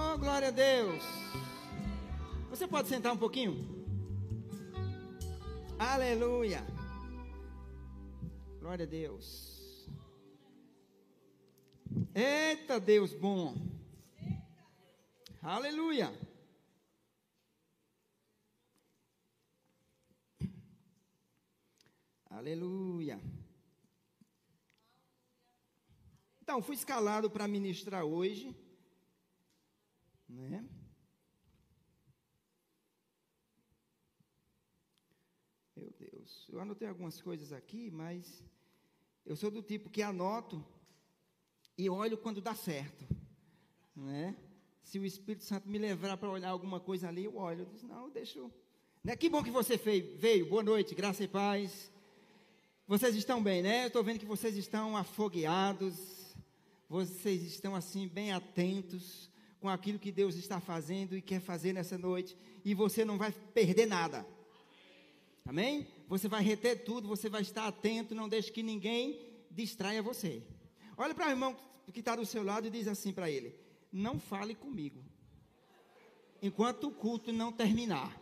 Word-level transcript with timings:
Oh, 0.00 0.16
glória 0.16 0.46
a 0.46 0.52
Deus. 0.52 1.02
Você 2.50 2.68
pode 2.68 2.86
sentar 2.86 3.12
um 3.12 3.16
pouquinho? 3.16 3.66
Aleluia. 5.76 6.64
Glória 8.60 8.84
a 8.84 8.88
Deus. 8.88 9.88
Eita 12.14 12.78
Deus 12.78 13.12
bom. 13.12 13.56
Aleluia. 15.42 16.12
Aleluia. 22.30 23.20
Então, 26.40 26.62
fui 26.62 26.76
escalado 26.76 27.28
para 27.28 27.48
ministrar 27.48 28.04
hoje, 28.04 28.54
né? 30.28 30.68
Meu 35.74 35.90
Deus, 35.98 36.46
eu 36.50 36.60
anotei 36.60 36.88
algumas 36.88 37.20
coisas 37.22 37.52
aqui, 37.52 37.90
mas 37.90 38.42
eu 39.24 39.36
sou 39.36 39.50
do 39.50 39.62
tipo 39.62 39.88
que 39.88 40.02
anoto 40.02 40.64
e 41.76 41.88
olho 41.88 42.18
quando 42.18 42.40
dá 42.40 42.54
certo, 42.54 43.06
né? 43.94 44.36
Se 44.82 44.98
o 44.98 45.04
Espírito 45.04 45.44
Santo 45.44 45.68
me 45.68 45.78
levar 45.78 46.16
para 46.16 46.30
olhar 46.30 46.50
alguma 46.50 46.80
coisa 46.80 47.08
ali, 47.08 47.24
eu 47.24 47.36
olho, 47.36 47.62
eu 47.62 47.66
digo, 47.66 47.86
não, 47.86 48.10
deixa. 48.10 48.40
Né? 49.04 49.14
Que 49.16 49.28
bom 49.28 49.42
que 49.42 49.50
você 49.50 49.76
veio, 49.76 50.48
boa 50.48 50.62
noite, 50.62 50.94
graça 50.94 51.22
e 51.22 51.28
paz. 51.28 51.92
Vocês 52.86 53.14
estão 53.14 53.42
bem, 53.42 53.62
né? 53.62 53.84
Eu 53.84 53.88
estou 53.88 54.02
vendo 54.02 54.18
que 54.18 54.26
vocês 54.26 54.56
estão 54.56 54.96
afogueados, 54.96 56.34
vocês 56.88 57.42
estão 57.42 57.74
assim 57.74 58.08
bem 58.08 58.32
atentos 58.32 59.30
com 59.60 59.68
aquilo 59.68 59.98
que 59.98 60.12
Deus 60.12 60.36
está 60.36 60.60
fazendo 60.60 61.16
e 61.16 61.22
quer 61.22 61.40
fazer 61.40 61.72
nessa 61.72 61.98
noite, 61.98 62.36
e 62.64 62.74
você 62.74 63.04
não 63.04 63.18
vai 63.18 63.32
perder 63.32 63.86
nada. 63.86 64.26
Amém? 65.44 65.86
Você 66.06 66.28
vai 66.28 66.42
reter 66.42 66.84
tudo, 66.84 67.08
você 67.08 67.28
vai 67.28 67.42
estar 67.42 67.66
atento, 67.66 68.14
não 68.14 68.28
deixe 68.28 68.52
que 68.52 68.62
ninguém 68.62 69.18
distraia 69.50 70.02
você. 70.02 70.42
Olha 70.96 71.14
para 71.14 71.28
o 71.28 71.30
irmão 71.30 71.56
que 71.92 72.00
está 72.00 72.14
do 72.14 72.26
seu 72.26 72.42
lado 72.42 72.66
e 72.66 72.70
diz 72.70 72.86
assim 72.86 73.12
para 73.12 73.30
ele: 73.30 73.54
Não 73.92 74.20
fale 74.20 74.54
comigo, 74.54 75.02
enquanto 76.42 76.88
o 76.88 76.92
culto 76.92 77.32
não 77.32 77.50
terminar. 77.50 78.14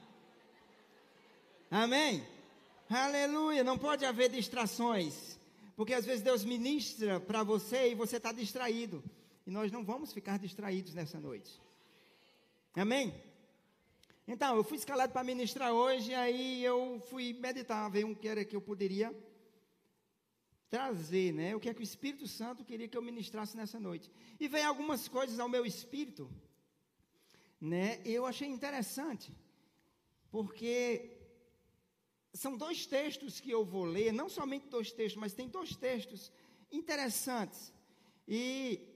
Amém? 1.71 2.25
Aleluia, 2.89 3.65
não 3.65 3.77
pode 3.77 4.05
haver 4.05 4.31
distrações. 4.31 5.37
Porque 5.75 5.93
às 5.93 6.07
vezes 6.07 6.23
Deus 6.23 6.45
ministra 6.45 7.21
para 7.21 7.43
você 7.43 7.91
e 7.91 7.95
você 7.95 8.17
está 8.17 8.33
distraído. 8.33 9.03
E 9.47 9.51
nós 9.51 9.71
não 9.71 9.85
vamos 9.85 10.13
ficar 10.13 10.39
distraídos 10.39 10.93
nessa 10.93 11.21
noite. 11.21 11.63
Amém? 12.75 13.15
Então, 14.27 14.57
eu 14.57 14.65
fui 14.65 14.77
escalado 14.77 15.13
para 15.13 15.23
ministrar 15.23 15.73
hoje, 15.73 16.13
aí 16.13 16.65
eu 16.65 17.01
fui 17.09 17.33
meditar, 17.33 17.89
ver 17.89 18.05
o 18.05 18.17
que 18.17 18.27
era 18.27 18.45
que 18.45 18.57
eu 18.57 18.61
poderia 18.61 19.15
trazer, 20.69 21.33
né? 21.33 21.55
O 21.55 21.61
que 21.61 21.69
é 21.69 21.75
que 21.75 21.81
o 21.81 21.85
Espírito 21.85 22.27
Santo 22.27 22.65
queria 22.65 22.89
que 22.89 22.97
eu 22.97 23.03
ministrasse 23.03 23.57
nessa 23.57 23.79
noite. 23.79 24.11
E 24.41 24.49
veio 24.49 24.67
algumas 24.67 25.07
coisas 25.07 25.39
ao 25.39 25.49
meu 25.49 25.65
espírito, 25.65 26.29
né? 27.61 28.01
Eu 28.05 28.27
achei 28.27 28.49
interessante, 28.49 29.33
porque 30.29 31.17
são 32.33 32.57
dois 32.57 32.85
textos 32.85 33.39
que 33.39 33.53
eu 33.53 33.65
vou 33.65 33.85
ler, 33.85 34.13
não 34.13 34.29
somente 34.29 34.67
dois 34.67 34.91
textos, 34.91 35.21
mas 35.21 35.35
tem 35.35 35.49
dois 35.49 35.77
textos 35.77 36.33
interessantes. 36.73 37.73
E 38.27 38.96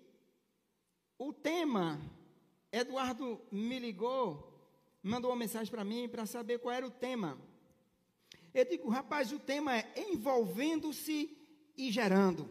o 1.21 1.35
tema, 1.35 2.01
Eduardo 2.73 3.39
me 3.53 3.79
ligou, 3.79 4.59
mandou 5.03 5.31
uma 5.31 5.37
mensagem 5.37 5.71
para 5.71 5.85
mim 5.85 6.09
para 6.09 6.25
saber 6.25 6.59
qual 6.59 6.75
era 6.75 6.87
o 6.87 6.91
tema. 6.91 7.39
Eu 8.55 8.65
digo, 8.65 8.89
rapaz, 8.89 9.31
o 9.31 9.39
tema 9.39 9.77
é 9.77 9.93
envolvendo-se 10.11 11.37
e 11.77 11.93
gerando. 11.93 12.49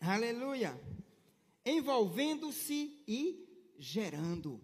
Aleluia. 0.00 0.80
Envolvendo-se 1.66 3.02
e 3.08 3.44
gerando. 3.76 4.60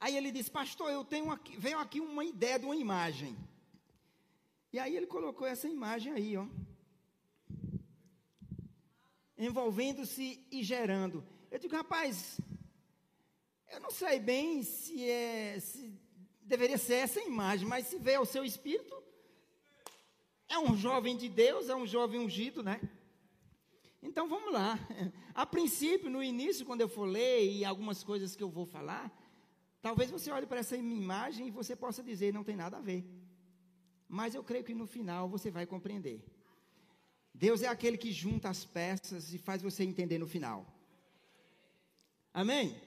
Aí 0.00 0.16
ele 0.16 0.32
disse, 0.32 0.50
pastor, 0.50 0.90
eu 0.90 1.04
tenho 1.04 1.30
aqui, 1.30 1.56
veio 1.56 1.78
aqui 1.78 2.00
uma 2.00 2.24
ideia 2.24 2.58
de 2.58 2.64
uma 2.64 2.74
imagem. 2.74 3.36
E 4.76 4.78
aí 4.78 4.94
ele 4.94 5.06
colocou 5.06 5.46
essa 5.46 5.66
imagem 5.66 6.12
aí, 6.12 6.36
ó. 6.36 6.46
Envolvendo-se 9.38 10.46
e 10.52 10.62
gerando. 10.62 11.24
Eu 11.50 11.58
digo, 11.58 11.74
rapaz, 11.74 12.38
eu 13.72 13.80
não 13.80 13.90
sei 13.90 14.20
bem 14.20 14.62
se 14.62 15.02
é. 15.02 15.58
Se 15.60 15.98
deveria 16.42 16.76
ser 16.76 16.96
essa 16.96 17.22
imagem, 17.22 17.66
mas 17.66 17.86
se 17.86 17.98
veio 17.98 18.18
ao 18.18 18.26
seu 18.26 18.44
espírito, 18.44 18.94
é 20.46 20.58
um 20.58 20.76
jovem 20.76 21.16
de 21.16 21.30
Deus, 21.30 21.70
é 21.70 21.74
um 21.74 21.86
jovem 21.86 22.20
ungido, 22.20 22.62
né? 22.62 22.78
Então 24.02 24.28
vamos 24.28 24.52
lá. 24.52 24.78
A 25.34 25.46
princípio, 25.46 26.10
no 26.10 26.22
início, 26.22 26.66
quando 26.66 26.82
eu 26.82 26.88
for 26.88 27.06
ler 27.06 27.50
e 27.50 27.64
algumas 27.64 28.04
coisas 28.04 28.36
que 28.36 28.42
eu 28.42 28.50
vou 28.50 28.66
falar, 28.66 29.10
Talvez 29.86 30.10
você 30.10 30.32
olhe 30.32 30.46
para 30.46 30.58
essa 30.58 30.76
imagem 30.76 31.46
e 31.46 31.50
você 31.52 31.76
possa 31.76 32.02
dizer, 32.02 32.34
não 32.34 32.42
tem 32.42 32.56
nada 32.56 32.76
a 32.78 32.80
ver. 32.80 33.04
Mas 34.08 34.34
eu 34.34 34.42
creio 34.42 34.64
que 34.64 34.74
no 34.74 34.86
final 34.86 35.28
você 35.28 35.50
vai 35.50 35.66
compreender. 35.66 36.24
Deus 37.34 37.62
é 37.62 37.68
aquele 37.68 37.98
que 37.98 38.12
junta 38.12 38.48
as 38.48 38.64
peças 38.64 39.32
e 39.34 39.38
faz 39.38 39.60
você 39.62 39.84
entender 39.84 40.18
no 40.18 40.26
final. 40.26 40.66
Amém? 42.32 42.80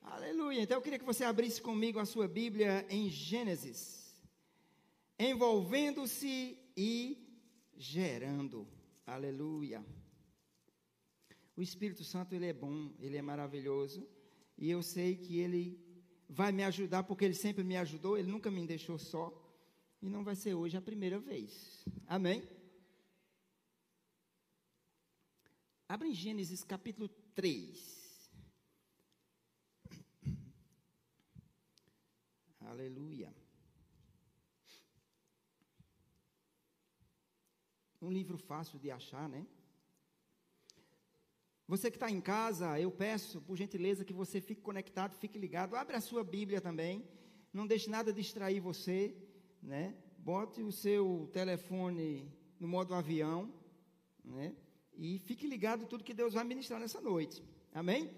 Aleluia. 0.00 0.60
Então 0.60 0.76
eu 0.76 0.82
queria 0.82 0.98
que 0.98 1.04
você 1.04 1.24
abrisse 1.24 1.60
comigo 1.60 1.98
a 1.98 2.04
sua 2.04 2.28
Bíblia 2.28 2.86
em 2.88 3.08
Gênesis. 3.08 4.14
Envolvendo-se 5.18 6.58
e 6.76 7.18
gerando. 7.76 8.66
Aleluia. 9.06 9.84
O 11.56 11.62
Espírito 11.62 12.04
Santo, 12.04 12.34
ele 12.34 12.46
é 12.46 12.52
bom, 12.52 12.92
ele 13.00 13.16
é 13.16 13.22
maravilhoso. 13.22 14.06
E 14.58 14.70
eu 14.70 14.82
sei 14.82 15.16
que 15.16 15.38
ele 15.38 15.84
vai 16.28 16.52
me 16.52 16.64
ajudar, 16.64 17.04
porque 17.04 17.24
Ele 17.24 17.34
sempre 17.34 17.62
me 17.62 17.76
ajudou, 17.76 18.18
Ele 18.18 18.30
nunca 18.30 18.50
me 18.50 18.66
deixou 18.66 18.98
só, 18.98 19.32
e 20.04 20.08
não 20.10 20.22
vai 20.22 20.36
ser 20.36 20.52
hoje 20.52 20.76
a 20.76 20.82
primeira 20.82 21.18
vez. 21.18 21.82
Amém? 22.06 22.46
Abre 25.88 26.08
em 26.08 26.14
Gênesis 26.14 26.62
capítulo 26.62 27.08
3. 27.34 28.30
Aleluia. 32.60 33.34
Um 38.02 38.12
livro 38.12 38.36
fácil 38.36 38.78
de 38.78 38.90
achar, 38.90 39.26
né? 39.26 39.46
Você 41.66 41.90
que 41.90 41.96
está 41.96 42.10
em 42.10 42.20
casa, 42.20 42.78
eu 42.78 42.90
peço, 42.90 43.40
por 43.40 43.56
gentileza, 43.56 44.04
que 44.04 44.12
você 44.12 44.38
fique 44.38 44.60
conectado, 44.60 45.16
fique 45.16 45.38
ligado. 45.38 45.74
Abre 45.74 45.96
a 45.96 46.00
sua 46.02 46.22
Bíblia 46.22 46.60
também. 46.60 47.08
Não 47.50 47.66
deixe 47.66 47.88
nada 47.88 48.12
distrair 48.12 48.60
você, 48.60 49.16
né? 49.64 49.94
Bote 50.18 50.62
o 50.62 50.70
seu 50.70 51.28
telefone 51.32 52.30
no 52.60 52.68
modo 52.68 52.94
avião, 52.94 53.52
né? 54.24 54.54
E 54.96 55.18
fique 55.18 55.46
ligado 55.46 55.86
tudo 55.86 56.04
que 56.04 56.14
Deus 56.14 56.34
vai 56.34 56.44
ministrar 56.44 56.78
nessa 56.78 57.00
noite. 57.00 57.42
Amém? 57.72 58.10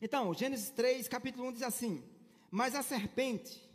Então, 0.00 0.32
Gênesis 0.32 0.70
3, 0.70 1.08
capítulo 1.08 1.48
1 1.48 1.52
diz 1.54 1.62
assim: 1.62 2.04
Mas 2.50 2.74
a 2.74 2.82
serpente, 2.82 3.68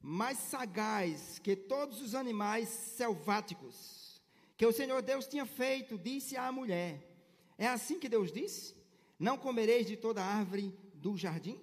mais 0.00 0.38
sagaz 0.38 1.38
que 1.38 1.54
todos 1.54 2.00
os 2.00 2.14
animais 2.14 2.68
selváticos, 2.68 4.22
que 4.56 4.64
o 4.64 4.72
Senhor 4.72 5.02
Deus 5.02 5.26
tinha 5.26 5.44
feito, 5.44 5.98
disse 5.98 6.36
à 6.36 6.50
mulher: 6.50 7.06
é 7.58 7.66
assim 7.66 7.98
que 7.98 8.08
Deus 8.08 8.32
disse: 8.32 8.74
Não 9.18 9.38
comereis 9.38 9.86
de 9.86 9.96
toda 9.96 10.22
árvore 10.22 10.74
do 10.94 11.16
jardim? 11.16 11.58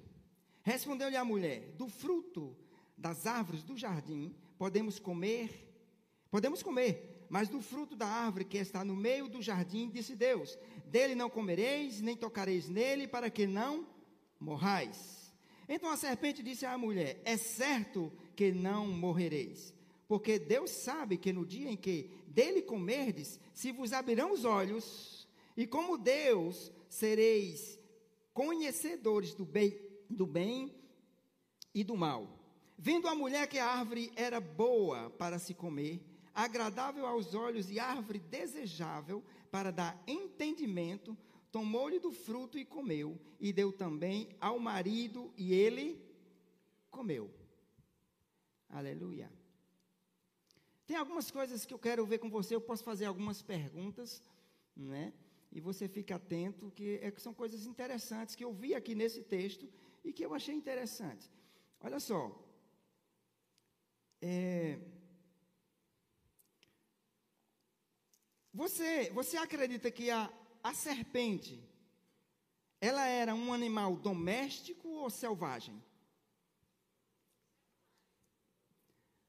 Respondeu-lhe 0.64 1.18
a 1.18 1.26
mulher: 1.26 1.72
Do 1.78 1.88
fruto 1.88 2.56
das 2.98 3.28
árvores 3.28 3.64
do 3.64 3.78
jardim 3.78 4.36
podemos 4.64 4.98
comer, 4.98 5.50
podemos 6.32 6.64
comer, 6.64 7.26
mas 7.28 7.50
do 7.50 7.60
fruto 7.60 7.98
da 7.98 8.08
árvore 8.08 8.46
que 8.46 8.58
está 8.58 8.82
no 8.86 8.96
meio 8.96 9.28
do 9.28 9.42
jardim, 9.42 9.90
disse 9.90 10.16
Deus: 10.16 10.58
Dele 10.86 11.16
não 11.16 11.30
comereis, 11.30 12.00
nem 12.00 12.16
tocareis 12.16 12.70
nele, 12.70 13.06
para 13.06 13.30
que 13.30 13.46
não 13.46 13.86
morrais. 14.40 15.34
Então 15.68 15.90
a 15.90 15.98
serpente 15.98 16.42
disse 16.42 16.66
à 16.66 16.78
mulher: 16.78 17.20
É 17.26 17.36
certo 17.36 18.10
que 18.38 18.54
não 18.54 18.88
morrereis, 18.88 19.74
porque 20.08 20.40
Deus 20.40 20.72
sabe 20.72 21.18
que 21.18 21.34
no 21.34 21.46
dia 21.46 21.70
em 21.70 21.76
que 21.76 22.10
dele 22.26 22.62
comerdes, 22.62 23.42
se 23.54 23.70
vos 23.70 23.92
abrirão 23.92 24.32
os 24.32 24.46
olhos, 24.46 25.28
e 25.58 25.68
como 25.68 25.98
Deus, 25.98 26.72
sereis 26.88 27.78
conhecedores 28.34 29.34
do 29.34 29.44
bem, 29.44 29.78
do 30.10 30.26
bem 30.26 30.74
e 31.76 31.84
do 31.84 31.98
mal. 31.98 32.43
Vendo 32.78 33.08
a 33.08 33.16
mulher 33.16 33.48
que 33.48 33.60
a 33.60 33.68
árvore 33.68 34.12
era 34.16 34.40
boa 34.40 35.10
para 35.12 35.40
se 35.40 35.54
comer, 35.54 36.02
agradável 36.34 37.06
aos 37.06 37.36
olhos 37.36 37.70
e 37.70 37.80
árvore 37.80 38.20
desejável 38.20 39.24
para 39.52 39.72
dar 39.72 40.02
entendimento, 40.08 41.16
tomou-lhe 41.52 42.00
do 42.00 42.12
fruto 42.12 42.58
e 42.58 42.66
comeu, 42.66 43.20
e 43.40 43.54
deu 43.54 43.72
também 43.72 44.30
ao 44.42 44.58
marido, 44.60 45.32
e 45.38 45.54
ele 45.54 46.02
comeu. 46.90 47.30
Aleluia. 48.70 49.32
Tem 50.88 50.98
algumas 50.98 51.30
coisas 51.30 51.66
que 51.66 51.74
eu 51.74 51.80
quero 51.80 52.06
ver 52.06 52.18
com 52.18 52.30
você, 52.30 52.56
eu 52.56 52.62
posso 52.62 52.84
fazer 52.84 53.06
algumas 53.06 53.42
perguntas, 53.42 54.22
né? 54.76 55.14
E 55.52 55.62
você 55.62 55.88
fica 55.88 56.16
atento, 56.16 56.72
que, 56.72 57.00
é, 57.02 57.12
que 57.12 57.22
são 57.22 57.34
coisas 57.34 57.68
interessantes 57.68 58.36
que 58.36 58.44
eu 58.44 58.52
vi 58.52 58.74
aqui 58.74 58.96
nesse 58.96 59.22
texto 59.22 59.70
e 60.04 60.12
que 60.12 60.26
eu 60.26 60.34
achei 60.34 60.56
interessante. 60.56 61.32
Olha 61.80 62.00
só. 62.00 62.44
É, 64.26 64.80
você, 68.54 69.10
você 69.10 69.36
acredita 69.36 69.92
que 69.92 70.10
a, 70.10 70.32
a 70.64 70.74
serpente, 70.74 71.62
ela 72.80 73.06
era 73.06 73.36
um 73.36 73.52
animal 73.52 73.98
doméstico 73.98 74.88
ou 74.88 75.10
selvagem? 75.10 75.84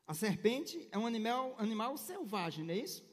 A 0.07 0.15
serpente 0.15 0.89
é 0.93 0.97
um 0.97 1.09
animal, 1.09 1.57
animal 1.59 1.97
selvagem, 1.97 2.65
não 2.65 2.73
é 2.73 2.79
isso? 2.79 3.05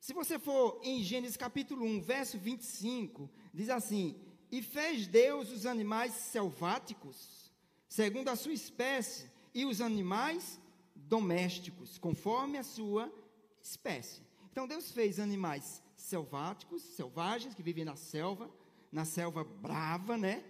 Se 0.00 0.12
você 0.12 0.40
for 0.40 0.80
em 0.82 1.04
Gênesis 1.04 1.36
capítulo 1.36 1.86
1, 1.86 2.00
verso 2.00 2.36
25, 2.36 3.30
diz 3.54 3.68
assim: 3.68 4.20
E 4.50 4.60
fez 4.60 5.06
Deus 5.06 5.52
os 5.52 5.66
animais 5.66 6.14
selváticos, 6.14 7.52
segundo 7.88 8.28
a 8.28 8.34
sua 8.34 8.52
espécie, 8.52 9.37
e 9.58 9.64
os 9.64 9.80
animais 9.80 10.60
domésticos, 10.94 11.98
conforme 11.98 12.58
a 12.58 12.62
sua 12.62 13.12
espécie. 13.60 14.22
Então 14.52 14.68
Deus 14.68 14.92
fez 14.92 15.18
animais 15.18 15.82
selváticos, 15.96 16.80
selvagens, 16.80 17.56
que 17.56 17.62
vivem 17.62 17.84
na 17.84 17.96
selva, 17.96 18.48
na 18.92 19.04
selva 19.04 19.42
brava, 19.42 20.16
né? 20.16 20.44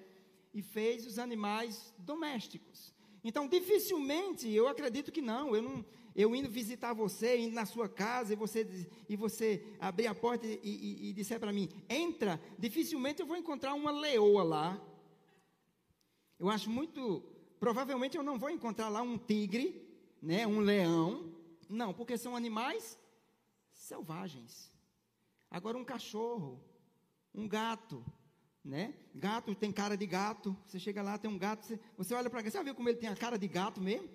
E 0.52 0.60
fez 0.60 1.06
os 1.06 1.18
animais 1.18 1.94
domésticos. 1.98 2.92
Então, 3.24 3.48
dificilmente, 3.48 4.46
eu 4.50 4.68
acredito 4.68 5.10
que 5.10 5.22
não, 5.22 5.56
eu 5.56 5.62
não, 5.62 5.84
eu 6.14 6.36
indo 6.36 6.50
visitar 6.50 6.92
você, 6.92 7.38
indo 7.38 7.54
na 7.54 7.64
sua 7.64 7.88
casa, 7.88 8.34
e 8.34 8.36
você, 8.36 8.88
e 9.08 9.16
você 9.16 9.64
abrir 9.80 10.06
a 10.06 10.14
porta 10.14 10.46
e, 10.46 10.60
e, 10.62 11.08
e 11.08 11.12
disser 11.14 11.40
para 11.40 11.52
mim, 11.52 11.70
entra, 11.88 12.38
dificilmente 12.58 13.20
eu 13.22 13.26
vou 13.26 13.38
encontrar 13.38 13.72
uma 13.72 13.90
leoa 13.90 14.42
lá. 14.42 14.82
Eu 16.38 16.50
acho 16.50 16.70
muito, 16.70 17.22
provavelmente 17.58 18.16
eu 18.16 18.22
não 18.22 18.38
vou 18.38 18.50
encontrar 18.50 18.88
lá 18.88 19.02
um 19.02 19.18
tigre, 19.18 19.86
né, 20.22 20.46
um 20.46 20.60
leão, 20.60 21.32
não, 21.68 21.92
porque 21.92 22.16
são 22.16 22.34
animais 22.34 22.98
selvagens. 23.72 24.72
Agora 25.50 25.76
um 25.76 25.84
cachorro, 25.84 26.60
um 27.34 27.46
gato, 27.46 28.04
né? 28.64 28.94
Gato 29.14 29.54
tem 29.54 29.70
cara 29.72 29.96
de 29.96 30.06
gato. 30.06 30.56
Você 30.66 30.78
chega 30.78 31.02
lá, 31.02 31.18
tem 31.18 31.30
um 31.30 31.38
gato, 31.38 31.66
você, 31.66 31.80
você 31.96 32.14
olha 32.14 32.30
para 32.30 32.42
cá, 32.42 32.50
você 32.50 32.62
viu 32.64 32.74
como 32.74 32.88
ele 32.88 32.98
tem 32.98 33.08
a 33.08 33.16
cara 33.16 33.38
de 33.38 33.48
gato 33.48 33.80
mesmo? 33.80 34.08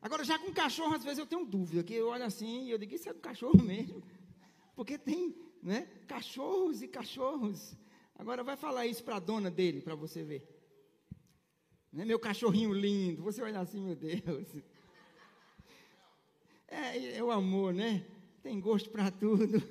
Agora, 0.00 0.24
já 0.24 0.38
com 0.38 0.52
cachorro, 0.52 0.94
às 0.94 1.02
vezes 1.02 1.18
eu 1.18 1.26
tenho 1.26 1.44
dúvida, 1.44 1.82
que 1.82 1.94
eu 1.94 2.08
olho 2.08 2.24
assim 2.24 2.66
e 2.66 2.70
eu 2.70 2.78
digo, 2.78 2.94
isso 2.94 3.08
é 3.08 3.12
um 3.12 3.18
cachorro 3.18 3.60
mesmo. 3.62 4.02
Porque 4.76 4.96
tem, 4.96 5.34
né? 5.60 5.88
Cachorros 6.06 6.82
e 6.82 6.88
cachorros. 6.88 7.76
Agora 8.14 8.44
vai 8.44 8.56
falar 8.56 8.86
isso 8.86 9.02
para 9.02 9.16
a 9.16 9.20
dona 9.20 9.50
dele, 9.50 9.80
para 9.80 9.96
você 9.96 10.22
ver. 10.22 10.57
Né? 11.92 12.04
Meu 12.04 12.18
cachorrinho 12.18 12.72
lindo. 12.72 13.22
Você 13.22 13.42
olha 13.42 13.60
assim, 13.60 13.80
meu 13.80 13.96
Deus. 13.96 14.46
É, 16.66 17.16
é 17.16 17.24
o 17.24 17.30
amor, 17.30 17.72
né? 17.72 18.06
Tem 18.42 18.60
gosto 18.60 18.90
para 18.90 19.10
tudo. 19.10 19.62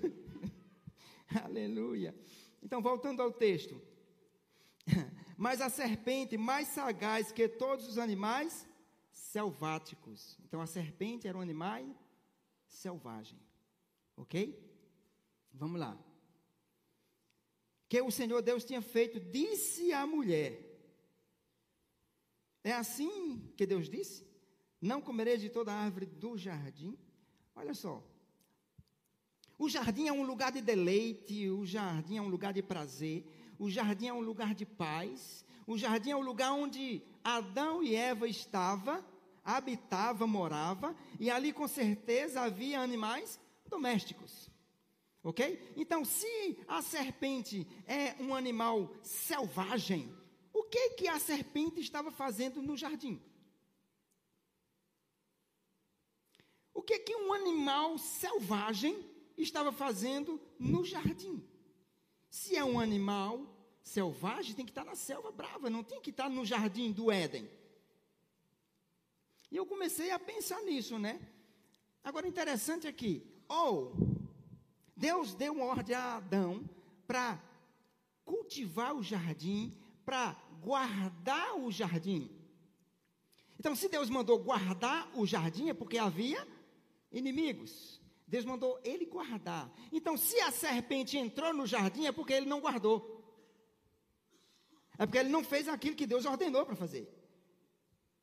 Aleluia. 1.44 2.16
Então, 2.62 2.82
voltando 2.82 3.22
ao 3.22 3.32
texto. 3.32 3.80
Mas 5.38 5.62
a 5.62 5.70
serpente, 5.70 6.38
mais 6.38 6.70
sagaz 6.70 7.32
que 7.32 7.48
todos 7.48 7.88
os 7.88 7.98
animais 7.98 8.68
selváticos. 9.14 10.38
Então, 10.46 10.60
a 10.60 10.66
serpente 10.66 11.28
era 11.28 11.38
um 11.38 11.42
animal 11.42 11.84
selvagem. 12.68 13.40
Ok? 14.16 14.60
Vamos 15.54 15.80
lá. 15.80 15.98
Que 17.88 18.02
o 18.02 18.12
Senhor 18.12 18.42
Deus 18.42 18.66
tinha 18.66 18.82
feito, 18.82 19.20
disse 19.20 19.94
à 19.94 20.06
mulher. 20.06 20.67
É 22.68 22.74
assim 22.74 23.42
que 23.56 23.66
Deus 23.66 23.90
disse? 23.90 24.28
Não 24.82 25.00
comereis 25.00 25.40
de 25.40 25.48
toda 25.48 25.72
árvore 25.72 26.06
do 26.06 26.38
jardim. 26.38 26.98
Olha 27.56 27.74
só. 27.74 28.04
O 29.58 29.70
jardim 29.70 30.10
é 30.10 30.12
um 30.12 30.24
lugar 30.24 30.52
de 30.52 30.60
deleite, 30.60 31.50
o 31.50 31.66
jardim 31.66 32.18
é 32.18 32.22
um 32.22 32.28
lugar 32.28 32.52
de 32.52 32.62
prazer, 32.62 33.26
o 33.58 33.70
jardim 33.70 34.08
é 34.08 34.14
um 34.14 34.20
lugar 34.20 34.54
de 34.54 34.66
paz, 34.66 35.46
o 35.66 35.78
jardim 35.78 36.10
é 36.10 36.16
um 36.18 36.22
lugar 36.22 36.52
onde 36.52 37.02
Adão 37.24 37.82
e 37.82 37.96
Eva 37.96 38.28
estavam, 38.28 39.02
habitava, 39.46 40.28
morava, 40.28 40.94
e 41.22 41.30
ali 41.30 41.54
com 41.54 41.70
certeza 41.70 42.42
havia 42.42 42.82
animais 42.82 43.40
domésticos. 43.70 44.52
Ok? 45.24 45.72
Então, 45.78 46.04
se 46.04 46.60
a 46.68 46.82
serpente 46.82 47.66
é 47.88 48.14
um 48.22 48.36
animal 48.36 48.94
selvagem, 49.02 50.14
o 50.14 50.27
que 50.70 50.92
que 50.92 51.08
a 51.08 51.20
serpente 51.20 51.80
estava 51.80 52.12
fazendo 52.12 52.62
no 52.62 52.78
jardim? 52.78 53.22
O 56.74 56.82
que 56.82 57.00
que 57.00 57.16
um 57.16 57.34
animal 57.34 57.98
selvagem 57.98 59.04
estava 59.38 59.72
fazendo 59.72 60.42
no 60.60 60.84
jardim. 60.84 61.44
Se 62.30 62.56
é 62.56 62.64
um 62.64 62.80
animal 62.80 63.46
selvagem, 63.84 64.56
tem 64.56 64.66
que 64.66 64.72
estar 64.72 64.84
na 64.84 64.96
selva 64.96 65.32
brava, 65.32 65.70
não 65.70 65.84
tem 65.84 66.02
que 66.02 66.10
estar 66.10 66.30
no 66.30 66.46
jardim 66.46 66.92
do 66.92 67.12
Éden. 67.12 67.50
E 69.52 69.56
eu 69.56 69.66
comecei 69.66 70.12
a 70.12 70.20
pensar 70.20 70.62
nisso, 70.64 71.00
né? 71.00 71.22
Agora, 72.04 72.28
interessante 72.28 72.88
aqui, 72.88 73.26
é 73.50 73.54
ou 73.54 73.94
oh, 73.96 74.28
Deus 74.96 75.34
deu 75.34 75.54
uma 75.54 75.66
ordem 75.66 75.96
a 75.96 76.18
Adão 76.18 76.70
para 77.06 77.42
cultivar 78.26 78.94
o 78.94 79.04
jardim, 79.04 79.74
para 80.06 80.36
guardar 80.62 81.58
o 81.58 81.72
jardim. 81.72 82.30
Então, 83.60 83.76
se 83.76 83.90
Deus 83.90 84.10
mandou 84.10 84.38
guardar 84.40 85.10
o 85.16 85.26
jardim, 85.26 85.70
é 85.70 85.74
porque 85.74 85.98
havia 85.98 86.48
inimigos. 87.12 88.00
Deus 88.28 88.46
mandou 88.46 88.80
ele 88.84 89.06
guardar. 89.06 89.72
Então, 89.92 90.18
se 90.18 90.40
a 90.42 90.52
serpente 90.52 91.18
entrou 91.18 91.54
no 91.54 91.66
jardim, 91.66 92.06
é 92.06 92.12
porque 92.12 92.34
ele 92.34 92.46
não 92.46 92.60
guardou. 92.60 93.18
É 94.98 95.06
porque 95.06 95.18
ele 95.18 95.30
não 95.30 95.44
fez 95.44 95.68
aquilo 95.68 95.96
que 95.96 96.06
Deus 96.06 96.26
ordenou 96.26 96.66
para 96.66 96.76
fazer. 96.76 97.08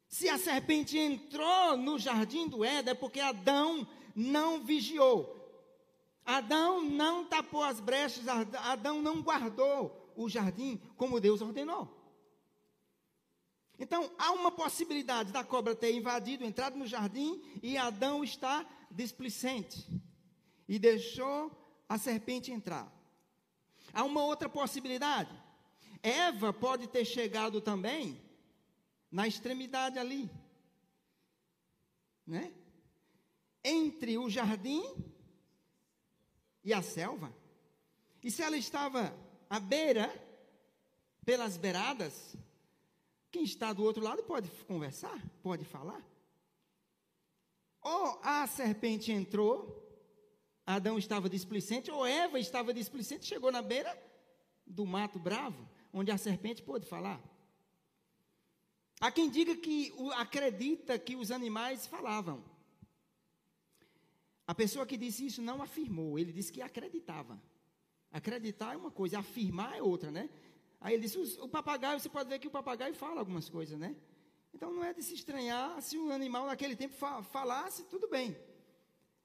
Se 0.09 0.29
a 0.29 0.39
serpente 0.39 0.99
entrou 0.99 1.77
no 1.77 1.99
jardim 1.99 2.47
do 2.49 2.65
Éden, 2.65 2.93
é 2.93 2.95
porque 2.95 3.21
Adão 3.21 3.87
não 4.15 4.63
vigiou. 4.63 5.41
Adão 6.25 6.83
não 6.83 7.25
tapou 7.25 7.63
as 7.63 7.81
brechas, 7.81 8.29
Adão 8.29 9.03
não 9.03 9.23
guardou 9.23 10.13
o 10.17 10.29
jardim 10.29 10.81
como 10.97 11.21
Deus 11.21 11.41
ordenou. 11.41 12.04
Então, 13.79 14.11
há 14.19 14.31
uma 14.33 14.53
possibilidade 14.53 15.33
da 15.33 15.43
cobra 15.43 15.75
ter 15.75 15.93
invadido, 15.95 16.45
entrado 16.45 16.77
no 16.77 16.87
jardim 16.87 17.43
e 17.63 17.77
Adão 17.77 18.23
está 18.23 18.65
displicente 18.91 19.89
e 20.69 20.79
deixou 20.79 21.51
a 21.89 21.99
serpente 21.99 22.53
entrar. 22.53 22.91
Há 23.93 24.05
uma 24.05 24.25
outra 24.25 24.49
possibilidade. 24.49 25.31
Eva 26.03 26.53
pode 26.53 26.87
ter 26.87 27.05
chegado 27.05 27.61
também 27.61 28.21
na 29.11 29.27
extremidade 29.27 29.99
ali, 29.99 30.31
né? 32.27 32.53
Entre 33.63 34.19
o 34.19 34.29
jardim 34.29 34.83
e 36.63 36.73
a 36.73 36.83
selva. 36.83 37.35
E 38.23 38.31
se 38.31 38.43
ela 38.43 38.57
estava 38.57 39.17
à 39.49 39.61
beira, 39.61 40.13
pelas 41.25 41.57
beiradas, 41.57 42.37
quem 43.35 43.43
está 43.43 43.73
do 43.73 43.83
outro 43.83 44.01
lado 44.01 44.23
pode 44.23 44.49
conversar, 44.65 45.21
pode 45.43 45.65
falar. 45.65 46.01
Ou 47.83 48.21
a 48.23 48.47
serpente 48.47 49.11
entrou, 49.11 49.59
Adão 50.65 50.97
estava 50.97 51.29
displicente, 51.29 51.91
ou 51.91 52.07
Eva 52.07 52.39
estava 52.39 52.73
displicente, 52.73 53.27
chegou 53.27 53.51
na 53.51 53.61
beira 53.61 53.93
do 54.65 54.87
mato 54.87 55.19
bravo, 55.19 55.69
onde 55.93 56.13
a 56.13 56.17
serpente 56.17 56.63
pôde 56.63 56.87
falar. 56.87 57.21
Há 59.01 59.11
quem 59.11 59.29
diga 59.29 59.57
que 59.57 59.93
acredita 60.15 60.97
que 60.97 61.17
os 61.17 61.33
animais 61.33 61.89
falavam. 61.89 62.41
A 64.47 64.55
pessoa 64.55 64.87
que 64.87 64.97
disse 64.97 65.27
isso 65.27 65.43
não 65.43 65.61
afirmou, 65.61 66.21
ele 66.21 66.33
disse 66.33 66.53
que 66.53 66.63
acreditava. 66.63 67.43
Acreditar 68.13 68.75
é 68.75 68.77
uma 68.77 68.93
coisa, 68.93 69.19
afirmar 69.19 69.77
é 69.77 69.83
outra, 69.83 70.13
né? 70.13 70.31
Aí 70.85 70.93
ele 70.93 71.05
disse: 71.05 71.41
o, 71.41 71.49
papagaio, 71.49 71.99
você 71.99 72.11
pode 72.11 72.29
ver 72.29 72.39
que 72.39 72.47
o 72.47 72.51
papagaio 72.51 72.95
fala 72.95 73.21
algumas 73.21 73.49
coisas, 73.49 73.79
né? 73.79 73.97
Então 74.53 74.71
não 74.71 74.85
é 74.85 74.93
de 74.93 75.03
se 75.03 75.15
estranhar 75.15 75.81
se 75.81 75.97
o 75.97 76.13
animal 76.13 76.45
naquele 76.47 76.77
tempo 76.77 76.95
fa 76.95 77.23
falasse, 77.23 77.85
tudo 77.85 78.07
bem. 78.07 78.37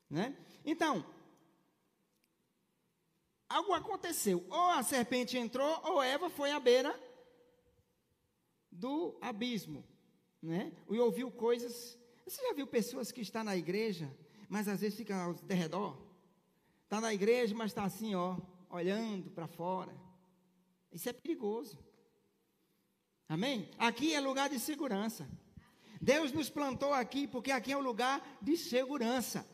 Né? 0.10 0.38
Então, 0.64 1.06
algo 3.50 3.74
aconteceu. 3.74 4.44
Ou 4.50 4.70
a 4.70 4.82
serpente 4.84 5.38
entrou, 5.38 5.82
ou 5.84 6.02
Eva 6.02 6.30
foi 6.30 6.50
à 6.50 6.60
beira 6.62 6.98
do 8.72 9.18
abismo. 9.20 9.84
Né? 10.42 10.72
E 10.90 10.98
ouviu 10.98 11.30
coisas. 11.30 12.00
Você 12.26 12.42
já 12.42 12.54
viu 12.54 12.66
pessoas 12.66 13.12
que 13.12 13.20
estão 13.20 13.44
na 13.44 13.58
igreja, 13.58 14.10
mas 14.48 14.70
às 14.70 14.80
vezes 14.80 14.98
ficam 14.98 15.20
ao 15.20 15.34
derredor? 15.34 15.98
Está 16.86 17.02
na 17.02 17.14
igreja, 17.14 17.54
mas 17.54 17.72
está 17.72 17.84
assim, 17.84 18.16
ó, 18.16 18.38
olhando 18.70 19.30
para 19.30 19.46
fora. 19.46 19.94
Isso 20.92 21.10
é 21.10 21.14
perigoso. 21.14 21.78
Amém? 23.28 23.70
Aqui 23.78 24.14
é 24.14 24.20
lugar 24.20 24.50
de 24.50 24.60
segurança. 24.60 25.30
Deus 26.02 26.32
nos 26.32 26.50
plantou 26.50 26.94
aqui 26.94 27.28
porque 27.28 27.52
aqui 27.52 27.72
é 27.72 27.78
um 27.78 27.82
lugar 27.82 28.26
de 28.42 28.58
segurança. 28.58 29.46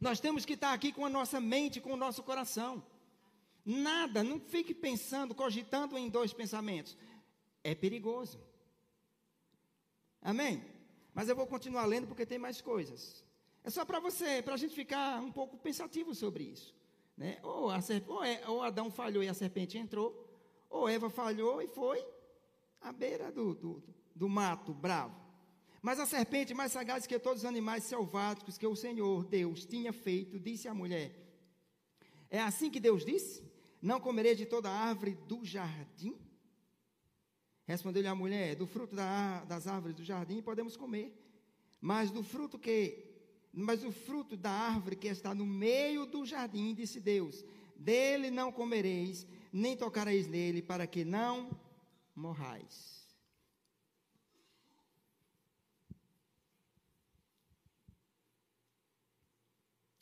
Nós 0.00 0.20
temos 0.20 0.44
que 0.44 0.54
estar 0.54 0.72
aqui 0.72 0.92
com 0.92 1.06
a 1.06 1.08
nossa 1.08 1.40
mente, 1.40 1.80
com 1.80 1.92
o 1.92 1.96
nosso 1.96 2.22
coração. 2.22 2.84
Nada, 3.64 4.22
não 4.22 4.38
fique 4.38 4.74
pensando, 4.74 5.34
cogitando 5.34 5.96
em 5.96 6.10
dois 6.10 6.32
pensamentos. 6.32 6.96
É 7.62 7.74
perigoso. 7.74 8.38
Amém? 10.20 10.62
Mas 11.14 11.28
eu 11.28 11.36
vou 11.36 11.46
continuar 11.46 11.86
lendo 11.86 12.06
porque 12.06 12.26
tem 12.26 12.38
mais 12.38 12.60
coisas. 12.60 13.24
É 13.62 13.70
só 13.70 13.84
para 13.84 14.00
você, 14.00 14.42
para 14.42 14.54
a 14.54 14.58
gente 14.58 14.74
ficar 14.74 15.22
um 15.22 15.32
pouco 15.32 15.56
pensativo 15.56 16.14
sobre 16.14 16.44
isso. 16.44 16.74
Né? 17.16 17.38
Ou, 17.42 17.70
a, 17.70 17.78
ou, 18.08 18.24
é, 18.24 18.46
ou 18.48 18.62
Adão 18.62 18.90
falhou 18.90 19.22
e 19.22 19.28
a 19.28 19.34
serpente 19.34 19.78
entrou, 19.78 20.23
ou 20.74 20.88
Eva 20.88 21.08
falhou 21.08 21.62
e 21.62 21.68
foi 21.68 22.04
à 22.80 22.92
beira 22.92 23.30
do, 23.30 23.54
do, 23.54 23.82
do 24.14 24.28
mato 24.28 24.74
bravo. 24.74 25.14
Mas 25.80 26.00
a 26.00 26.06
serpente, 26.06 26.52
mais 26.52 26.72
sagaz 26.72 27.06
que 27.06 27.16
todos 27.18 27.42
os 27.42 27.48
animais 27.48 27.84
selváticos 27.84 28.58
que 28.58 28.66
o 28.66 28.74
Senhor 28.74 29.24
Deus 29.24 29.64
tinha 29.64 29.92
feito, 29.92 30.40
disse 30.40 30.66
à 30.66 30.74
mulher: 30.74 31.14
É 32.28 32.40
assim 32.40 32.70
que 32.70 32.80
Deus 32.80 33.04
disse? 33.04 33.44
Não 33.80 34.00
comerei 34.00 34.34
de 34.34 34.46
toda 34.46 34.68
árvore 34.68 35.14
do 35.28 35.44
jardim? 35.44 36.18
Respondeu-lhe 37.64 38.08
a 38.08 38.14
mulher: 38.14 38.56
Do 38.56 38.66
fruto 38.66 38.96
da, 38.96 39.44
das 39.44 39.68
árvores 39.68 39.94
do 39.94 40.02
jardim 40.02 40.42
podemos 40.42 40.76
comer, 40.76 41.16
mas 41.80 42.10
do 42.10 42.22
fruto 42.22 42.58
que 42.58 43.12
mas 43.52 43.84
o 43.84 43.92
fruto 43.92 44.36
da 44.36 44.50
árvore 44.50 44.96
que 44.96 45.06
está 45.06 45.32
no 45.32 45.46
meio 45.46 46.06
do 46.06 46.26
jardim, 46.26 46.74
disse 46.74 46.98
Deus: 46.98 47.44
Dele 47.76 48.28
não 48.28 48.50
comereis, 48.50 49.24
nem 49.54 49.76
tocareis 49.76 50.26
nele, 50.26 50.60
para 50.60 50.84
que 50.84 51.04
não 51.04 51.48
morrais. 52.12 53.06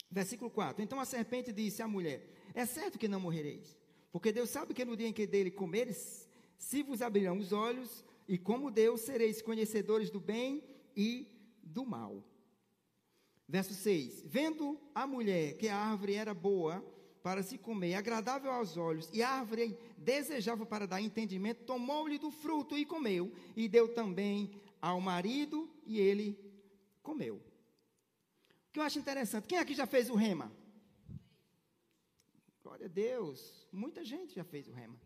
Versículo 0.09 0.49
4: 0.49 0.81
Então 0.81 0.99
a 0.99 1.05
serpente 1.05 1.53
disse 1.53 1.83
à 1.83 1.87
mulher: 1.87 2.27
É 2.55 2.65
certo 2.65 2.97
que 2.97 3.07
não 3.07 3.19
morrereis, 3.19 3.77
porque 4.11 4.31
Deus 4.31 4.49
sabe 4.49 4.73
que 4.73 4.83
no 4.83 4.97
dia 4.97 5.07
em 5.07 5.13
que 5.13 5.27
dele 5.27 5.51
comeres, 5.51 6.27
se 6.57 6.81
vos 6.81 7.03
abrirão 7.03 7.37
os 7.37 7.51
olhos, 7.51 8.03
e 8.27 8.39
como 8.39 8.71
Deus 8.71 9.01
sereis 9.01 9.39
conhecedores 9.39 10.09
do 10.09 10.19
bem 10.19 10.63
e 10.95 11.27
do 11.61 11.85
mal. 11.85 12.23
Verso 13.47 13.75
6: 13.75 14.23
Vendo 14.25 14.81
a 14.95 15.05
mulher 15.05 15.57
que 15.57 15.67
a 15.67 15.77
árvore 15.77 16.15
era 16.15 16.33
boa 16.33 16.83
para 17.23 17.41
se 17.41 17.57
comer, 17.57 17.95
agradável 17.95 18.51
aos 18.51 18.75
olhos, 18.75 19.09
e 19.13 19.23
a 19.23 19.29
árvore 19.29 19.77
desejável 19.97 20.65
para 20.65 20.85
dar 20.85 21.01
entendimento, 21.01 21.63
tomou-lhe 21.63 22.19
do 22.19 22.29
fruto 22.29 22.77
e 22.77 22.85
comeu, 22.85 23.33
e 23.55 23.69
deu 23.69 23.93
também 23.93 24.51
ao 24.81 24.99
marido, 24.99 25.73
e 25.85 25.99
ele 25.99 26.37
comeu. 27.01 27.37
O 27.37 28.73
que 28.73 28.79
eu 28.79 28.83
acho 28.83 28.99
interessante, 28.99 29.47
quem 29.47 29.57
aqui 29.57 29.73
já 29.73 29.87
fez 29.87 30.09
o 30.09 30.15
rema? 30.15 30.51
Glória 32.61 32.87
a 32.87 32.89
Deus, 32.89 33.65
muita 33.71 34.03
gente 34.03 34.35
já 34.35 34.43
fez 34.43 34.67
o 34.67 34.73
rema. 34.73 34.99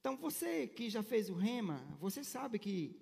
Então, 0.00 0.18
você 0.18 0.66
que 0.66 0.90
já 0.90 1.02
fez 1.02 1.30
o 1.30 1.34
rema, 1.34 1.82
você 1.98 2.22
sabe 2.22 2.58
que 2.58 3.00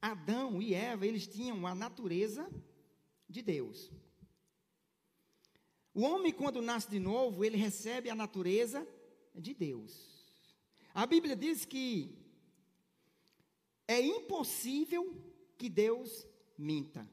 Adão 0.00 0.62
e 0.62 0.72
Eva, 0.72 1.04
eles 1.04 1.26
tinham 1.26 1.66
a 1.66 1.74
natureza 1.74 2.48
de 3.28 3.42
Deus. 3.42 3.90
O 5.98 6.02
homem, 6.02 6.32
quando 6.32 6.62
nasce 6.62 6.88
de 6.88 7.00
novo, 7.00 7.44
ele 7.44 7.56
recebe 7.56 8.08
a 8.08 8.14
natureza 8.14 8.86
de 9.34 9.52
Deus. 9.52 9.92
A 10.94 11.04
Bíblia 11.04 11.34
diz 11.34 11.64
que 11.64 12.16
é 13.88 14.00
impossível 14.00 15.20
que 15.56 15.68
Deus 15.68 16.24
minta. 16.56 17.04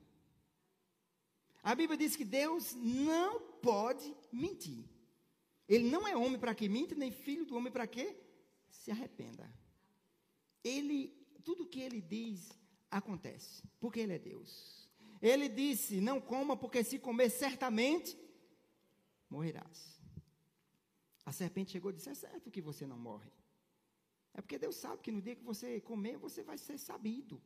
A 1.63 1.73
Bíblia 1.73 1.97
diz 1.97 2.15
que 2.15 2.23
Deus 2.23 2.75
não 2.75 3.41
pode 3.59 4.15
mentir. 4.31 4.85
Ele 5.67 5.89
não 5.89 6.07
é 6.07 6.15
homem 6.15 6.37
para 6.37 6.53
que 6.53 6.69
minta, 6.69 6.93
nem 6.93 7.09
filho 7.09 7.43
do 7.43 7.55
homem 7.55 7.73
para 7.73 7.87
que 7.87 8.15
se 8.69 8.91
arrependa. 8.91 9.51
Ele, 10.63 11.11
tudo 11.43 11.65
que 11.65 11.79
ele 11.79 12.01
diz 12.01 12.51
acontece, 12.91 13.63
porque 13.79 14.01
ele 14.01 14.13
é 14.13 14.19
Deus. 14.19 14.87
Ele 15.19 15.49
disse: 15.49 15.99
Não 15.99 16.21
coma, 16.21 16.55
porque 16.55 16.83
se 16.83 16.99
comer, 16.99 17.31
certamente 17.31 18.15
morrerás. 19.29 19.99
A 21.25 21.31
serpente 21.31 21.71
chegou 21.71 21.91
e 21.91 21.95
disse: 21.95 22.09
É 22.09 22.13
certo 22.15 22.51
que 22.51 22.61
você 22.61 22.85
não 22.85 22.97
morre. 22.97 23.31
É 24.33 24.41
porque 24.41 24.57
Deus 24.57 24.75
sabe 24.75 25.01
que 25.01 25.11
no 25.11 25.21
dia 25.21 25.35
que 25.35 25.43
você 25.43 25.79
comer, 25.81 26.17
você 26.17 26.43
vai 26.43 26.57
ser 26.57 26.77
sabido. 26.77 27.41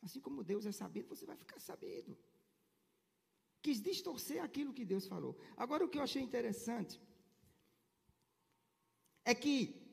Assim 0.00 0.20
como 0.20 0.44
Deus 0.44 0.64
é 0.64 0.72
sabido, 0.72 1.08
você 1.08 1.26
vai 1.26 1.36
ficar 1.36 1.58
sabido. 1.58 2.16
Quis 3.60 3.80
distorcer 3.80 4.42
aquilo 4.42 4.72
que 4.72 4.84
Deus 4.84 5.06
falou. 5.06 5.36
Agora, 5.56 5.84
o 5.84 5.88
que 5.88 5.98
eu 5.98 6.02
achei 6.02 6.22
interessante 6.22 7.00
é 9.24 9.34
que 9.34 9.88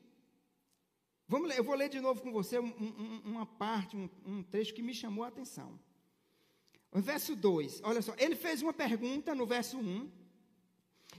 Vamos 1.28 1.48
ler, 1.48 1.58
eu 1.58 1.64
vou 1.64 1.74
ler 1.74 1.88
de 1.88 2.00
novo 2.00 2.22
com 2.22 2.30
você 2.30 2.58
um, 2.60 2.66
um, 2.66 3.22
uma 3.24 3.44
parte, 3.44 3.96
um, 3.96 4.08
um, 4.24 4.42
trecho 4.44 4.72
que 4.72 4.82
me 4.82 4.94
chamou 4.94 5.24
a 5.24 5.28
atenção. 5.28 5.78
O 6.92 7.00
verso 7.00 7.34
2, 7.34 7.80
olha 7.82 8.00
só, 8.00 8.14
ele 8.16 8.36
fez 8.36 8.62
uma 8.62 8.72
pergunta 8.72 9.34
no 9.34 9.44
verso 9.44 9.76
1 9.76 10.08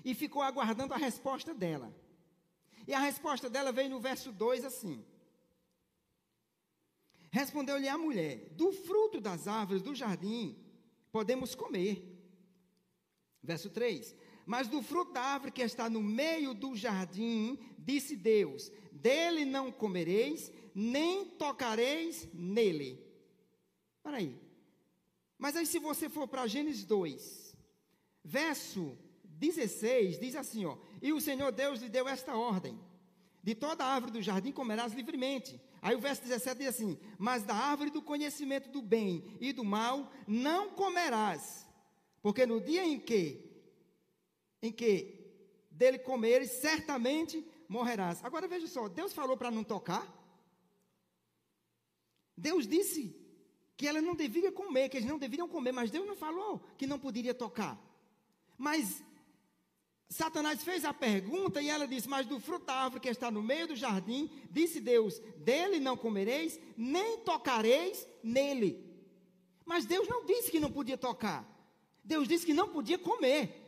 e 0.03 0.13
ficou 0.13 0.41
aguardando 0.41 0.93
a 0.93 0.97
resposta 0.97 1.53
dela. 1.53 1.93
E 2.87 2.93
a 2.93 2.99
resposta 2.99 3.49
dela 3.49 3.71
veio 3.71 3.89
no 3.89 3.99
verso 3.99 4.31
2 4.31 4.63
assim: 4.63 5.03
Respondeu-lhe 7.31 7.87
a 7.87 7.97
mulher: 7.97 8.49
Do 8.51 8.71
fruto 8.71 9.19
das 9.19 9.47
árvores 9.47 9.81
do 9.81 9.93
jardim 9.93 10.57
podemos 11.11 11.53
comer. 11.53 12.03
Verso 13.43 13.69
3: 13.69 14.15
Mas 14.45 14.67
do 14.67 14.81
fruto 14.81 15.13
da 15.13 15.21
árvore 15.21 15.51
que 15.51 15.61
está 15.61 15.89
no 15.89 16.01
meio 16.01 16.53
do 16.53 16.75
jardim, 16.75 17.59
disse 17.77 18.15
Deus: 18.15 18.71
dele 18.91 19.45
não 19.45 19.71
comereis, 19.71 20.51
nem 20.73 21.25
tocareis 21.25 22.27
nele. 22.33 23.03
Para 24.01 24.17
aí. 24.17 24.39
Mas 25.37 25.55
aí, 25.55 25.65
se 25.65 25.79
você 25.79 26.09
for 26.09 26.27
para 26.27 26.47
Gênesis 26.47 26.83
2, 26.85 27.55
verso 28.23 28.97
16, 29.39 30.19
diz 30.19 30.35
assim: 30.35 30.65
ó, 30.65 30.77
E 31.01 31.13
o 31.13 31.21
Senhor 31.21 31.51
Deus 31.51 31.79
lhe 31.79 31.89
deu 31.89 32.07
esta 32.07 32.35
ordem: 32.35 32.79
De 33.43 33.55
toda 33.55 33.85
árvore 33.85 34.11
do 34.11 34.21
jardim 34.21 34.51
comerás 34.51 34.93
livremente. 34.93 35.59
Aí 35.81 35.95
o 35.95 35.99
verso 35.99 36.23
17 36.23 36.57
diz 36.59 36.67
assim: 36.67 36.99
Mas 37.17 37.43
da 37.43 37.55
árvore 37.55 37.89
do 37.89 38.01
conhecimento 38.01 38.69
do 38.69 38.81
bem 38.81 39.23
e 39.39 39.53
do 39.53 39.63
mal 39.63 40.11
não 40.27 40.71
comerás, 40.71 41.67
porque 42.21 42.45
no 42.45 42.59
dia 42.59 42.83
em 42.83 42.99
que 42.99 43.43
em 44.61 44.71
que 44.71 45.17
dele 45.69 45.99
comeres, 45.99 46.49
certamente 46.51 47.45
morrerás. 47.69 48.23
Agora 48.23 48.47
veja 48.47 48.67
só, 48.67 48.87
Deus 48.89 49.13
falou 49.13 49.37
para 49.37 49.51
não 49.51 49.63
tocar. 49.63 50.11
Deus 52.35 52.67
disse 52.67 53.15
que 53.75 53.87
ela 53.87 54.01
não 54.01 54.15
devia 54.15 54.51
comer, 54.51 54.89
que 54.89 54.97
eles 54.97 55.09
não 55.09 55.19
deveriam 55.19 55.47
comer, 55.47 55.71
mas 55.71 55.91
Deus 55.91 56.07
não 56.07 56.15
falou 56.15 56.59
que 56.77 56.87
não 56.87 56.97
poderia 56.97 57.33
tocar. 57.33 57.79
Mas 58.57 59.03
Satanás 60.09 60.63
fez 60.63 60.85
a 60.85 60.93
pergunta 60.93 61.61
e 61.61 61.69
ela 61.69 61.87
disse: 61.87 62.07
Mas 62.07 62.25
do 62.25 62.39
fruto 62.39 62.65
da 62.65 62.73
árvore 62.73 63.01
que 63.01 63.09
está 63.09 63.29
no 63.29 63.43
meio 63.43 63.67
do 63.67 63.75
jardim, 63.75 64.29
disse 64.49 64.79
Deus: 64.79 65.19
Dele 65.37 65.79
não 65.79 65.97
comereis, 65.97 66.59
nem 66.77 67.19
tocareis 67.19 68.07
nele. 68.23 68.85
Mas 69.65 69.85
Deus 69.85 70.07
não 70.07 70.25
disse 70.25 70.49
que 70.49 70.59
não 70.59 70.71
podia 70.71 70.97
tocar. 70.97 71.45
Deus 72.03 72.27
disse 72.27 72.45
que 72.45 72.53
não 72.53 72.69
podia 72.69 72.97
comer. 72.97 73.63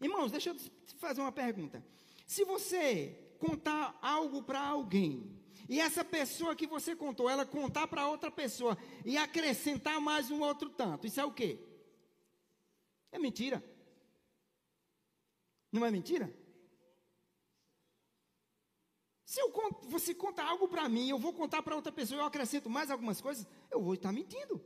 Irmãos, 0.00 0.30
deixa 0.30 0.50
eu 0.50 0.56
fazer 0.98 1.22
uma 1.22 1.32
pergunta. 1.32 1.82
Se 2.26 2.44
você 2.44 3.18
contar 3.38 3.98
algo 4.02 4.42
para 4.42 4.60
alguém, 4.60 5.40
e 5.68 5.80
essa 5.80 6.04
pessoa 6.04 6.54
que 6.54 6.66
você 6.66 6.94
contou, 6.94 7.30
ela 7.30 7.46
contar 7.46 7.86
para 7.86 8.08
outra 8.08 8.30
pessoa 8.30 8.76
e 9.04 9.16
acrescentar 9.16 9.98
mais 10.00 10.30
um 10.30 10.40
outro 10.40 10.68
tanto, 10.68 11.06
isso 11.06 11.18
é 11.18 11.24
o 11.24 11.32
quê? 11.32 11.58
É 13.10 13.18
mentira. 13.18 13.64
Não 15.74 15.84
é 15.84 15.90
mentira? 15.90 16.32
Se 19.24 19.40
eu 19.40 19.50
conto, 19.50 19.88
você 19.88 20.14
conta 20.14 20.40
algo 20.44 20.68
para 20.68 20.88
mim, 20.88 21.08
eu 21.08 21.18
vou 21.18 21.32
contar 21.32 21.64
para 21.64 21.74
outra 21.74 21.90
pessoa, 21.90 22.20
eu 22.20 22.24
acrescento 22.24 22.70
mais 22.70 22.92
algumas 22.92 23.20
coisas, 23.20 23.44
eu 23.72 23.82
vou 23.82 23.94
estar 23.94 24.12
mentindo. 24.12 24.64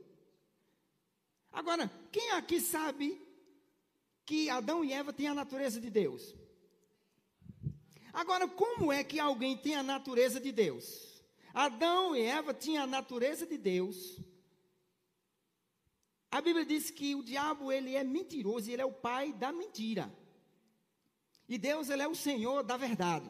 Agora, 1.51 1.91
quem 2.11 2.29
aqui 2.33 2.61
sabe 2.61 3.19
que 4.23 4.51
Adão 4.51 4.85
e 4.85 4.93
Eva 4.93 5.11
têm 5.11 5.27
a 5.27 5.33
natureza 5.33 5.81
de 5.81 5.89
Deus? 5.89 6.35
Agora, 8.13 8.47
como 8.47 8.93
é 8.93 9.03
que 9.03 9.19
alguém 9.19 9.57
tem 9.57 9.73
a 9.73 9.81
natureza 9.81 10.39
de 10.39 10.51
Deus? 10.51 11.23
Adão 11.51 12.15
e 12.15 12.21
Eva 12.21 12.53
tinham 12.53 12.83
a 12.83 12.87
natureza 12.87 13.47
de 13.47 13.57
Deus. 13.57 14.19
A 16.29 16.39
Bíblia 16.39 16.67
diz 16.67 16.91
que 16.91 17.15
o 17.15 17.23
diabo 17.23 17.71
ele 17.71 17.95
é 17.95 18.03
mentiroso, 18.03 18.69
ele 18.69 18.83
é 18.83 18.85
o 18.85 18.93
pai 18.93 19.33
da 19.33 19.51
mentira. 19.51 20.15
E 21.49 21.57
Deus 21.57 21.89
ele 21.89 22.03
é 22.03 22.07
o 22.07 22.13
Senhor 22.13 22.63
da 22.63 22.77
verdade. 22.77 23.29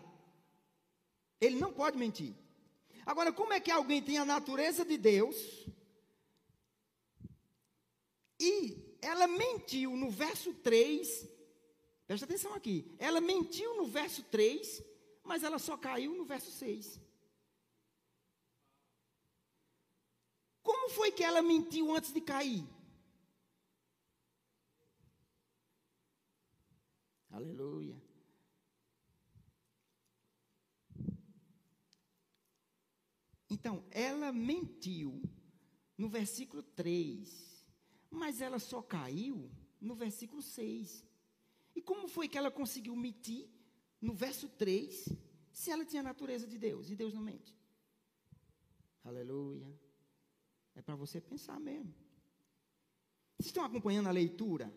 Ele 1.39 1.57
não 1.57 1.71
pode 1.71 1.97
mentir. 1.97 2.35
Agora, 3.05 3.31
como 3.31 3.53
é 3.53 3.61
que 3.61 3.71
alguém 3.71 4.03
tem 4.03 4.17
a 4.17 4.25
natureza 4.25 4.83
de 4.83 4.97
Deus 4.97 5.37
e 8.37 8.97
ela 9.01 9.25
mentiu 9.25 9.95
no 9.95 10.11
verso 10.11 10.53
3? 10.53 11.27
Presta 12.05 12.25
atenção 12.25 12.53
aqui. 12.53 12.93
Ela 12.99 13.21
mentiu 13.21 13.77
no 13.77 13.85
verso 13.85 14.21
3, 14.23 14.83
mas 15.23 15.43
ela 15.43 15.57
só 15.57 15.77
caiu 15.77 16.13
no 16.13 16.25
verso 16.25 16.51
6. 16.51 16.99
Como 20.61 20.89
foi 20.89 21.11
que 21.13 21.23
ela 21.23 21.41
mentiu 21.41 21.95
antes 21.95 22.11
de 22.11 22.19
cair? 22.19 22.67
Aleluia. 27.31 28.08
Então, 33.59 33.83
ela 33.91 34.31
mentiu 34.31 35.21
no 35.97 36.07
versículo 36.07 36.63
3, 36.63 37.65
mas 38.09 38.39
ela 38.39 38.57
só 38.57 38.81
caiu 38.81 39.51
no 39.81 39.95
versículo 39.95 40.41
6. 40.41 41.05
E 41.75 41.81
como 41.81 42.07
foi 42.07 42.29
que 42.29 42.37
ela 42.37 42.49
conseguiu 42.49 42.95
mentir 42.95 43.49
no 43.99 44.13
verso 44.13 44.47
3, 44.47 45.09
se 45.51 45.71
ela 45.71 45.83
tinha 45.83 46.01
a 46.01 46.03
natureza 46.03 46.47
de 46.47 46.57
Deus 46.57 46.89
e 46.89 46.95
Deus 46.95 47.13
não 47.13 47.21
mente? 47.21 47.53
Aleluia. 49.03 49.67
É 50.73 50.81
para 50.81 50.95
você 50.95 51.19
pensar 51.19 51.59
mesmo. 51.59 51.93
Vocês 53.37 53.47
estão 53.47 53.65
acompanhando 53.65 54.07
a 54.07 54.11
leitura? 54.11 54.73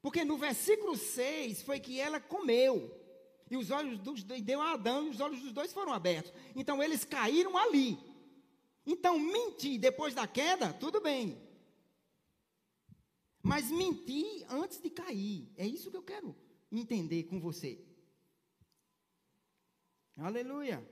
Porque 0.00 0.24
no 0.24 0.36
versículo 0.36 0.96
6 0.96 1.62
foi 1.62 1.78
que 1.78 2.00
ela 2.00 2.20
comeu. 2.20 3.01
E 3.52 3.56
os 3.58 3.70
olhos 3.70 3.98
dos 3.98 4.24
deu 4.24 4.62
a 4.62 4.72
Adão 4.72 5.06
e 5.06 5.10
os 5.10 5.20
olhos 5.20 5.42
dos 5.42 5.52
dois 5.52 5.74
foram 5.74 5.92
abertos. 5.92 6.32
Então 6.56 6.82
eles 6.82 7.04
caíram 7.04 7.54
ali. 7.58 7.98
Então 8.86 9.18
mentir 9.18 9.78
depois 9.78 10.14
da 10.14 10.26
queda, 10.26 10.72
tudo 10.72 11.02
bem. 11.02 11.38
Mas 13.42 13.70
mentir 13.70 14.46
antes 14.48 14.80
de 14.80 14.88
cair, 14.88 15.52
é 15.54 15.66
isso 15.66 15.90
que 15.90 15.96
eu 15.98 16.02
quero 16.02 16.34
entender 16.72 17.24
com 17.24 17.38
você. 17.38 17.78
Aleluia. 20.16 20.82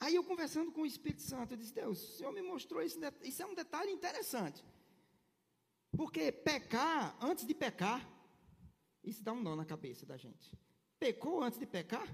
Aí 0.00 0.14
eu 0.14 0.24
conversando 0.24 0.70
com 0.70 0.82
o 0.82 0.86
Espírito 0.86 1.22
Santo, 1.22 1.54
eu 1.54 1.56
disse: 1.56 1.72
Deus, 1.72 2.10
o 2.10 2.12
Senhor 2.18 2.32
me 2.32 2.42
mostrou 2.42 2.82
isso, 2.82 2.98
isso 3.22 3.42
é 3.42 3.46
um 3.46 3.54
detalhe 3.54 3.90
interessante. 3.90 4.62
Porque 5.96 6.30
pecar 6.30 7.16
antes 7.24 7.46
de 7.46 7.54
pecar, 7.54 8.06
isso 9.02 9.24
dá 9.24 9.32
um 9.32 9.42
nó 9.42 9.56
na 9.56 9.64
cabeça 9.64 10.04
da 10.04 10.18
gente. 10.18 10.52
Pecou 11.02 11.42
antes 11.42 11.58
de 11.58 11.66
pecar? 11.66 12.06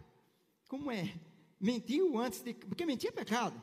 Como 0.67 0.91
é? 0.91 1.15
Mentiu 1.61 2.19
antes 2.19 2.41
de. 2.41 2.55
Porque 2.55 2.87
mentir 2.87 3.11
é 3.11 3.13
pecado. 3.13 3.61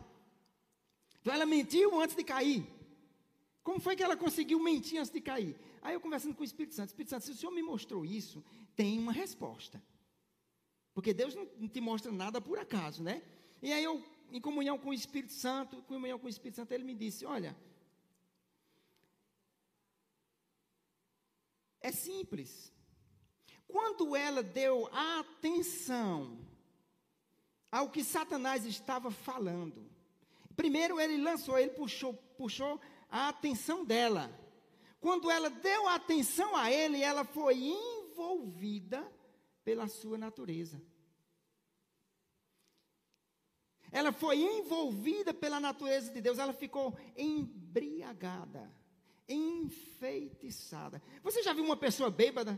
Então 1.19 1.33
ela 1.33 1.47
mentiu 1.47 1.99
antes 1.99 2.15
de 2.15 2.23
cair. 2.23 2.63
Como 3.63 3.79
foi 3.79 3.95
que 3.95 4.03
ela 4.03 4.15
conseguiu 4.15 4.59
mentir 4.59 4.99
antes 4.99 5.11
de 5.11 5.19
cair? 5.19 5.59
Aí 5.81 5.95
eu 5.95 5.99
conversando 5.99 6.35
com 6.35 6.43
o 6.43 6.45
Espírito 6.45 6.75
Santo, 6.75 6.89
Espírito 6.89 7.09
Santo, 7.09 7.25
se 7.25 7.31
o 7.31 7.35
Senhor 7.35 7.51
me 7.51 7.63
mostrou 7.63 8.05
isso, 8.05 8.43
tem 8.75 8.99
uma 8.99 9.11
resposta. 9.11 9.81
Porque 10.93 11.11
Deus 11.11 11.33
não 11.33 11.67
te 11.67 11.81
mostra 11.81 12.11
nada 12.11 12.39
por 12.39 12.59
acaso, 12.59 13.01
né? 13.01 13.23
E 13.63 13.73
aí 13.73 13.83
eu, 13.83 14.03
em 14.31 14.39
comunhão 14.39 14.77
com 14.77 14.89
o 14.89 14.93
Espírito 14.93 15.33
Santo, 15.33 15.77
em 15.77 15.81
comunhão 15.81 16.19
com 16.19 16.27
o 16.27 16.29
Espírito 16.29 16.57
Santo, 16.57 16.71
ele 16.71 16.83
me 16.83 16.93
disse: 16.93 17.25
Olha, 17.25 17.57
é 21.81 21.91
simples. 21.91 22.74
Quando 23.75 24.15
ela 24.15 24.41
deu 24.41 24.87
atenção 24.93 26.39
ao 27.69 27.89
que 27.89 28.05
Satanás 28.05 28.65
estava 28.65 29.11
falando, 29.11 29.91
primeiro 30.55 30.97
ele 30.97 31.21
lançou, 31.21 31.59
ele 31.59 31.71
puxou, 31.71 32.13
puxou 32.13 32.79
a 33.09 33.27
atenção 33.27 33.83
dela. 33.83 34.31
Quando 35.01 35.29
ela 35.29 35.49
deu 35.49 35.89
atenção 35.89 36.55
a 36.55 36.71
ele, 36.71 37.01
ela 37.01 37.25
foi 37.25 37.57
envolvida 37.57 39.05
pela 39.65 39.89
sua 39.89 40.17
natureza. 40.17 40.81
Ela 43.91 44.13
foi 44.13 44.37
envolvida 44.37 45.33
pela 45.33 45.59
natureza 45.59 46.13
de 46.13 46.21
Deus, 46.21 46.39
ela 46.39 46.53
ficou 46.53 46.97
embriagada, 47.17 48.73
enfeitiçada. 49.27 51.01
Você 51.21 51.43
já 51.43 51.51
viu 51.51 51.65
uma 51.65 51.75
pessoa 51.75 52.09
bêbada? 52.09 52.57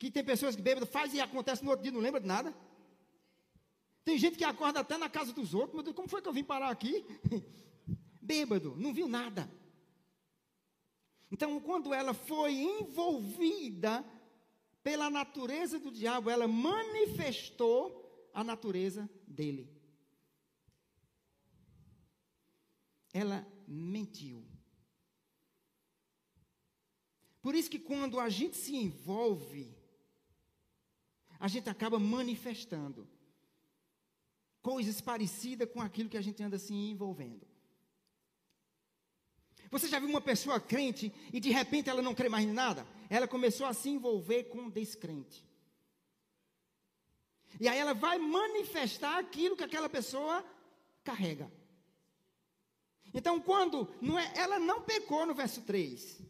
Que 0.00 0.10
tem 0.10 0.24
pessoas 0.24 0.56
que 0.56 0.62
bêbado 0.62 0.86
faz 0.86 1.12
e 1.12 1.20
acontece 1.20 1.62
no 1.62 1.68
outro 1.70 1.82
dia, 1.82 1.92
não 1.92 2.00
lembra 2.00 2.22
de 2.22 2.26
nada. 2.26 2.54
Tem 4.02 4.16
gente 4.16 4.38
que 4.38 4.44
acorda 4.44 4.80
até 4.80 4.96
na 4.96 5.10
casa 5.10 5.30
dos 5.30 5.52
outros, 5.52 5.74
meu 5.74 5.82
Deus, 5.82 5.94
como 5.94 6.08
foi 6.08 6.22
que 6.22 6.28
eu 6.28 6.32
vim 6.32 6.42
parar 6.42 6.70
aqui? 6.70 7.04
bêbado, 8.18 8.74
não 8.76 8.94
viu 8.94 9.06
nada. 9.06 9.46
Então, 11.30 11.60
quando 11.60 11.92
ela 11.92 12.14
foi 12.14 12.54
envolvida 12.54 14.02
pela 14.82 15.10
natureza 15.10 15.78
do 15.78 15.90
diabo, 15.90 16.30
ela 16.30 16.48
manifestou 16.48 18.30
a 18.32 18.42
natureza 18.42 19.08
dele. 19.26 19.70
Ela 23.12 23.46
mentiu. 23.68 24.42
Por 27.42 27.54
isso 27.54 27.70
que 27.70 27.78
quando 27.78 28.18
a 28.18 28.30
gente 28.30 28.56
se 28.56 28.74
envolve 28.74 29.78
a 31.40 31.48
gente 31.48 31.70
acaba 31.70 31.98
manifestando 31.98 33.08
coisas 34.60 35.00
parecidas 35.00 35.70
com 35.72 35.80
aquilo 35.80 36.10
que 36.10 36.18
a 36.18 36.22
gente 36.22 36.42
anda 36.42 36.58
se 36.58 36.74
envolvendo. 36.74 37.48
Você 39.70 39.88
já 39.88 39.98
viu 39.98 40.10
uma 40.10 40.20
pessoa 40.20 40.60
crente 40.60 41.12
e 41.32 41.40
de 41.40 41.50
repente 41.50 41.88
ela 41.88 42.02
não 42.02 42.14
crê 42.14 42.28
mais 42.28 42.44
em 42.44 42.52
nada? 42.52 42.86
Ela 43.08 43.26
começou 43.26 43.66
a 43.66 43.72
se 43.72 43.88
envolver 43.88 44.44
com 44.44 44.68
descrente. 44.68 45.48
E 47.58 47.66
aí 47.66 47.78
ela 47.78 47.94
vai 47.94 48.18
manifestar 48.18 49.18
aquilo 49.18 49.56
que 49.56 49.64
aquela 49.64 49.88
pessoa 49.88 50.44
carrega. 51.02 51.50
Então, 53.14 53.40
quando 53.40 53.92
não 54.00 54.18
é, 54.18 54.32
ela 54.36 54.58
não 54.58 54.82
pecou 54.82 55.24
no 55.24 55.34
verso 55.34 55.62
3. 55.62 56.20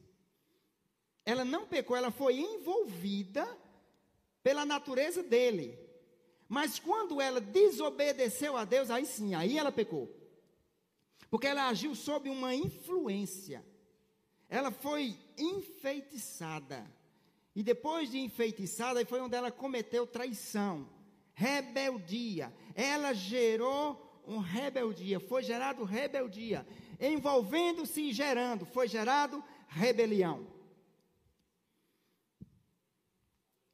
Ela 1.24 1.44
não 1.44 1.66
pecou, 1.66 1.96
ela 1.96 2.10
foi 2.10 2.38
envolvida 2.38 3.46
pela 4.42 4.64
natureza 4.64 5.22
dele. 5.22 5.78
Mas 6.48 6.78
quando 6.78 7.20
ela 7.20 7.40
desobedeceu 7.40 8.56
a 8.56 8.64
Deus, 8.64 8.90
aí 8.90 9.06
sim, 9.06 9.34
aí 9.34 9.56
ela 9.56 9.70
pecou. 9.70 10.10
Porque 11.30 11.46
ela 11.46 11.68
agiu 11.68 11.94
sob 11.94 12.28
uma 12.28 12.54
influência. 12.54 13.64
Ela 14.48 14.72
foi 14.72 15.16
enfeitiçada. 15.38 16.84
E 17.54 17.62
depois 17.62 18.10
de 18.10 18.18
enfeitiçada, 18.18 19.04
foi 19.06 19.20
onde 19.20 19.36
ela 19.36 19.50
cometeu 19.50 20.06
traição, 20.06 20.88
rebeldia. 21.34 22.52
Ela 22.74 23.12
gerou 23.12 24.22
um 24.26 24.38
rebeldia, 24.38 25.18
foi 25.20 25.42
gerado 25.42 25.84
rebeldia, 25.84 26.66
envolvendo-se 27.00 28.00
e 28.02 28.12
gerando, 28.12 28.66
foi 28.66 28.86
gerado 28.86 29.42
rebelião. 29.68 30.46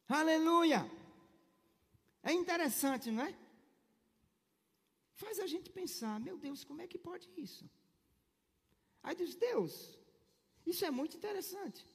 Aleluia! 0.09 0.91
É 2.23 2.33
interessante, 2.33 3.11
não 3.11 3.25
é? 3.25 3.37
Faz 5.15 5.39
a 5.39 5.47
gente 5.47 5.71
pensar, 5.71 6.21
meu 6.21 6.37
Deus, 6.37 6.65
como 6.65 6.83
é 6.83 6.87
que 6.87 6.99
pode 6.99 7.29
isso? 7.37 7.69
Aí 9.03 9.15
diz, 9.15 9.35
Deus, 9.35 9.99
isso 10.67 10.85
é 10.85 10.91
muito 10.91 11.17
interessante. 11.17 11.87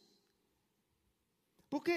Porque 1.70 1.96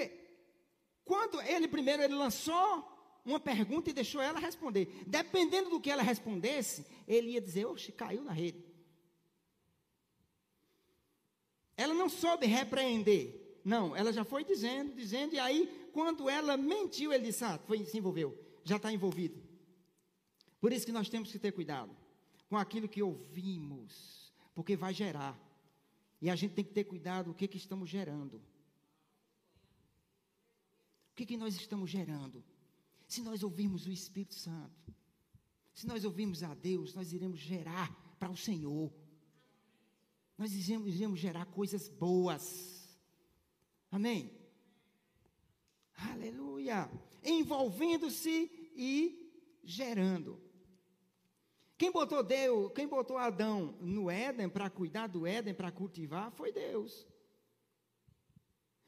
quando 1.04 1.40
ele 1.42 1.66
primeiro 1.68 2.02
ele 2.02 2.14
lançou 2.14 2.92
uma 3.24 3.40
pergunta 3.40 3.90
e 3.90 3.92
deixou 3.92 4.20
ela 4.20 4.38
responder. 4.38 4.86
Dependendo 5.06 5.70
do 5.70 5.80
que 5.80 5.90
ela 5.90 6.02
respondesse, 6.02 6.84
ele 7.08 7.30
ia 7.30 7.40
dizer, 7.40 7.64
oxe, 7.64 7.90
caiu 7.90 8.22
na 8.22 8.32
rede. 8.32 8.62
Ela 11.76 11.94
não 11.94 12.08
soube 12.08 12.46
repreender. 12.46 13.58
Não, 13.64 13.96
ela 13.96 14.12
já 14.12 14.24
foi 14.24 14.44
dizendo, 14.44 14.94
dizendo, 14.94 15.34
e 15.34 15.38
aí 15.38 15.83
quando 15.94 16.28
ela 16.28 16.56
mentiu, 16.56 17.12
ele 17.12 17.26
disse: 17.26 17.44
Ah, 17.44 17.56
foi, 17.56 17.84
se 17.86 17.96
envolveu, 17.96 18.36
já 18.64 18.76
está 18.76 18.92
envolvido. 18.92 19.40
Por 20.60 20.72
isso 20.72 20.84
que 20.84 20.90
nós 20.90 21.08
temos 21.08 21.30
que 21.30 21.38
ter 21.38 21.52
cuidado 21.52 21.96
com 22.48 22.56
aquilo 22.56 22.88
que 22.88 23.00
ouvimos, 23.00 24.34
porque 24.56 24.74
vai 24.76 24.92
gerar. 24.92 25.40
E 26.20 26.28
a 26.28 26.34
gente 26.34 26.54
tem 26.54 26.64
que 26.64 26.72
ter 26.72 26.82
cuidado 26.82 27.30
o 27.30 27.34
que, 27.34 27.46
que 27.46 27.56
estamos 27.56 27.88
gerando. 27.88 28.38
O 31.12 31.14
que, 31.14 31.24
que 31.24 31.36
nós 31.36 31.54
estamos 31.54 31.88
gerando? 31.88 32.42
Se 33.06 33.22
nós 33.22 33.44
ouvirmos 33.44 33.86
o 33.86 33.90
Espírito 33.92 34.34
Santo, 34.34 34.92
se 35.72 35.86
nós 35.86 36.04
ouvirmos 36.04 36.42
a 36.42 36.54
Deus, 36.54 36.92
nós 36.92 37.12
iremos 37.12 37.38
gerar 37.38 37.94
para 38.18 38.32
o 38.32 38.36
Senhor. 38.36 38.92
Nós 40.36 40.52
iremos, 40.52 40.92
iremos 40.92 41.20
gerar 41.20 41.44
coisas 41.46 41.88
boas. 41.88 42.98
Amém? 43.92 44.43
Aleluia. 45.96 46.90
Envolvendo-se 47.22 48.50
e 48.74 49.60
gerando. 49.62 50.40
Quem 51.76 51.90
botou 51.90 52.22
Deus, 52.22 52.72
quem 52.72 52.86
botou 52.86 53.18
Adão 53.18 53.76
no 53.80 54.10
Éden 54.10 54.48
para 54.48 54.70
cuidar 54.70 55.08
do 55.08 55.26
Éden, 55.26 55.54
para 55.54 55.72
cultivar, 55.72 56.30
foi 56.32 56.52
Deus. 56.52 57.06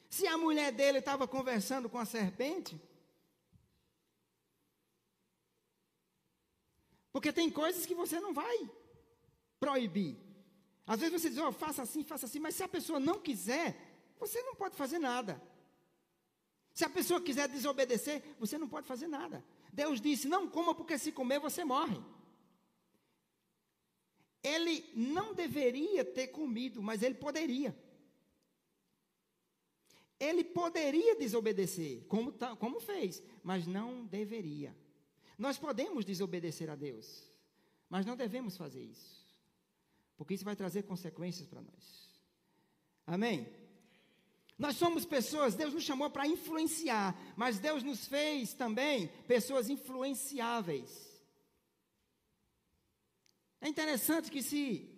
Se 0.08 0.26
a 0.26 0.38
mulher 0.38 0.72
dele 0.72 0.98
estava 0.98 1.26
conversando 1.26 1.88
com 1.88 1.98
a 1.98 2.04
serpente, 2.04 2.80
porque 7.12 7.32
tem 7.32 7.50
coisas 7.50 7.84
que 7.84 7.94
você 7.94 8.20
não 8.20 8.32
vai 8.32 8.70
proibir. 9.58 10.16
Às 10.86 11.00
vezes 11.00 11.20
você 11.20 11.28
diz, 11.28 11.38
oh, 11.38 11.50
faça 11.50 11.82
assim, 11.82 12.04
faça 12.04 12.26
assim, 12.26 12.38
mas 12.38 12.54
se 12.54 12.62
a 12.62 12.68
pessoa 12.68 13.00
não 13.00 13.20
quiser, 13.20 13.76
você 14.18 14.40
não 14.42 14.54
pode 14.54 14.76
fazer 14.76 14.98
nada. 14.98 15.42
Se 16.76 16.84
a 16.84 16.90
pessoa 16.90 17.22
quiser 17.22 17.48
desobedecer, 17.48 18.22
você 18.38 18.58
não 18.58 18.68
pode 18.68 18.86
fazer 18.86 19.06
nada. 19.06 19.42
Deus 19.72 19.98
disse: 19.98 20.28
não 20.28 20.46
coma, 20.46 20.74
porque 20.74 20.98
se 20.98 21.10
comer 21.10 21.40
você 21.40 21.64
morre. 21.64 21.98
Ele 24.42 24.84
não 24.94 25.32
deveria 25.32 26.04
ter 26.04 26.26
comido, 26.26 26.82
mas 26.82 27.02
ele 27.02 27.14
poderia. 27.14 27.74
Ele 30.20 30.44
poderia 30.44 31.16
desobedecer, 31.16 32.04
como, 32.08 32.30
tá, 32.30 32.54
como 32.54 32.78
fez, 32.78 33.22
mas 33.42 33.66
não 33.66 34.04
deveria. 34.04 34.76
Nós 35.38 35.56
podemos 35.56 36.04
desobedecer 36.04 36.68
a 36.68 36.74
Deus, 36.74 37.32
mas 37.88 38.04
não 38.04 38.16
devemos 38.16 38.54
fazer 38.54 38.82
isso, 38.82 39.26
porque 40.14 40.34
isso 40.34 40.44
vai 40.44 40.54
trazer 40.54 40.82
consequências 40.82 41.48
para 41.48 41.62
nós. 41.62 42.10
Amém? 43.06 43.48
Nós 44.58 44.76
somos 44.76 45.04
pessoas, 45.04 45.54
Deus 45.54 45.74
nos 45.74 45.84
chamou 45.84 46.08
para 46.08 46.26
influenciar, 46.26 47.14
mas 47.36 47.58
Deus 47.58 47.82
nos 47.82 48.06
fez 48.06 48.54
também 48.54 49.08
pessoas 49.28 49.68
influenciáveis. 49.68 51.20
É 53.60 53.68
interessante 53.68 54.30
que 54.30 54.42
se 54.42 54.90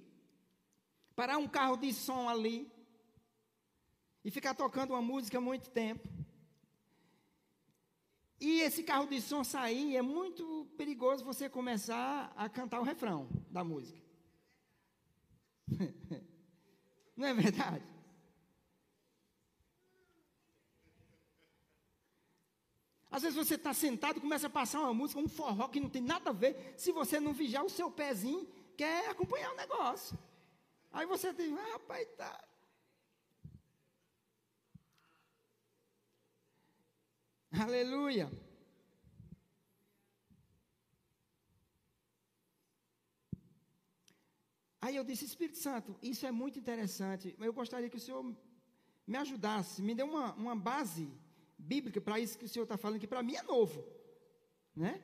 parar 1.16 1.38
um 1.38 1.48
carro 1.48 1.76
de 1.76 1.92
som 1.92 2.28
ali 2.28 2.70
e 4.24 4.30
ficar 4.30 4.54
tocando 4.54 4.90
uma 4.90 5.02
música 5.02 5.40
muito 5.40 5.70
tempo, 5.70 6.08
e 8.40 8.60
esse 8.60 8.84
carro 8.84 9.08
de 9.08 9.20
som 9.20 9.42
sair, 9.42 9.96
é 9.96 10.02
muito 10.02 10.66
perigoso 10.76 11.24
você 11.24 11.48
começar 11.48 12.32
a 12.36 12.48
cantar 12.48 12.78
o 12.78 12.84
refrão 12.84 13.28
da 13.50 13.64
música. 13.64 14.00
Não 17.16 17.26
é 17.26 17.34
verdade? 17.34 17.97
Às 23.10 23.22
vezes 23.22 23.36
você 23.36 23.54
está 23.54 23.72
sentado 23.72 24.18
e 24.18 24.20
começa 24.20 24.46
a 24.48 24.50
passar 24.50 24.80
uma 24.80 24.92
música, 24.92 25.20
um 25.20 25.28
forró 25.28 25.68
que 25.68 25.80
não 25.80 25.88
tem 25.88 26.02
nada 26.02 26.30
a 26.30 26.32
ver. 26.32 26.74
Se 26.76 26.92
você 26.92 27.18
não 27.18 27.32
vigiar, 27.32 27.64
o 27.64 27.70
seu 27.70 27.90
pezinho 27.90 28.46
quer 28.76 29.08
acompanhar 29.08 29.52
o 29.52 29.56
negócio. 29.56 30.18
Aí 30.92 31.06
você 31.06 31.32
diz, 31.32 31.52
ah, 31.52 31.72
rapaz, 31.72 32.06
tá. 32.16 32.44
Aleluia. 37.62 38.30
Aí 44.80 44.96
eu 44.96 45.04
disse, 45.04 45.24
Espírito 45.24 45.58
Santo, 45.58 45.98
isso 46.02 46.26
é 46.26 46.30
muito 46.30 46.58
interessante. 46.58 47.34
Eu 47.38 47.52
gostaria 47.52 47.90
que 47.90 47.96
o 47.96 48.00
Senhor 48.00 48.22
me 49.06 49.16
ajudasse, 49.16 49.82
me 49.82 49.94
dê 49.94 50.02
uma, 50.02 50.34
uma 50.34 50.54
base 50.54 51.10
bíblica 51.58 52.00
para 52.00 52.20
isso 52.20 52.38
que 52.38 52.44
o 52.44 52.48
Senhor 52.48 52.64
está 52.64 52.76
falando, 52.76 53.00
que 53.00 53.06
para 53.06 53.22
mim 53.22 53.34
é 53.34 53.42
novo. 53.42 53.84
Né? 54.74 55.02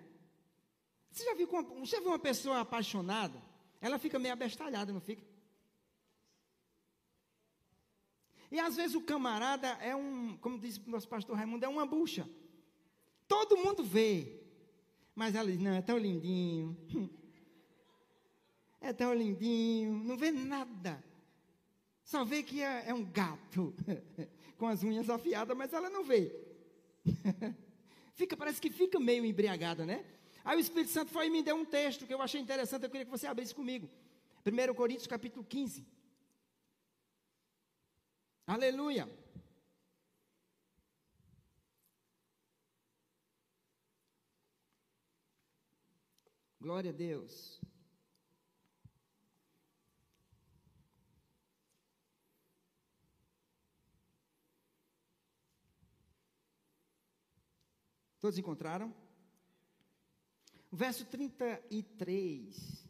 Você 1.10 1.24
já, 1.24 1.34
viu, 1.34 1.48
você 1.80 2.00
viu 2.00 2.08
uma 2.08 2.18
pessoa 2.18 2.60
apaixonada? 2.60 3.42
Ela 3.80 3.98
fica 3.98 4.18
meio 4.18 4.32
abestalhada, 4.32 4.92
não 4.92 5.00
fica? 5.00 5.22
E 8.50 8.60
às 8.60 8.76
vezes 8.76 8.94
o 8.94 9.00
camarada 9.00 9.68
é 9.80 9.96
um, 9.96 10.36
como 10.38 10.58
disse 10.58 10.80
o 10.86 10.90
nosso 10.90 11.08
pastor 11.08 11.36
Raimundo, 11.36 11.64
é 11.64 11.68
uma 11.68 11.84
bucha. 11.84 12.28
Todo 13.26 13.56
mundo 13.56 13.82
vê. 13.82 14.40
Mas 15.14 15.34
ela 15.34 15.50
diz, 15.50 15.60
não, 15.60 15.72
é 15.72 15.82
tão 15.82 15.98
lindinho. 15.98 16.76
É 18.80 18.92
tão 18.92 19.14
lindinho. 19.14 19.94
Não 20.04 20.14
vê 20.14 20.30
nada. 20.30 21.02
Só 22.04 22.22
vê 22.22 22.42
que 22.42 22.60
é, 22.60 22.90
é 22.90 22.92
um 22.92 23.02
gato. 23.02 23.74
Com 24.58 24.66
as 24.66 24.82
unhas 24.82 25.08
afiadas, 25.08 25.56
mas 25.56 25.72
ela 25.72 25.88
não 25.88 26.04
vê. 26.04 26.43
fica, 28.14 28.36
parece 28.36 28.60
que 28.60 28.70
fica 28.70 28.98
meio 28.98 29.24
embriagada, 29.24 29.84
né? 29.84 30.04
Aí 30.44 30.56
o 30.56 30.60
Espírito 30.60 30.90
Santo 30.90 31.10
foi 31.10 31.26
e 31.26 31.30
me 31.30 31.42
deu 31.42 31.56
um 31.56 31.64
texto 31.64 32.06
que 32.06 32.12
eu 32.12 32.20
achei 32.20 32.40
interessante, 32.40 32.84
eu 32.84 32.90
queria 32.90 33.04
que 33.04 33.10
você 33.10 33.26
abrisse 33.26 33.54
comigo. 33.54 33.88
1 34.44 34.74
Coríntios 34.74 35.06
capítulo 35.06 35.44
15. 35.44 35.86
Aleluia. 38.46 39.08
Glória 46.60 46.90
a 46.90 46.94
Deus. 46.94 47.63
Todos 58.24 58.38
encontraram? 58.38 58.90
Verso 60.72 61.04
33 61.04 62.88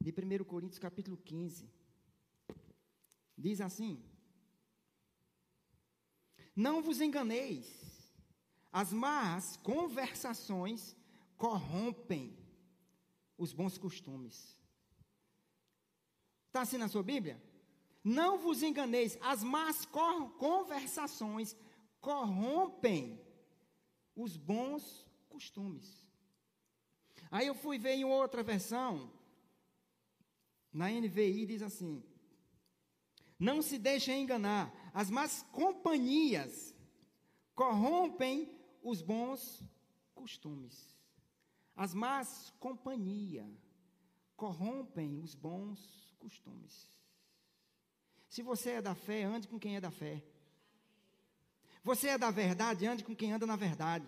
de 0.00 0.10
1 0.10 0.44
Coríntios, 0.44 0.78
capítulo 0.78 1.18
15, 1.18 1.70
diz 3.36 3.60
assim: 3.60 4.02
Não 6.56 6.80
vos 6.80 7.02
enganeis, 7.02 8.10
as 8.72 8.90
más 8.90 9.58
conversações 9.58 10.96
corrompem 11.36 12.34
os 13.36 13.52
bons 13.52 13.76
costumes. 13.76 14.58
Está 16.46 16.62
assim 16.62 16.78
na 16.78 16.88
sua 16.88 17.02
Bíblia? 17.02 17.38
Não 18.02 18.38
vos 18.38 18.62
enganeis, 18.62 19.18
as 19.20 19.44
más 19.44 19.84
conversações 20.38 21.54
corrompem 22.00 23.27
os 24.22 24.36
bons 24.36 25.06
costumes. 25.28 26.06
Aí 27.30 27.46
eu 27.46 27.54
fui 27.54 27.78
ver 27.78 27.94
em 27.94 28.04
outra 28.04 28.42
versão, 28.42 29.12
na 30.72 30.90
NVI 30.90 31.46
diz 31.46 31.62
assim: 31.62 32.02
Não 33.38 33.62
se 33.62 33.78
deixem 33.78 34.22
enganar, 34.22 34.72
as 34.92 35.10
más 35.10 35.42
companhias 35.52 36.74
corrompem 37.54 38.50
os 38.82 39.02
bons 39.02 39.62
costumes. 40.14 40.96
As 41.76 41.94
más 41.94 42.52
companhias 42.58 43.56
corrompem 44.36 45.20
os 45.20 45.34
bons 45.34 46.12
costumes. 46.18 46.98
Se 48.28 48.42
você 48.42 48.72
é 48.72 48.82
da 48.82 48.94
fé, 48.94 49.22
ande 49.22 49.46
com 49.46 49.58
quem 49.58 49.76
é 49.76 49.80
da 49.80 49.90
fé. 49.90 50.22
Você 51.82 52.08
é 52.08 52.18
da 52.18 52.30
verdade, 52.30 52.86
ande 52.86 53.04
com 53.04 53.14
quem 53.14 53.32
anda 53.32 53.46
na 53.46 53.56
verdade. 53.56 54.06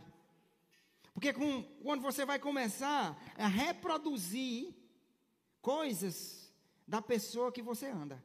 Porque 1.13 1.33
com, 1.33 1.63
quando 1.83 2.03
você 2.03 2.25
vai 2.25 2.39
começar 2.39 3.21
a 3.37 3.47
reproduzir 3.47 4.75
coisas 5.61 6.53
da 6.87 7.03
pessoa 7.03 7.53
que 7.53 7.63
você 7.63 7.87
anda. 7.87 8.23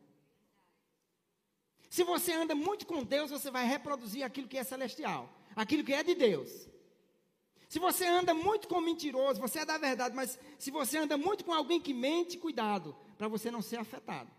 Se 1.90 2.04
você 2.04 2.34
anda 2.34 2.56
muito 2.56 2.86
com 2.86 3.04
Deus, 3.04 3.32
você 3.32 3.50
vai 3.52 3.66
reproduzir 3.66 4.24
aquilo 4.24 4.48
que 4.48 4.58
é 4.58 4.64
celestial, 4.64 5.30
aquilo 5.56 5.84
que 5.84 5.94
é 5.94 6.04
de 6.04 6.16
Deus. 6.16 6.68
Se 7.68 7.80
você 7.80 8.06
anda 8.06 8.34
muito 8.34 8.68
com 8.68 8.80
mentiroso, 8.80 9.42
você 9.42 9.60
é 9.60 9.66
da 9.66 9.78
verdade, 9.78 10.16
mas 10.16 10.40
se 10.58 10.72
você 10.72 10.98
anda 10.98 11.18
muito 11.18 11.44
com 11.44 11.54
alguém 11.54 11.80
que 11.82 11.94
mente, 11.94 12.38
cuidado, 12.38 12.96
para 13.18 13.28
você 13.28 13.50
não 13.50 13.62
ser 13.62 13.78
afetado. 13.78 14.32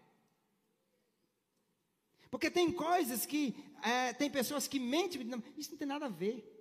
Porque 2.30 2.50
tem 2.50 2.72
coisas 2.72 3.24
que, 3.24 3.54
é, 3.82 4.12
tem 4.12 4.30
pessoas 4.30 4.66
que 4.66 4.78
mentem, 4.78 5.22
isso 5.56 5.70
não 5.70 5.78
tem 5.78 5.86
nada 5.86 6.06
a 6.06 6.10
ver. 6.10 6.52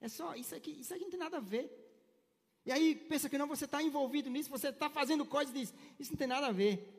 É 0.00 0.08
só, 0.08 0.34
isso 0.34 0.54
aqui, 0.54 0.72
isso 0.80 0.92
aqui 0.92 1.04
não 1.04 1.10
tem 1.10 1.18
nada 1.18 1.38
a 1.38 1.40
ver. 1.40 1.70
E 2.64 2.72
aí 2.72 2.94
pensa 2.94 3.28
que 3.28 3.38
não, 3.38 3.46
você 3.46 3.64
está 3.64 3.82
envolvido 3.82 4.28
nisso, 4.28 4.50
você 4.50 4.68
está 4.68 4.90
fazendo 4.90 5.24
coisas 5.24 5.54
diz, 5.54 5.72
isso 5.98 6.12
não 6.12 6.18
tem 6.18 6.26
nada 6.26 6.48
a 6.48 6.52
ver. 6.52 6.92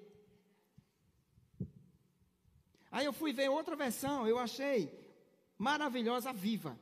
Aí 2.90 3.06
eu 3.06 3.14
fui 3.14 3.34
ver 3.34 3.50
outra 3.50 3.76
versão, 3.76 4.28
eu 4.28 4.40
achei 4.40 4.92
maravilhosa, 5.58 6.32
viva. 6.32 6.80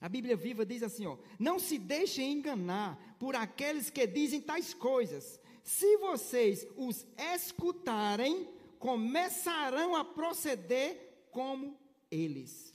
A 0.00 0.08
Bíblia 0.08 0.36
viva 0.36 0.64
diz 0.64 0.82
assim: 0.82 1.06
ó, 1.06 1.16
não 1.38 1.58
se 1.58 1.78
deixem 1.78 2.32
enganar 2.32 3.16
por 3.18 3.34
aqueles 3.34 3.90
que 3.90 4.06
dizem 4.06 4.40
tais 4.40 4.72
coisas. 4.72 5.40
Se 5.62 5.96
vocês 5.98 6.66
os 6.76 7.06
escutarem, 7.34 8.48
começarão 8.78 9.94
a 9.94 10.04
proceder 10.04 11.28
como 11.30 11.78
eles. 12.10 12.74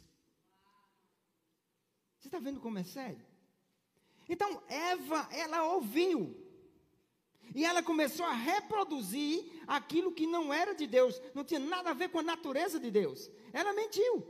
Você 2.20 2.28
está 2.28 2.40
vendo 2.40 2.60
como 2.60 2.78
é 2.78 2.84
sério? 2.84 3.26
Então, 4.30 4.62
Eva, 4.68 5.28
ela 5.32 5.64
ouviu. 5.74 6.38
E 7.54 7.66
ela 7.66 7.84
começou 7.84 8.26
a 8.26 8.34
reproduzir 8.34 9.44
aquilo 9.68 10.14
que 10.14 10.26
não 10.26 10.54
era 10.54 10.74
de 10.74 10.88
Deus, 10.88 11.22
não 11.34 11.44
tinha 11.44 11.60
nada 11.60 11.90
a 11.90 11.94
ver 11.94 12.10
com 12.10 12.20
a 12.20 12.24
natureza 12.24 12.80
de 12.80 12.90
Deus. 12.90 13.30
Ela 13.52 13.74
mentiu. 13.74 14.26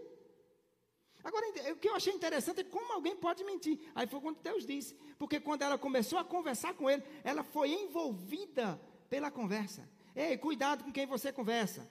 Agora, 1.24 1.48
o 1.72 1.76
que 1.76 1.88
eu 1.88 1.96
achei 1.96 2.14
interessante 2.14 2.62
é 2.62 2.64
como 2.64 2.94
alguém 2.94 3.16
pode 3.16 3.44
mentir. 3.44 3.80
Aí 3.94 4.08
foi 4.08 4.20
quando 4.20 4.42
Deus 4.42 4.66
disse. 4.66 4.96
Porque 5.20 5.40
quando 5.40 5.62
ela 5.62 5.78
começou 5.78 6.18
a 6.18 6.24
conversar 6.24 6.74
com 6.74 6.90
ele, 6.90 7.04
ela 7.24 7.44
foi 7.44 7.70
envolvida 7.72 8.82
pela 9.08 9.30
conversa. 9.30 9.88
Ei, 10.16 10.38
cuidado 10.38 10.84
com 10.84 10.92
quem 10.92 11.06
você 11.06 11.32
conversa. 11.32 11.90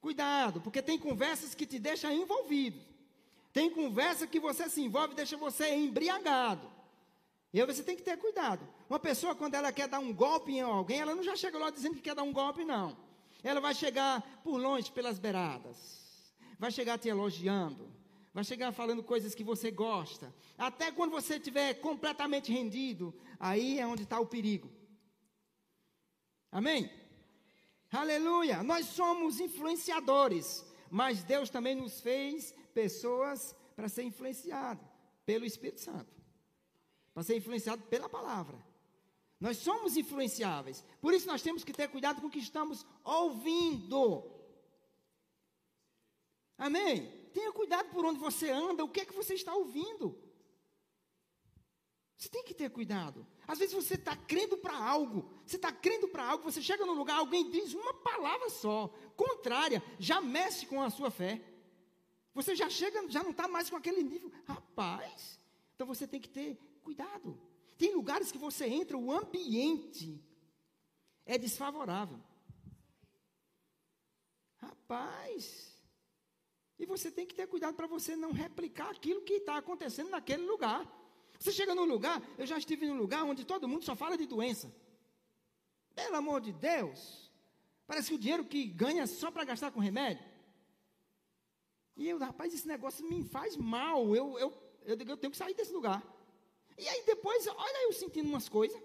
Cuidado, 0.00 0.60
porque 0.60 0.82
tem 0.82 0.98
conversas 0.98 1.54
que 1.54 1.66
te 1.66 1.78
deixam 1.78 2.12
envolvido. 2.12 2.80
Tem 3.52 3.70
conversa 3.70 4.26
que 4.26 4.40
você 4.40 4.68
se 4.68 4.80
envolve 4.80 5.12
e 5.12 5.16
deixa 5.16 5.36
você 5.36 5.74
embriagado. 5.74 6.70
E 7.52 7.60
aí 7.60 7.66
você 7.66 7.82
tem 7.82 7.94
que 7.94 8.02
ter 8.02 8.16
cuidado. 8.16 8.66
Uma 8.88 8.98
pessoa, 8.98 9.34
quando 9.34 9.54
ela 9.54 9.70
quer 9.70 9.86
dar 9.86 9.98
um 9.98 10.12
golpe 10.12 10.52
em 10.52 10.60
alguém, 10.60 11.00
ela 11.00 11.14
não 11.14 11.22
já 11.22 11.36
chega 11.36 11.58
lá 11.58 11.70
dizendo 11.70 11.96
que 11.96 12.00
quer 12.00 12.14
dar 12.14 12.22
um 12.22 12.32
golpe, 12.32 12.64
não. 12.64 12.96
Ela 13.42 13.60
vai 13.60 13.74
chegar 13.74 14.22
por 14.42 14.56
longe, 14.56 14.90
pelas 14.90 15.18
beiradas. 15.18 16.34
Vai 16.58 16.70
chegar 16.70 16.98
te 16.98 17.08
elogiando. 17.08 17.92
Vai 18.32 18.44
chegar 18.44 18.72
falando 18.72 19.02
coisas 19.02 19.34
que 19.34 19.44
você 19.44 19.70
gosta. 19.70 20.34
Até 20.56 20.90
quando 20.90 21.10
você 21.10 21.36
estiver 21.36 21.74
completamente 21.74 22.50
rendido, 22.50 23.14
aí 23.38 23.78
é 23.78 23.86
onde 23.86 24.04
está 24.04 24.18
o 24.18 24.26
perigo. 24.26 24.70
Amém? 26.50 26.90
Aleluia! 27.92 28.62
Nós 28.62 28.86
somos 28.86 29.38
influenciadores, 29.38 30.64
mas 30.90 31.22
Deus 31.22 31.50
também 31.50 31.74
nos 31.74 32.00
fez 32.00 32.52
pessoas 32.72 33.54
para 33.76 33.88
ser 33.88 34.02
influenciado 34.02 34.80
pelo 35.24 35.44
Espírito 35.44 35.80
Santo 35.80 36.22
para 37.12 37.22
ser 37.22 37.36
influenciado 37.36 37.82
pela 37.84 38.08
palavra. 38.08 38.58
Nós 39.38 39.58
somos 39.58 39.96
influenciáveis. 39.96 40.84
Por 41.00 41.12
isso 41.12 41.26
nós 41.26 41.42
temos 41.42 41.64
que 41.64 41.72
ter 41.72 41.88
cuidado 41.88 42.20
com 42.20 42.28
o 42.28 42.30
que 42.30 42.38
estamos 42.38 42.86
ouvindo. 43.04 44.30
Amém? 46.56 47.10
Tenha 47.34 47.52
cuidado 47.52 47.90
por 47.90 48.04
onde 48.04 48.18
você 48.18 48.50
anda, 48.50 48.84
o 48.84 48.88
que 48.88 49.00
é 49.00 49.04
que 49.04 49.14
você 49.14 49.34
está 49.34 49.54
ouvindo. 49.54 50.16
Você 52.22 52.28
tem 52.28 52.44
que 52.44 52.54
ter 52.54 52.70
cuidado. 52.70 53.26
Às 53.48 53.58
vezes 53.58 53.74
você 53.74 53.94
está 53.94 54.14
crendo 54.14 54.56
para 54.56 54.76
algo, 54.76 55.28
você 55.44 55.56
está 55.56 55.72
crendo 55.72 56.06
para 56.06 56.24
algo, 56.24 56.44
você 56.44 56.62
chega 56.62 56.86
num 56.86 56.92
lugar, 56.92 57.16
alguém 57.16 57.50
diz 57.50 57.74
uma 57.74 57.92
palavra 57.94 58.48
só, 58.48 58.86
contrária, 59.16 59.82
já 59.98 60.20
mexe 60.20 60.64
com 60.66 60.80
a 60.80 60.88
sua 60.88 61.10
fé. 61.10 61.42
Você 62.32 62.54
já 62.54 62.70
chega, 62.70 63.10
já 63.10 63.24
não 63.24 63.32
está 63.32 63.48
mais 63.48 63.68
com 63.68 63.74
aquele 63.74 64.04
nível. 64.04 64.30
Rapaz, 64.46 65.40
então 65.74 65.84
você 65.84 66.06
tem 66.06 66.20
que 66.20 66.28
ter 66.28 66.56
cuidado. 66.84 67.36
Tem 67.76 67.92
lugares 67.92 68.30
que 68.30 68.38
você 68.38 68.66
entra, 68.66 68.96
o 68.96 69.10
ambiente 69.10 70.24
é 71.26 71.36
desfavorável. 71.36 72.20
Rapaz, 74.58 75.76
e 76.78 76.86
você 76.86 77.10
tem 77.10 77.26
que 77.26 77.34
ter 77.34 77.48
cuidado 77.48 77.74
para 77.74 77.88
você 77.88 78.14
não 78.14 78.30
replicar 78.30 78.90
aquilo 78.92 79.22
que 79.22 79.32
está 79.32 79.56
acontecendo 79.56 80.10
naquele 80.10 80.46
lugar. 80.46 81.01
Você 81.42 81.50
chega 81.50 81.74
num 81.74 81.84
lugar, 81.84 82.22
eu 82.38 82.46
já 82.46 82.56
estive 82.56 82.86
num 82.86 82.96
lugar 82.96 83.24
onde 83.24 83.44
todo 83.44 83.66
mundo 83.66 83.84
só 83.84 83.96
fala 83.96 84.16
de 84.16 84.26
doença. 84.26 84.72
Pelo 85.92 86.14
amor 86.14 86.40
de 86.40 86.52
Deus, 86.52 87.32
parece 87.84 88.10
que 88.10 88.14
o 88.14 88.18
dinheiro 88.18 88.44
que 88.44 88.64
ganha 88.64 89.08
só 89.08 89.28
para 89.28 89.42
gastar 89.42 89.72
com 89.72 89.80
remédio. 89.80 90.24
E 91.96 92.08
eu, 92.08 92.16
rapaz, 92.16 92.54
esse 92.54 92.68
negócio 92.68 93.04
me 93.04 93.24
faz 93.24 93.56
mal. 93.56 94.14
Eu, 94.14 94.38
eu, 94.38 94.54
eu, 94.84 94.96
eu 94.96 95.16
tenho 95.16 95.32
que 95.32 95.36
sair 95.36 95.52
desse 95.52 95.72
lugar. 95.72 96.00
E 96.78 96.88
aí 96.88 97.02
depois, 97.04 97.44
olha 97.48 97.86
eu 97.86 97.92
sentindo 97.92 98.28
umas 98.28 98.48
coisas. 98.48 98.80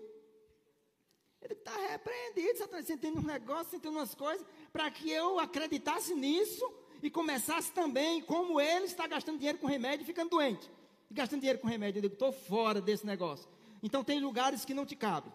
Ele 1.40 1.54
está 1.54 1.78
repreendido, 1.92 2.58
Satanás, 2.58 2.88
sentindo 2.88 3.20
uns 3.20 3.26
negócios, 3.26 3.68
sentindo 3.68 3.92
umas 3.92 4.16
coisas, 4.16 4.46
para 4.74 4.90
que 4.90 5.12
eu 5.12 5.38
acreditasse 5.38 6.16
nisso 6.16 6.68
e 7.04 7.12
começasse 7.12 7.72
também, 7.72 8.20
como 8.24 8.60
ele 8.60 8.86
está 8.86 9.06
gastando 9.06 9.38
dinheiro 9.38 9.60
com 9.60 9.68
remédio 9.68 10.04
e 10.04 10.08
ficando 10.08 10.32
doente. 10.32 10.68
E 11.10 11.14
gastando 11.14 11.42
dinheiro 11.42 11.60
com 11.60 11.68
remédio, 11.68 12.00
eu 12.00 12.02
digo, 12.04 12.14
estou 12.14 12.32
fora 12.32 12.82
desse 12.82 13.06
negócio. 13.06 13.48
Então 13.82 14.04
tem 14.04 14.20
lugares 14.20 14.66
que 14.66 14.74
não 14.74 14.86
te 14.86 14.96
cabem. 14.96 15.32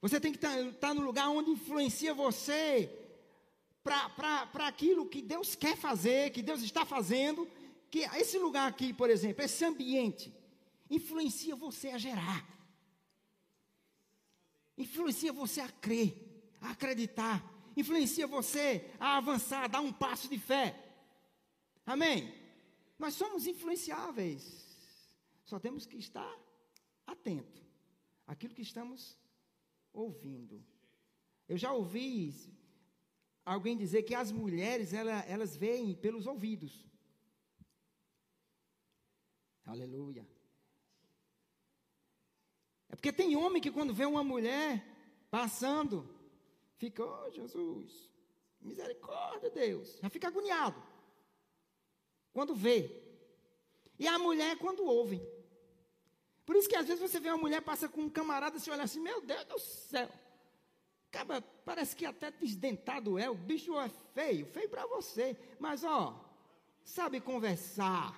Você 0.00 0.20
tem 0.20 0.32
que 0.32 0.38
estar 0.38 0.56
tá, 0.56 0.72
tá 0.88 0.94
no 0.94 1.02
lugar 1.02 1.28
onde 1.28 1.50
influencia 1.50 2.14
você 2.14 2.90
para 3.82 4.66
aquilo 4.66 5.08
que 5.08 5.20
Deus 5.20 5.54
quer 5.54 5.76
fazer, 5.76 6.30
que 6.30 6.42
Deus 6.42 6.62
está 6.62 6.84
fazendo, 6.84 7.48
que 7.90 8.00
esse 8.00 8.38
lugar 8.38 8.68
aqui, 8.68 8.92
por 8.92 9.10
exemplo, 9.10 9.42
esse 9.42 9.64
ambiente, 9.64 10.32
influencia 10.90 11.56
você 11.56 11.88
a 11.88 11.98
gerar. 11.98 12.46
Influencia 14.76 15.32
você 15.32 15.60
a 15.60 15.68
crer, 15.68 16.14
a 16.60 16.70
acreditar. 16.70 17.44
Influencia 17.76 18.26
você 18.26 18.88
a 19.00 19.16
avançar, 19.16 19.64
a 19.64 19.68
dar 19.68 19.80
um 19.80 19.92
passo 19.92 20.28
de 20.28 20.38
fé. 20.38 20.76
Amém? 21.84 22.32
Nós 22.98 23.14
somos 23.14 23.46
influenciáveis. 23.46 24.66
Só 25.44 25.58
temos 25.58 25.86
que 25.86 25.96
estar 25.96 26.36
atento 27.06 27.62
àquilo 28.26 28.54
que 28.54 28.62
estamos 28.62 29.18
ouvindo. 29.92 30.64
Eu 31.48 31.56
já 31.56 31.72
ouvi 31.72 32.34
alguém 33.44 33.76
dizer 33.76 34.02
que 34.02 34.14
as 34.14 34.30
mulheres 34.30 34.92
ela, 34.92 35.20
elas 35.22 35.56
veem 35.56 35.94
pelos 35.94 36.26
ouvidos. 36.26 36.86
Aleluia. 39.64 40.26
É 42.88 42.96
porque 42.96 43.12
tem 43.12 43.36
homem 43.36 43.62
que 43.62 43.70
quando 43.70 43.94
vê 43.94 44.06
uma 44.06 44.24
mulher 44.24 44.84
passando, 45.30 46.08
fica, 46.76 47.04
oh 47.04 47.30
Jesus, 47.30 48.10
misericórdia, 48.60 49.50
Deus. 49.50 49.98
Já 50.00 50.08
fica 50.08 50.28
agoniado. 50.28 50.82
Quando 52.38 52.54
vê. 52.54 52.88
E 53.98 54.06
a 54.06 54.16
mulher 54.16 54.56
quando 54.58 54.84
ouve. 54.84 55.20
Por 56.46 56.54
isso 56.54 56.68
que 56.68 56.76
às 56.76 56.86
vezes 56.86 57.02
você 57.02 57.18
vê 57.18 57.30
uma 57.30 57.36
mulher 57.36 57.60
passa 57.60 57.88
com 57.88 58.02
um 58.02 58.08
camarada 58.08 58.56
e 58.56 58.60
você 58.60 58.70
olha 58.70 58.84
assim, 58.84 59.00
meu 59.00 59.20
Deus 59.20 59.44
do 59.46 59.58
céu. 59.58 60.08
Acaba, 61.10 61.42
parece 61.42 61.96
que 61.96 62.06
até 62.06 62.30
desdentado 62.30 63.18
é, 63.18 63.28
o 63.28 63.34
bicho 63.34 63.76
é 63.76 63.88
feio, 64.14 64.46
feio 64.46 64.68
para 64.68 64.86
você. 64.86 65.36
Mas 65.58 65.82
ó, 65.82 66.24
sabe 66.84 67.20
conversar 67.20 68.16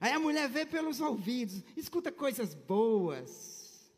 Aí 0.00 0.12
a 0.12 0.20
mulher 0.20 0.48
vê 0.48 0.64
pelos 0.64 1.00
ouvidos, 1.00 1.60
escuta 1.76 2.12
coisas 2.12 2.54
boas. 2.54 3.92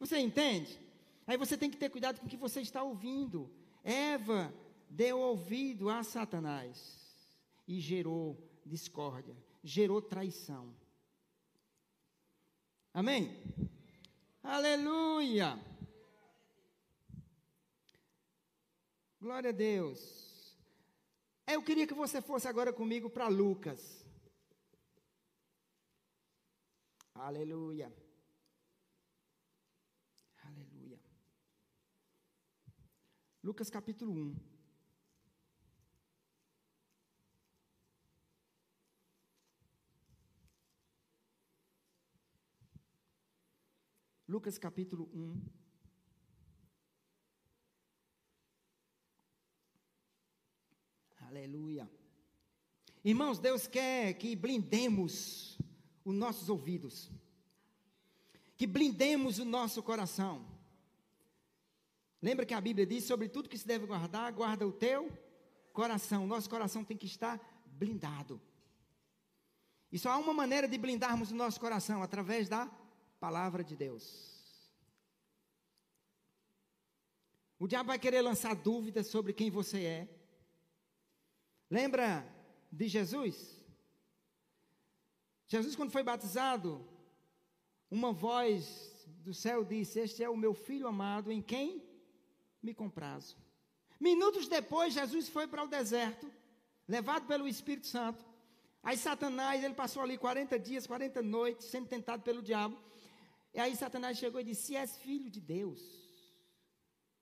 Você 0.00 0.16
entende? 0.16 0.80
Aí 1.26 1.36
você 1.36 1.58
tem 1.58 1.70
que 1.70 1.76
ter 1.76 1.90
cuidado 1.90 2.20
com 2.20 2.26
o 2.26 2.28
que 2.30 2.38
você 2.38 2.62
está 2.62 2.82
ouvindo. 2.82 3.50
Eva 3.84 4.50
deu 4.96 5.18
ouvido 5.18 5.90
a 5.90 6.02
Satanás 6.02 7.04
e 7.68 7.78
gerou 7.78 8.24
discórdia, 8.64 9.36
gerou 9.62 10.00
traição. 10.00 10.74
Amém? 12.94 13.30
Aleluia! 14.42 15.62
Glória 19.20 19.50
a 19.50 19.52
Deus. 19.52 20.56
Eu 21.46 21.62
queria 21.62 21.86
que 21.86 21.94
você 21.94 22.22
fosse 22.22 22.48
agora 22.48 22.72
comigo 22.72 23.10
para 23.10 23.28
Lucas. 23.28 24.02
Aleluia. 27.14 27.92
Aleluia. 30.42 30.98
Lucas 33.42 33.68
capítulo 33.68 34.12
1. 34.12 34.55
Lucas 44.36 44.58
capítulo 44.58 45.08
1. 45.14 45.40
Aleluia. 51.26 51.90
Irmãos, 53.02 53.38
Deus 53.38 53.66
quer 53.66 54.12
que 54.12 54.36
blindemos 54.36 55.56
os 56.04 56.14
nossos 56.14 56.50
ouvidos, 56.50 57.10
que 58.58 58.66
blindemos 58.66 59.38
o 59.38 59.44
nosso 59.46 59.82
coração. 59.82 60.46
Lembra 62.20 62.44
que 62.44 62.52
a 62.52 62.60
Bíblia 62.60 62.84
diz 62.84 63.04
sobre 63.04 63.30
tudo 63.30 63.48
que 63.48 63.56
se 63.56 63.66
deve 63.66 63.86
guardar, 63.86 64.30
guarda 64.34 64.68
o 64.68 64.72
teu 64.72 65.10
coração. 65.72 66.26
Nosso 66.26 66.50
coração 66.50 66.84
tem 66.84 66.94
que 66.94 67.06
estar 67.06 67.40
blindado. 67.64 68.38
E 69.90 69.98
só 69.98 70.10
há 70.10 70.18
uma 70.18 70.34
maneira 70.34 70.68
de 70.68 70.76
blindarmos 70.76 71.30
o 71.30 71.34
nosso 71.34 71.58
coração 71.58 72.02
através 72.02 72.50
da 72.50 72.70
palavra 73.18 73.64
de 73.64 73.76
Deus. 73.76 74.36
O 77.58 77.66
diabo 77.66 77.88
vai 77.88 77.98
querer 77.98 78.20
lançar 78.20 78.54
dúvidas 78.54 79.06
sobre 79.06 79.32
quem 79.32 79.50
você 79.50 79.82
é. 79.82 80.08
Lembra 81.70 82.26
de 82.70 82.86
Jesus? 82.86 83.56
Jesus, 85.48 85.74
quando 85.74 85.90
foi 85.90 86.02
batizado, 86.02 86.86
uma 87.90 88.12
voz 88.12 89.06
do 89.24 89.32
céu 89.32 89.64
disse: 89.64 90.00
Este 90.00 90.22
é 90.22 90.28
o 90.28 90.36
meu 90.36 90.52
filho 90.52 90.86
amado, 90.86 91.32
em 91.32 91.40
quem 91.40 91.82
me 92.62 92.74
comprazo. 92.74 93.36
Minutos 93.98 94.48
depois, 94.48 94.92
Jesus 94.92 95.28
foi 95.28 95.46
para 95.46 95.64
o 95.64 95.68
deserto, 95.68 96.30
levado 96.86 97.26
pelo 97.26 97.48
Espírito 97.48 97.86
Santo. 97.86 98.24
Aí 98.82 98.96
Satanás, 98.96 99.64
ele 99.64 99.74
passou 99.74 100.02
ali 100.02 100.18
40 100.18 100.58
dias, 100.58 100.86
40 100.86 101.22
noites, 101.22 101.66
sendo 101.66 101.88
tentado 101.88 102.22
pelo 102.22 102.42
diabo. 102.42 102.78
E 103.56 103.58
aí 103.58 103.74
Satanás 103.74 104.18
chegou 104.18 104.38
e 104.38 104.44
disse: 104.44 104.66
Se 104.66 104.76
és 104.76 104.98
filho 104.98 105.30
de 105.30 105.40
Deus, 105.40 105.80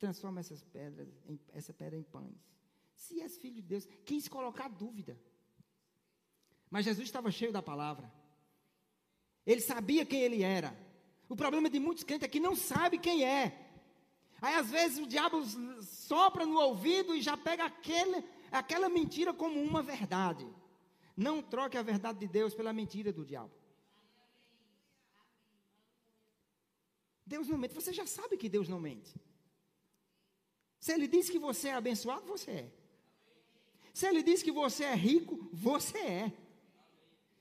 transforma 0.01 0.41
essas 0.41 0.65
pedras, 0.65 1.09
em, 1.29 1.39
essa 1.53 1.73
pedra 1.73 1.97
em 1.97 2.03
pães. 2.03 2.45
Se 2.93 3.21
és 3.21 3.39
filho 3.39 3.55
de 3.55 3.63
Deus, 3.63 3.87
quis 4.05 4.27
colocar 4.27 4.69
dúvida. 4.69 5.17
Mas 6.69 6.85
Jesus 6.85 7.07
estava 7.07 7.31
cheio 7.31 7.53
da 7.53 7.63
palavra. 7.63 8.13
Ele 9.47 9.61
sabia 9.61 10.05
quem 10.05 10.23
ele 10.23 10.43
era. 10.43 10.77
O 11.29 11.37
problema 11.37 11.71
de 11.71 11.79
muitos 11.79 12.03
crentes 12.03 12.27
é 12.27 12.29
que 12.29 12.41
não 12.41 12.57
sabe 12.57 12.99
quem 12.99 13.25
é. 13.25 13.71
Aí 14.43 14.57
às 14.57 14.69
vezes 14.69 14.99
o 14.99 15.07
diabo 15.07 15.41
sopra 15.83 16.45
no 16.45 16.59
ouvido 16.59 17.15
e 17.15 17.23
já 17.23 17.37
pega 17.37 17.65
aquele, 17.65 18.25
aquela 18.51 18.89
mentira 18.89 19.33
como 19.33 19.63
uma 19.63 19.85
verdade. 19.85 20.45
Não 21.17 21.41
troque 21.41 21.79
a 21.79 21.83
verdade 21.83 22.19
de 22.19 22.27
Deus 22.27 22.55
pela 22.55 22.73
mentira 22.73 23.13
do 23.13 23.25
diabo. 23.25 23.53
Deus 27.27 27.49
não 27.49 27.59
mente. 27.59 27.75
Você 27.75 27.93
já 27.93 28.07
sabe 28.07 28.37
que 28.37 28.49
Deus 28.49 28.69
não 28.69 28.81
mente. 28.81 29.15
Se 30.79 30.93
Ele 30.93 31.09
diz 31.09 31.31
que 31.31 31.39
você 31.39 31.69
é 31.69 31.75
abençoado, 31.75 32.27
você 32.27 32.51
é. 32.51 32.73
Se 33.93 34.07
Ele 34.07 34.23
diz 34.23 34.43
que 34.43 34.53
você 34.53 34.85
é 34.85 34.95
rico, 34.95 35.49
você 35.53 35.99
é. 35.99 36.33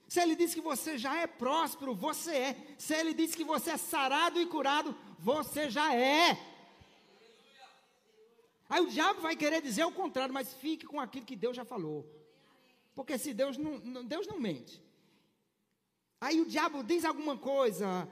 Se 0.07 0.21
Ele 0.21 0.35
diz 0.35 0.53
que 0.53 0.61
você 0.61 0.97
já 0.97 1.17
é 1.17 1.27
próspero, 1.27 1.93
você 1.93 2.35
é. 2.35 2.75
Se 2.77 2.93
Ele 2.93 3.13
diz 3.13 3.35
que 3.35 3.43
você 3.43 3.71
é 3.71 3.77
sarado 3.77 4.39
e 4.39 4.45
curado, 4.45 4.95
você 5.19 5.69
já 5.69 5.93
é. 5.93 6.37
Aí 8.69 8.81
o 8.81 8.87
diabo 8.87 9.21
vai 9.21 9.35
querer 9.35 9.61
dizer 9.61 9.83
o 9.83 9.91
contrário, 9.91 10.33
mas 10.33 10.53
fique 10.53 10.85
com 10.85 10.99
aquilo 10.99 11.25
que 11.25 11.35
Deus 11.35 11.55
já 11.55 11.65
falou. 11.65 12.07
Porque 12.95 13.17
se 13.17 13.33
Deus 13.33 13.57
não, 13.57 14.05
Deus 14.05 14.25
não 14.27 14.39
mente. 14.39 14.81
Aí 16.21 16.39
o 16.39 16.45
diabo 16.45 16.83
diz 16.83 17.03
alguma 17.03 17.37
coisa 17.37 18.07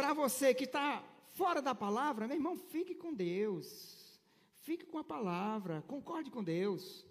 para 0.00 0.14
você 0.14 0.54
que 0.54 0.64
está 0.64 1.04
fora 1.32 1.60
da 1.60 1.74
palavra, 1.74 2.26
meu 2.26 2.34
irmão, 2.34 2.56
fique 2.56 2.94
com 2.94 3.12
Deus. 3.12 4.18
Fique 4.62 4.86
com 4.86 4.96
a 4.96 5.04
palavra, 5.04 5.82
concorde 5.82 6.30
com 6.30 6.42
Deus. 6.42 7.04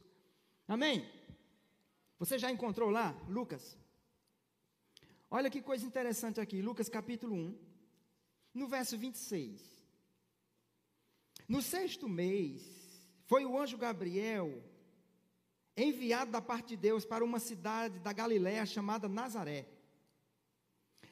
Amém? 0.68 1.08
Você 2.18 2.40
já 2.40 2.50
encontrou 2.50 2.90
lá, 2.90 3.16
Lucas? 3.28 3.78
Olha 5.30 5.52
que 5.52 5.62
coisa 5.62 5.86
interessante 5.86 6.42
aqui, 6.42 6.64
Lucas 6.64 6.90
capítulo 6.90 7.36
1, 7.36 7.60
no 8.56 8.68
verso 8.68 8.98
26. 8.98 9.62
No 11.48 11.62
sexto 11.62 12.10
mês, 12.10 12.64
foi 13.28 13.46
o 13.46 13.56
anjo 13.56 13.78
Gabriel 13.78 14.64
enviado 15.78 16.32
da 16.32 16.42
parte 16.42 16.70
de 16.70 16.78
Deus 16.78 17.06
para 17.06 17.24
uma 17.24 17.38
cidade 17.38 18.00
da 18.00 18.12
Galiléia 18.12 18.66
chamada 18.66 19.08
Nazaré. 19.08 19.79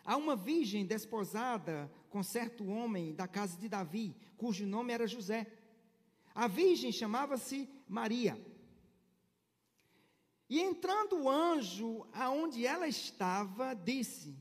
Há 0.08 0.16
uma 0.16 0.38
virgem 0.38 0.86
desposada 0.86 1.92
com 2.10 2.24
certo 2.24 2.66
homem 2.66 3.14
da 3.14 3.28
casa 3.28 3.58
de 3.58 3.68
Davi, 3.68 4.16
cujo 4.38 4.66
nome 4.66 4.94
era 4.94 5.06
José. 5.06 5.46
A 6.34 6.48
virgem 6.48 6.94
chamava-se 6.94 7.70
Maria. 7.90 8.42
E 10.50 10.62
entrando 10.62 11.24
o 11.24 11.30
anjo 11.30 12.08
aonde 12.14 12.66
ela 12.66 12.88
estava, 12.88 13.74
disse: 13.74 14.34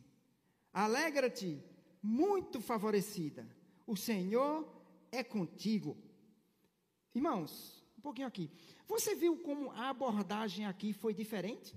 Alegra-te, 0.72 1.60
muito 2.00 2.60
favorecida, 2.60 3.44
o 3.84 3.96
Senhor 3.96 4.72
é 5.10 5.24
contigo. 5.24 5.96
Irmãos, 7.12 7.84
um 7.98 8.02
pouquinho 8.02 8.28
aqui. 8.28 8.52
Você 8.86 9.16
viu 9.16 9.36
como 9.38 9.72
a 9.72 9.90
abordagem 9.90 10.64
aqui 10.64 10.92
foi 10.92 11.12
diferente? 11.12 11.74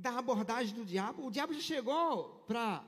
Da 0.00 0.18
abordagem 0.18 0.74
do 0.74 0.84
diabo. 0.84 1.26
O 1.26 1.30
diabo 1.30 1.52
já 1.52 1.60
chegou 1.60 2.44
para 2.46 2.84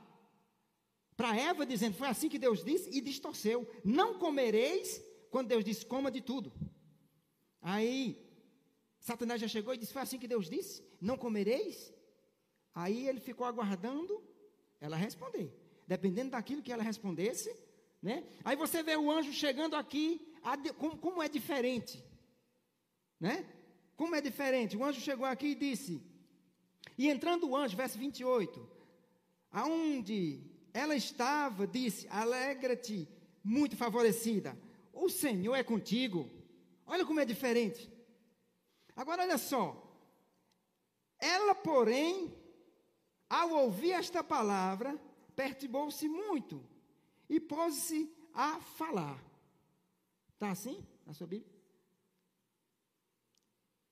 Eva 1.36 1.66
dizendo, 1.66 1.94
foi 1.94 2.08
assim 2.08 2.28
que 2.28 2.38
Deus 2.38 2.64
disse, 2.64 2.88
e 2.90 3.00
distorceu. 3.00 3.68
Não 3.84 4.18
comereis, 4.18 5.02
quando 5.30 5.48
Deus 5.48 5.64
disse, 5.64 5.84
coma 5.84 6.10
de 6.10 6.20
tudo. 6.20 6.52
Aí, 7.60 8.16
Satanás 8.98 9.40
já 9.40 9.48
chegou 9.48 9.74
e 9.74 9.76
disse, 9.76 9.92
foi 9.92 10.02
assim 10.02 10.18
que 10.18 10.28
Deus 10.28 10.48
disse, 10.48 10.82
não 11.00 11.16
comereis? 11.16 11.92
Aí 12.74 13.08
ele 13.08 13.20
ficou 13.20 13.46
aguardando 13.46 14.22
ela 14.80 14.96
responder. 14.96 15.52
Dependendo 15.86 16.30
daquilo 16.30 16.62
que 16.62 16.72
ela 16.72 16.82
respondesse, 16.82 17.54
né? 18.00 18.24
Aí 18.44 18.56
você 18.56 18.82
vê 18.82 18.96
o 18.96 19.10
anjo 19.10 19.32
chegando 19.32 19.74
aqui 19.74 20.26
como, 20.78 20.96
como 20.96 21.22
é 21.22 21.28
diferente, 21.28 22.02
né? 23.18 23.44
Como 23.96 24.14
é 24.14 24.20
diferente? 24.20 24.76
O 24.76 24.84
anjo 24.84 25.00
chegou 25.00 25.26
aqui 25.26 25.48
e 25.48 25.54
disse, 25.54 26.00
e 27.00 27.08
entrando 27.08 27.48
o 27.48 27.56
anjo, 27.56 27.78
verso 27.78 27.98
28, 27.98 28.68
aonde 29.50 30.44
ela 30.74 30.94
estava, 30.94 31.66
disse: 31.66 32.06
Alegra-te, 32.10 33.08
muito 33.42 33.74
favorecida, 33.74 34.54
o 34.92 35.08
Senhor 35.08 35.54
é 35.54 35.62
contigo. 35.62 36.28
Olha 36.86 37.06
como 37.06 37.18
é 37.18 37.24
diferente. 37.24 37.90
Agora, 38.94 39.22
olha 39.22 39.38
só. 39.38 39.82
Ela, 41.18 41.54
porém, 41.54 42.36
ao 43.30 43.48
ouvir 43.50 43.92
esta 43.92 44.22
palavra, 44.22 44.94
perturbou-se 45.34 46.06
muito 46.06 46.62
e 47.30 47.40
pôs-se 47.40 48.14
a 48.34 48.60
falar. 48.60 49.24
Está 50.34 50.50
assim 50.50 50.86
na 51.06 51.14
sua 51.14 51.26
Bíblia? 51.26 51.50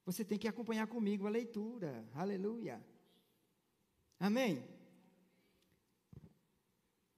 Você 0.04 0.26
tem 0.26 0.36
que 0.38 0.46
acompanhar 0.46 0.86
comigo 0.86 1.26
a 1.26 1.30
leitura. 1.30 2.06
Aleluia. 2.14 2.84
Amém? 4.18 4.64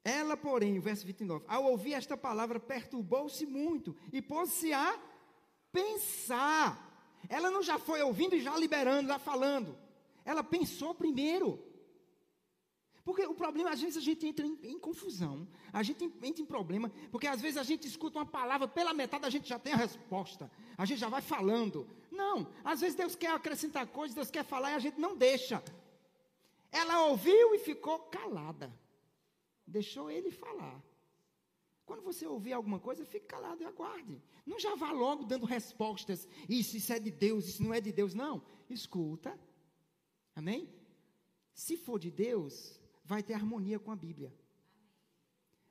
Ela, 0.03 0.37
porém, 0.37 0.79
verso 0.81 1.07
29, 1.07 1.45
ao 1.47 1.65
ouvir 1.65 1.95
esta 1.95 2.17
palavra, 2.17 2.59
perturbou-se 2.59 3.45
muito 3.45 3.95
e 4.13 4.23
pôs-se 4.23 4.73
a 4.73 4.99
pensar. 5.71 6.89
Ela 7.29 7.51
não 7.51 7.63
já 7.63 7.79
foi 7.79 8.01
ouvindo 8.03 8.35
e 8.35 8.41
já 8.41 8.57
liberando, 8.57 9.09
já 9.09 9.19
falando. 9.19 9.77
Ela 10.25 10.43
pensou 10.43 10.95
primeiro. 10.95 11.63
Porque 13.05 13.25
o 13.27 13.35
problema, 13.35 13.71
às 13.71 13.81
vezes 13.81 13.97
a 13.97 14.01
gente 14.01 14.27
entra 14.27 14.47
em, 14.47 14.59
em, 14.63 14.79
confusão, 14.79 15.49
a 15.73 15.83
gente 15.83 16.05
entra 16.05 16.43
em 16.43 16.47
problema, 16.47 16.93
porque 17.11 17.27
às 17.27 17.41
vezes 17.41 17.57
a 17.57 17.63
gente 17.63 17.87
escuta 17.89 18.19
uma 18.19 18.27
palavra, 18.27 18.69
pela 18.69 18.93
metade 18.93 19.25
a 19.25 19.31
gente 19.31 19.49
já 19.49 19.59
tem 19.59 19.73
a 19.73 19.77
resposta, 19.77 20.51
a 20.77 20.85
gente 20.85 20.99
já 20.99 21.09
vai 21.09 21.23
falando. 21.23 21.89
Não, 22.11 22.47
às 22.63 22.81
vezes 22.81 22.95
Deus 22.95 23.17
quer 23.17 23.33
acrescentar 23.33 23.87
coisas, 23.87 24.15
Deus 24.15 24.31
quer 24.31 24.45
falar 24.45 24.73
e 24.73 24.75
a 24.75 24.79
gente 24.79 25.01
não 25.01 25.17
deixa. 25.17 25.63
Ela 26.71 27.07
ouviu 27.07 27.55
e 27.55 27.59
ficou 27.59 27.99
calada, 28.01 28.73
deixou 29.67 30.11
ele 30.11 30.31
falar. 30.31 30.83
Quando 31.85 32.03
você 32.03 32.25
ouvir 32.25 32.53
alguma 32.53 32.79
coisa, 32.79 33.05
fique 33.05 33.27
calado 33.27 33.63
e 33.63 33.67
aguarde. 33.67 34.23
Não 34.47 34.61
já 34.61 34.77
vá 34.77 34.93
logo 34.93 35.25
dando 35.25 35.45
respostas. 35.45 36.29
Isso, 36.49 36.77
isso 36.77 36.93
é 36.93 37.01
de 37.01 37.11
Deus, 37.11 37.49
isso 37.49 37.63
não 37.65 37.75
é 37.75 37.81
de 37.81 37.91
Deus. 37.91 38.15
Não. 38.15 38.43
Escuta. 38.69 39.37
Amém? 40.37 40.73
Se 41.53 41.77
for 41.77 41.99
de 41.99 42.09
Deus, 42.09 42.81
vai 43.05 43.25
ter 43.25 43.35
harmonia 43.35 43.81
com 43.81 43.91
a 43.91 43.97
Bíblia. 43.97 44.33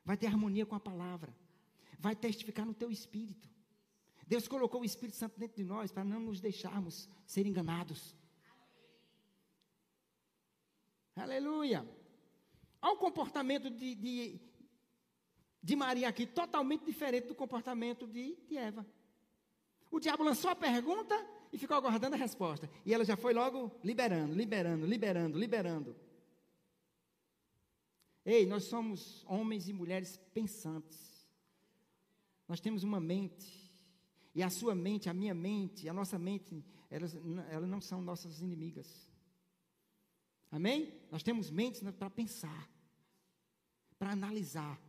Vai 0.04 0.18
ter 0.18 0.28
harmonia 0.28 0.66
com 0.66 0.76
a 0.76 0.80
palavra. 0.80 1.34
Vai 1.98 2.16
testificar 2.18 2.66
no 2.66 2.74
teu 2.74 2.92
espírito. 2.92 3.48
Deus 4.28 4.48
colocou 4.48 4.82
o 4.82 4.86
Espírito 4.86 5.16
Santo 5.16 5.40
dentro 5.40 5.58
de 5.58 5.64
nós 5.64 5.92
para 5.92 6.04
não 6.04 6.20
nos 6.20 6.40
deixarmos 6.40 7.10
ser 7.26 7.48
enganados. 7.48 8.16
Aleluia. 11.22 11.88
Olha 12.82 12.94
o 12.94 12.98
comportamento 12.98 13.70
de, 13.70 13.96
de, 13.96 14.40
de, 15.62 15.76
Maria 15.76 16.08
aqui, 16.08 16.26
totalmente 16.26 16.86
diferente 16.86 17.28
do 17.28 17.36
comportamento 17.36 18.08
de, 18.08 18.36
de 18.48 18.58
Eva. 18.58 18.86
O 19.92 20.00
diabo 20.00 20.24
lançou 20.24 20.50
a 20.50 20.56
pergunta, 20.56 21.16
e 21.52 21.58
ficou 21.58 21.76
aguardando 21.76 22.16
a 22.16 22.18
resposta. 22.18 22.70
E 22.86 22.94
ela 22.94 23.04
já 23.04 23.18
foi 23.18 23.34
logo 23.34 23.72
liberando, 23.84 24.34
liberando, 24.34 24.86
liberando, 24.86 25.38
liberando. 25.38 25.96
Ei, 28.26 28.46
nós 28.46 28.66
somos 28.66 29.26
homens 29.28 29.68
e 29.68 29.74
mulheres 29.74 30.18
pensantes. 30.34 31.28
Nós 32.48 32.60
temos 32.60 32.84
uma 32.84 33.00
mente. 33.00 33.70
E 34.36 34.44
a 34.44 34.50
sua 34.50 34.76
mente, 34.76 35.10
a 35.10 35.14
minha 35.14 35.34
mente, 35.34 35.90
a 35.90 35.94
nossa 35.94 36.20
mente, 36.20 36.64
elas, 36.90 37.16
elas 37.50 37.68
não 37.68 37.82
são 37.82 38.02
nossas 38.02 38.42
inimigas. 38.42 39.09
Amém? 40.52 40.94
Nós 41.12 41.24
temos 41.24 41.50
mentes 41.52 41.82
para 41.92 42.10
pensar, 42.10 42.70
para 43.98 44.12
analisar. 44.12 44.82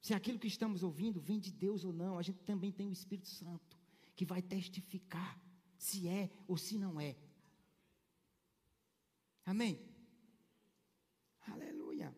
Se 0.00 0.14
aquilo 0.14 0.38
que 0.38 0.48
estamos 0.48 0.82
ouvindo 0.82 1.20
vem 1.20 1.38
de 1.38 1.52
Deus 1.52 1.84
ou 1.84 1.92
não, 1.92 2.18
a 2.18 2.22
gente 2.22 2.42
também 2.42 2.72
tem 2.72 2.88
o 2.88 2.92
Espírito 2.92 3.28
Santo 3.28 3.78
que 4.16 4.24
vai 4.24 4.42
testificar 4.42 5.40
se 5.78 6.08
é 6.08 6.30
ou 6.46 6.56
se 6.56 6.76
não 6.76 7.00
é. 7.00 7.16
Amém? 9.44 9.80
Aleluia. 11.46 12.14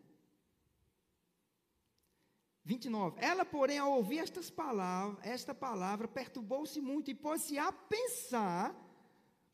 29. 2.63 3.19
Ela, 3.21 3.45
porém, 3.45 3.77
ao 3.77 3.91
ouvir 3.93 4.19
estas 4.19 4.49
palavras, 4.49 5.23
esta 5.23 5.53
palavra, 5.53 6.07
perturbou-se 6.07 6.81
muito 6.81 7.11
e 7.11 7.15
pôs-se 7.15 7.57
a 7.59 7.71
pensar 7.71 8.75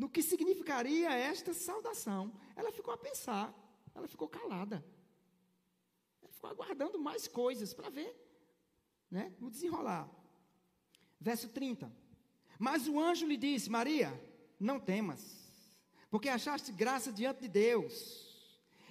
no 0.01 0.09
que 0.09 0.23
significaria 0.23 1.11
esta 1.13 1.53
saudação. 1.53 2.33
Ela 2.55 2.71
ficou 2.71 2.91
a 2.91 2.97
pensar, 2.97 3.53
ela 3.93 4.07
ficou 4.07 4.27
calada. 4.27 4.83
Ela 6.23 6.31
ficou 6.33 6.49
aguardando 6.49 6.97
mais 6.97 7.27
coisas 7.27 7.71
para 7.71 7.87
ver, 7.91 8.11
né? 9.11 9.31
O 9.39 9.47
desenrolar. 9.47 10.09
Verso 11.19 11.49
30. 11.49 11.95
Mas 12.57 12.87
o 12.87 12.99
anjo 12.99 13.27
lhe 13.27 13.37
disse: 13.37 13.69
Maria, 13.69 14.11
não 14.59 14.79
temas, 14.79 15.21
porque 16.09 16.29
achaste 16.29 16.71
graça 16.71 17.11
diante 17.11 17.41
de 17.41 17.47
Deus. 17.47 17.93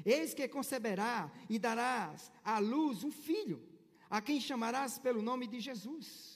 Eis 0.05 0.33
que 0.33 0.47
conceberá 0.47 1.29
e 1.49 1.59
darás 1.59 2.31
à 2.45 2.61
luz 2.61 3.03
um 3.03 3.11
filho, 3.11 3.61
a 4.09 4.23
quem 4.23 4.41
chamarás 4.41 4.97
pelo 4.97 5.21
nome 5.23 5.49
de 5.49 5.59
Jesus. 5.59 6.30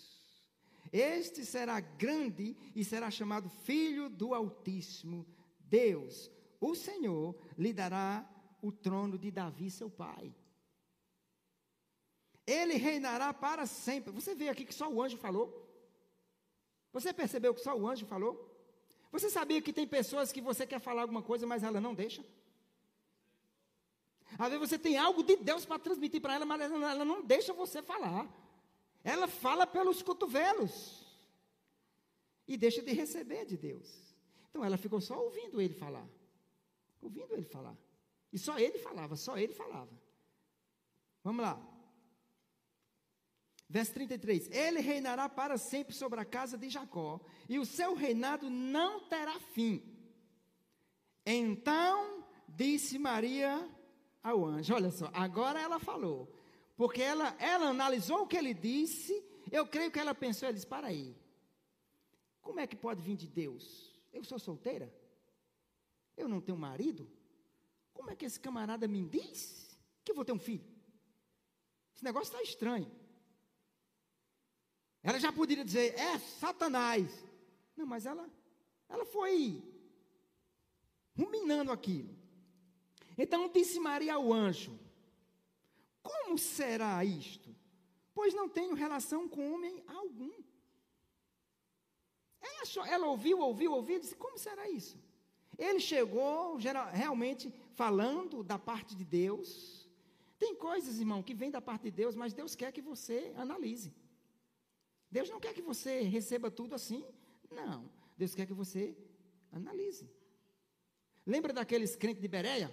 Este 0.97 1.45
será 1.45 1.81
grande 1.81 2.57
e 2.73 2.85
será 2.85 3.11
chamado 3.11 3.49
Filho 3.49 4.09
do 4.09 4.33
Altíssimo. 4.33 5.27
Deus, 5.59 6.31
o 6.61 6.73
Senhor, 6.77 7.35
lhe 7.59 7.73
dará 7.73 8.25
o 8.63 8.71
trono 8.71 9.19
de 9.19 9.29
Davi, 9.29 9.73
seu 9.73 9.91
pai. 9.91 10.33
Ele 12.47 12.75
reinará 12.75 13.35
para 13.35 13.67
sempre. 13.67 14.13
Você 14.13 14.37
vê 14.37 14.49
aqui 14.49 14.65
que 14.65 14.73
só 14.73 14.89
o 14.89 15.03
anjo 15.03 15.17
falou. 15.17 15.69
Você 16.93 17.13
percebeu 17.13 17.53
que 17.53 17.61
só 17.61 17.77
o 17.77 17.89
anjo 17.89 18.07
falou? 18.07 18.49
Você 19.11 19.29
sabia 19.29 19.61
que 19.61 19.73
tem 19.73 19.89
pessoas 19.89 20.31
que 20.31 20.41
você 20.41 20.65
quer 20.65 20.79
falar 20.79 21.03
alguma 21.03 21.23
coisa, 21.23 21.45
mas 21.45 21.65
ela 21.65 21.81
não 21.81 21.93
deixa? 21.93 22.25
Às 24.39 24.53
vezes 24.53 24.69
você 24.69 24.79
tem 24.79 24.97
algo 24.97 25.25
de 25.25 25.35
Deus 25.39 25.67
para 25.67 25.81
transmitir 25.81 26.21
para 26.21 26.35
ela, 26.35 26.47
mas 26.47 26.61
ela 26.61 27.05
não 27.05 27.21
deixa 27.21 27.53
você 27.53 27.83
falar. 27.83 28.44
Ela 29.05 29.29
fala 29.29 29.67
pelos 29.67 30.03
cotovelos 30.03 31.05
e 32.49 32.57
deixa 32.57 32.83
de 32.83 32.93
receber 32.93 33.45
de 33.45 33.57
Deus. 33.57 34.17
Então 34.49 34.65
ela 34.65 34.79
ficou 34.79 35.01
só 35.01 35.23
ouvindo 35.23 35.61
ele 35.61 35.75
falar. 35.75 36.09
Ouvindo 37.03 37.35
ele 37.35 37.45
falar. 37.45 37.77
E 38.33 38.39
só 38.39 38.59
ele 38.59 38.79
falava, 38.79 39.15
só 39.15 39.37
ele 39.37 39.53
falava. 39.53 39.93
Vamos 41.23 41.45
lá. 41.45 41.75
Verso 43.69 43.93
33: 43.93 44.51
Ele 44.51 44.81
reinará 44.81 45.29
para 45.29 45.59
sempre 45.59 45.95
sobre 45.95 46.21
a 46.21 46.25
casa 46.25 46.57
de 46.57 46.69
Jacó, 46.69 47.21
e 47.49 47.59
o 47.59 47.67
seu 47.67 47.95
reinado 47.95 48.49
não 48.49 49.01
terá 49.09 49.39
fim. 49.41 49.83
Então 51.27 52.25
disse 52.49 52.99
Maria 52.99 53.69
ao 54.23 54.45
anjo: 54.45 54.75
Olha 54.75 54.91
só, 54.91 55.11
agora 55.13 55.61
ela 55.61 55.79
falou, 55.79 56.33
porque 56.77 57.01
ela, 57.01 57.37
ela 57.39 57.69
analisou 57.69 58.23
o 58.23 58.27
que 58.27 58.37
ele 58.37 58.53
disse. 58.53 59.25
Eu 59.51 59.67
creio 59.67 59.91
que 59.91 59.99
ela 59.99 60.15
pensou: 60.15 60.49
Ele 60.49 60.55
disse, 60.55 60.67
para 60.67 60.89
aí, 60.89 61.17
como 62.43 62.61
é 62.61 62.67
que 62.67 62.77
pode 62.77 63.01
vir 63.01 63.17
de 63.17 63.29
Deus? 63.29 63.95
Eu 64.13 64.25
sou 64.25 64.39
solteira? 64.39 64.93
Eu 66.17 66.29
não 66.29 66.41
tenho 66.41 66.59
marido? 66.59 67.11
Como 67.93 68.11
é 68.11 68.17
que 68.17 68.25
esse 68.25 68.39
camarada 68.39 68.87
me 68.89 69.05
diz 69.07 69.79
que 70.05 70.11
eu 70.11 70.17
vou 70.17 70.25
ter 70.25 70.33
um 70.33 70.39
filho? 70.39 70.65
Esse 71.95 72.05
negócio 72.05 72.33
está 72.33 72.43
estranho. 72.43 72.91
Ela 75.03 75.21
já 75.21 75.33
poderia 75.33 75.65
dizer, 75.65 75.95
é 75.99 76.19
Satanás. 76.19 77.25
Não, 77.77 77.87
mas 77.87 78.07
ela, 78.07 78.29
ela 78.89 79.05
foi 79.05 79.63
ruminando 81.17 81.71
aquilo. 81.71 82.17
Então 83.17 83.49
disse 83.49 83.79
Maria 83.79 84.15
ao 84.15 84.33
anjo: 84.33 84.79
Como 86.05 86.39
será 86.39 87.05
isto? 87.05 87.49
Pois 88.13 88.33
não 88.33 88.49
tenho 88.49 88.75
relação 88.75 89.29
com 89.29 89.53
homem 89.53 89.83
algum. 89.89 90.33
Ela, 92.41 92.65
só, 92.67 92.85
ela 92.85 93.07
ouviu, 93.07 93.41
ouviu, 93.41 93.73
ouviu, 93.73 93.99
disse: 93.99 94.15
Como 94.15 94.39
será 94.39 94.69
isso? 94.69 94.97
Ele 95.59 95.81
chegou 95.81 96.61
geral, 96.61 96.91
realmente 96.91 97.53
falando 97.75 98.45
da 98.45 98.59
parte 98.59 98.95
de 98.95 99.05
Deus. 99.05 99.89
Tem 100.39 100.55
coisas, 100.55 101.01
irmão, 101.01 101.23
que 101.23 101.35
vêm 101.35 101.51
da 101.51 101.61
parte 101.61 101.85
de 101.85 101.91
Deus, 101.91 102.15
mas 102.15 102.35
Deus 102.35 102.55
quer 102.55 102.71
que 102.71 102.83
você 102.83 103.33
analise. 103.37 103.93
Deus 105.11 105.31
não 105.31 105.41
quer 105.41 105.55
que 105.55 105.63
você 105.63 106.03
receba 106.03 106.51
tudo 106.51 106.75
assim. 106.75 107.05
Não. 107.51 107.91
Deus 108.17 108.35
quer 108.35 108.47
que 108.47 108.53
você 108.53 108.97
analise. 109.53 110.09
Lembra 111.25 111.53
daqueles 111.53 111.97
crentes 111.97 112.21
de 112.21 112.29
Bereia? 112.29 112.71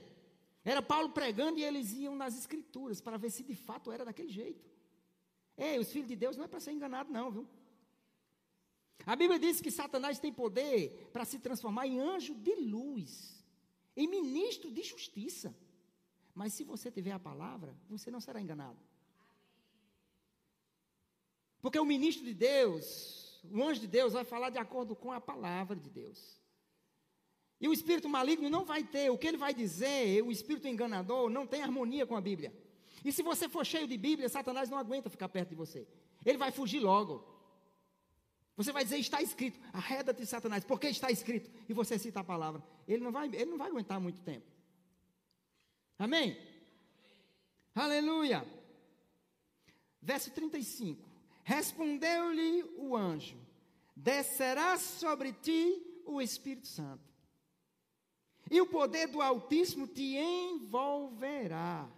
Era 0.63 0.81
Paulo 0.81 1.09
pregando 1.09 1.57
e 1.57 1.63
eles 1.63 1.91
iam 1.93 2.15
nas 2.15 2.37
escrituras 2.37 3.01
para 3.01 3.17
ver 3.17 3.31
se 3.31 3.43
de 3.43 3.55
fato 3.55 3.91
era 3.91 4.05
daquele 4.05 4.29
jeito. 4.29 4.69
Ei, 5.57 5.79
os 5.79 5.91
filhos 5.91 6.07
de 6.07 6.15
Deus 6.15 6.37
não 6.37 6.45
é 6.45 6.47
para 6.47 6.59
ser 6.59 6.71
enganado, 6.71 7.11
não, 7.11 7.31
viu? 7.31 7.47
A 9.05 9.15
Bíblia 9.15 9.39
diz 9.39 9.59
que 9.59 9.71
Satanás 9.71 10.19
tem 10.19 10.31
poder 10.31 11.09
para 11.11 11.25
se 11.25 11.39
transformar 11.39 11.87
em 11.87 11.99
anjo 11.99 12.35
de 12.35 12.53
luz, 12.55 13.43
em 13.95 14.07
ministro 14.07 14.71
de 14.71 14.83
justiça. 14.83 15.55
Mas 16.33 16.53
se 16.53 16.63
você 16.63 16.91
tiver 16.91 17.11
a 17.11 17.19
palavra, 17.19 17.75
você 17.89 18.11
não 18.11 18.21
será 18.21 18.39
enganado. 18.39 18.79
Porque 21.61 21.79
o 21.79 21.85
ministro 21.85 22.25
de 22.25 22.33
Deus, 22.33 23.43
o 23.43 23.63
anjo 23.63 23.81
de 23.81 23.87
Deus, 23.87 24.13
vai 24.13 24.23
falar 24.23 24.49
de 24.49 24.57
acordo 24.57 24.95
com 24.95 25.11
a 25.11 25.19
palavra 25.19 25.75
de 25.75 25.89
Deus. 25.89 26.40
E 27.61 27.67
o 27.67 27.73
espírito 27.73 28.09
maligno 28.09 28.49
não 28.49 28.65
vai 28.65 28.83
ter, 28.83 29.11
o 29.11 29.17
que 29.17 29.27
ele 29.27 29.37
vai 29.37 29.53
dizer, 29.53 30.23
o 30.23 30.31
espírito 30.31 30.67
enganador, 30.67 31.29
não 31.29 31.45
tem 31.45 31.61
harmonia 31.61 32.07
com 32.07 32.15
a 32.15 32.21
Bíblia. 32.21 32.51
E 33.05 33.11
se 33.11 33.21
você 33.21 33.47
for 33.47 33.63
cheio 33.63 33.87
de 33.87 33.97
Bíblia, 33.97 34.27
Satanás 34.27 34.69
não 34.69 34.79
aguenta 34.79 35.09
ficar 35.09 35.29
perto 35.29 35.49
de 35.49 35.55
você. 35.55 35.87
Ele 36.25 36.39
vai 36.39 36.51
fugir 36.51 36.79
logo. 36.79 37.23
Você 38.57 38.71
vai 38.71 38.83
dizer, 38.83 38.97
está 38.97 39.21
escrito, 39.21 39.59
arreda-te, 39.71 40.25
Satanás, 40.25 40.63
porque 40.63 40.87
está 40.87 41.11
escrito. 41.11 41.51
E 41.69 41.73
você 41.73 41.97
cita 41.97 42.19
a 42.19 42.23
palavra. 42.23 42.63
Ele 42.87 43.03
não 43.03 43.11
vai, 43.11 43.27
ele 43.27 43.45
não 43.45 43.57
vai 43.57 43.69
aguentar 43.69 43.99
muito 43.99 44.21
tempo. 44.21 44.45
Amém? 45.97 46.37
Aleluia. 47.75 48.45
Verso 50.01 50.31
35. 50.31 51.07
Respondeu-lhe 51.43 52.63
o 52.77 52.95
anjo: 52.95 53.37
Descerá 53.95 54.77
sobre 54.77 55.31
ti 55.31 56.01
o 56.05 56.21
Espírito 56.21 56.67
Santo, 56.67 57.10
e 58.51 58.59
o 58.59 58.65
poder 58.65 59.07
do 59.07 59.21
Altíssimo 59.21 59.87
te 59.87 60.17
envolverá 60.17 61.89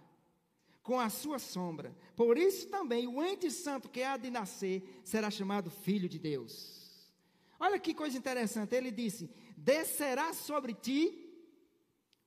com 0.84 1.00
a 1.00 1.10
sua 1.10 1.40
sombra. 1.40 1.92
Por 2.14 2.38
isso 2.38 2.68
também 2.68 3.08
o 3.08 3.20
ente 3.24 3.50
santo 3.50 3.88
que 3.88 4.04
há 4.04 4.16
de 4.16 4.30
nascer 4.30 5.00
será 5.02 5.32
chamado 5.32 5.68
Filho 5.68 6.08
de 6.08 6.16
Deus. 6.16 7.10
Olha 7.58 7.76
que 7.80 7.92
coisa 7.92 8.16
interessante. 8.16 8.72
Ele 8.72 8.92
disse: 8.92 9.28
Descerá 9.56 10.32
sobre 10.32 10.74
ti 10.74 11.28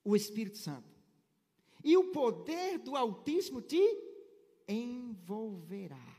o 0.04 0.14
Espírito 0.14 0.58
Santo, 0.58 0.94
e 1.82 1.96
o 1.96 2.12
poder 2.12 2.78
do 2.78 2.96
Altíssimo 2.96 3.62
te 3.62 3.80
envolverá. 4.68 6.16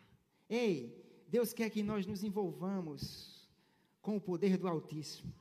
Ei, 0.49 1.23
Deus 1.27 1.53
quer 1.53 1.69
que 1.69 1.83
nós 1.83 2.07
nos 2.07 2.23
envolvamos 2.23 3.47
com 4.01 4.17
o 4.17 4.21
poder 4.21 4.57
do 4.57 4.67
Altíssimo. 4.67 5.31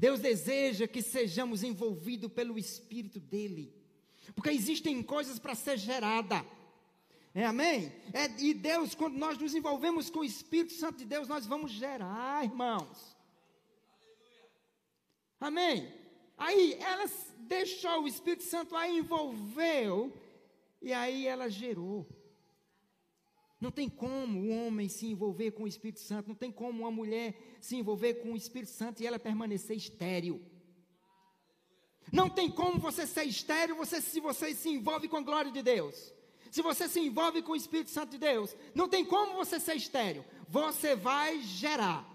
Deus 0.00 0.18
deseja 0.18 0.88
que 0.88 1.02
sejamos 1.02 1.62
envolvidos 1.62 2.32
pelo 2.32 2.58
Espírito 2.58 3.20
dEle. 3.20 3.70
Porque 4.34 4.48
existem 4.48 5.02
coisas 5.02 5.38
para 5.38 5.54
ser 5.54 5.76
gerada. 5.76 6.42
É, 7.34 7.44
amém? 7.44 7.92
É, 8.14 8.24
e 8.38 8.54
Deus, 8.54 8.94
quando 8.94 9.18
nós 9.18 9.36
nos 9.36 9.54
envolvemos 9.54 10.08
com 10.08 10.20
o 10.20 10.24
Espírito 10.24 10.72
Santo 10.72 11.00
de 11.00 11.04
Deus, 11.04 11.28
nós 11.28 11.44
vamos 11.44 11.70
gerar, 11.72 12.42
irmãos. 12.42 13.14
Amém? 15.38 15.92
Aí 16.38 16.78
ela 16.80 17.04
deixou 17.40 18.04
o 18.04 18.08
Espírito 18.08 18.44
Santo, 18.44 18.74
a 18.74 18.88
envolveu, 18.88 20.16
e 20.80 20.94
aí 20.94 21.26
ela 21.26 21.50
gerou. 21.50 22.08
Não 23.60 23.70
tem 23.70 23.90
como 23.90 24.40
o 24.40 24.48
homem 24.48 24.88
se 24.88 25.06
envolver 25.06 25.50
com 25.50 25.64
o 25.64 25.68
Espírito 25.68 26.00
Santo, 26.00 26.28
não 26.28 26.34
tem 26.34 26.50
como 26.50 26.80
uma 26.82 26.90
mulher 26.90 27.58
se 27.60 27.76
envolver 27.76 28.14
com 28.14 28.32
o 28.32 28.36
Espírito 28.36 28.72
Santo 28.72 29.02
e 29.02 29.06
ela 29.06 29.18
permanecer 29.18 29.76
estéril. 29.76 30.40
Não 32.10 32.30
tem 32.30 32.50
como 32.50 32.78
você 32.78 33.06
ser 33.06 33.24
estéril 33.24 33.76
você, 33.76 34.00
se 34.00 34.18
você 34.18 34.54
se 34.54 34.70
envolve 34.70 35.08
com 35.08 35.18
a 35.18 35.22
glória 35.22 35.52
de 35.52 35.62
Deus. 35.62 36.12
Se 36.50 36.62
você 36.62 36.88
se 36.88 36.98
envolve 37.00 37.42
com 37.42 37.52
o 37.52 37.56
Espírito 37.56 37.90
Santo 37.90 38.12
de 38.12 38.18
Deus, 38.18 38.56
não 38.74 38.88
tem 38.88 39.04
como 39.04 39.34
você 39.34 39.60
ser 39.60 39.76
estéril. 39.76 40.24
Você 40.48 40.96
vai 40.96 41.40
gerar. 41.42 42.08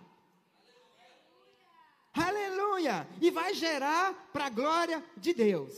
Aleluia! 2.11 3.07
E 3.21 3.29
vai 3.29 3.53
gerar 3.53 4.13
para 4.33 4.45
a 4.45 4.49
glória 4.49 5.03
de 5.15 5.33
Deus. 5.33 5.73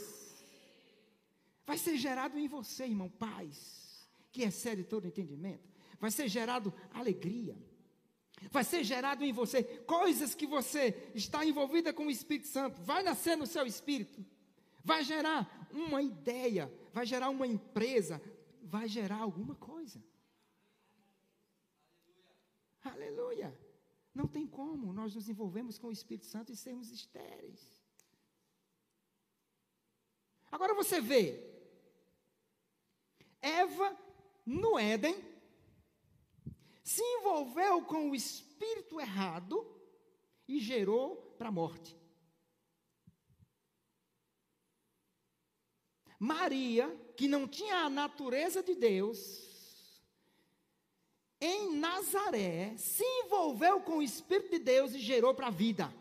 Vai 1.66 1.78
ser 1.78 1.98
gerado 1.98 2.40
em 2.40 2.48
você, 2.48 2.86
irmão, 2.86 3.10
paz, 3.10 3.77
que 4.38 4.44
excede 4.44 4.84
todo 4.84 5.08
entendimento. 5.08 5.68
Vai 6.00 6.12
ser 6.12 6.28
gerado 6.28 6.72
alegria. 6.94 7.58
Vai 8.52 8.64
ser 8.64 8.84
gerado 8.84 9.24
em 9.24 9.34
você 9.34 9.64
coisas 9.64 10.36
que 10.36 10.46
você 10.46 11.12
está 11.16 11.44
envolvida 11.44 11.92
com 11.92 12.06
o 12.06 12.12
Espírito 12.12 12.48
Santo. 12.48 12.80
Vai 12.84 13.02
nascer 13.02 13.36
no 13.36 13.48
seu 13.48 13.66
espírito. 13.66 14.24
Vai 14.84 15.04
gerar 15.04 15.68
uma 15.72 16.04
ideia, 16.04 16.72
vai 16.94 17.04
gerar 17.04 17.30
uma 17.32 17.48
empresa, 17.48 18.22
vai 18.62 18.88
gerar 18.88 19.18
alguma 19.18 19.56
coisa. 19.56 20.04
Aleluia. 22.84 23.58
Não 24.14 24.28
tem 24.28 24.46
como 24.46 24.94
nós 24.94 25.16
nos 25.16 25.28
envolvemos 25.28 25.80
com 25.80 25.88
o 25.88 25.92
Espírito 25.92 26.28
Santo 26.28 26.52
e 26.52 26.56
sermos 26.56 26.92
estéreis. 26.92 27.82
Agora 30.52 30.76
você 30.76 31.02
vê, 31.02 31.44
Eva 33.42 34.07
no 34.48 34.80
Éden 34.80 35.14
se 36.82 37.04
envolveu 37.04 37.84
com 37.84 38.10
o 38.10 38.16
espírito 38.16 38.98
errado 38.98 39.78
e 40.48 40.58
gerou 40.58 41.18
para 41.38 41.50
a 41.50 41.52
morte. 41.52 41.98
Maria, 46.18 46.90
que 47.18 47.28
não 47.28 47.46
tinha 47.46 47.80
a 47.80 47.90
natureza 47.90 48.64
de 48.64 48.74
Deus, 48.74 50.02
em 51.40 51.76
Nazaré, 51.76 52.76
se 52.78 53.04
envolveu 53.04 53.82
com 53.82 53.98
o 53.98 54.02
Espírito 54.02 54.50
de 54.50 54.60
Deus 54.60 54.94
e 54.94 55.00
gerou 55.00 55.36
para 55.36 55.48
a 55.48 55.52
vida. 55.52 55.94